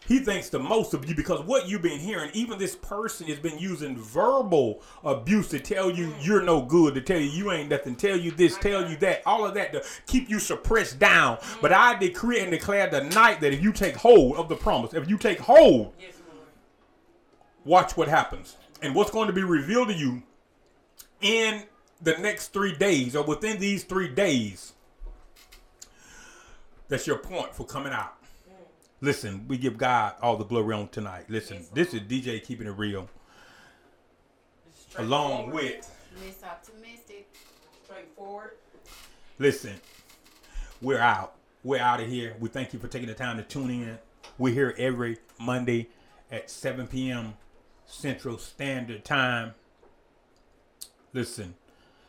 He 0.09 0.17
thinks 0.17 0.49
the 0.49 0.57
most 0.57 0.95
of 0.95 1.07
you 1.07 1.13
because 1.13 1.41
what 1.41 1.69
you've 1.69 1.83
been 1.83 1.99
hearing, 1.99 2.31
even 2.33 2.57
this 2.57 2.75
person 2.75 3.27
has 3.27 3.37
been 3.37 3.59
using 3.59 3.95
verbal 3.95 4.81
abuse 5.03 5.49
to 5.49 5.59
tell 5.59 5.91
you 5.91 6.11
you're 6.19 6.41
no 6.41 6.63
good, 6.63 6.95
to 6.95 7.01
tell 7.01 7.19
you 7.19 7.29
you 7.29 7.51
ain't 7.51 7.69
nothing, 7.69 7.95
tell 7.95 8.17
you 8.17 8.31
this, 8.31 8.57
tell 8.57 8.89
you 8.89 8.97
that, 8.97 9.21
all 9.27 9.45
of 9.45 9.53
that 9.53 9.71
to 9.71 9.83
keep 10.07 10.27
you 10.27 10.39
suppressed 10.39 10.97
down. 10.97 11.37
But 11.61 11.73
I 11.73 11.95
decree 11.95 12.39
and 12.39 12.49
declare 12.49 12.89
tonight 12.89 13.39
that 13.41 13.53
if 13.53 13.61
you 13.61 13.71
take 13.71 13.95
hold 13.95 14.37
of 14.37 14.49
the 14.49 14.55
promise, 14.55 14.95
if 14.95 15.07
you 15.07 15.15
take 15.15 15.37
hold, 15.39 15.93
watch 17.63 17.95
what 17.95 18.07
happens. 18.07 18.57
And 18.81 18.95
what's 18.95 19.11
going 19.11 19.27
to 19.27 19.33
be 19.33 19.43
revealed 19.43 19.89
to 19.89 19.93
you 19.93 20.23
in 21.21 21.65
the 22.01 22.17
next 22.17 22.47
three 22.47 22.73
days 22.73 23.15
or 23.15 23.23
within 23.23 23.59
these 23.59 23.83
three 23.83 24.07
days. 24.07 24.73
That's 26.87 27.05
your 27.05 27.19
point 27.19 27.53
for 27.53 27.63
coming 27.63 27.93
out. 27.93 28.18
Listen, 29.01 29.45
we 29.47 29.57
give 29.57 29.77
God 29.77 30.15
all 30.21 30.35
the 30.35 30.43
glory 30.43 30.75
on 30.75 30.89
tonight. 30.89 31.25
Listen, 31.29 31.57
yes, 31.57 31.69
this 31.69 31.93
is 31.93 32.01
DJ 32.01 32.43
keeping 32.43 32.67
it 32.67 32.71
real. 32.71 33.09
Along 34.97 35.51
with 35.51 35.89
Miss 36.25 36.43
Optimistic. 36.43 37.29
Straightforward. 37.85 38.51
Listen, 39.37 39.75
we're 40.81 40.99
out. 40.99 41.35
We're 41.63 41.81
out 41.81 42.01
of 42.01 42.07
here. 42.07 42.35
We 42.39 42.49
thank 42.49 42.73
you 42.73 42.79
for 42.79 42.87
taking 42.87 43.07
the 43.07 43.13
time 43.13 43.37
to 43.37 43.43
tune 43.43 43.69
in. 43.69 43.97
We're 44.37 44.53
here 44.53 44.75
every 44.77 45.17
Monday 45.39 45.87
at 46.31 46.49
7 46.49 46.87
p.m. 46.87 47.35
Central 47.85 48.37
Standard 48.37 49.03
Time. 49.05 49.53
Listen, 51.13 51.55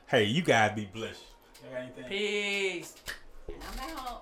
hey, 0.08 0.24
you 0.24 0.42
guys 0.42 0.72
be 0.74 0.86
blessed. 0.86 1.22
Peace. 2.08 2.94
And 3.48 3.56
I'm 3.80 3.96
out. 3.96 4.10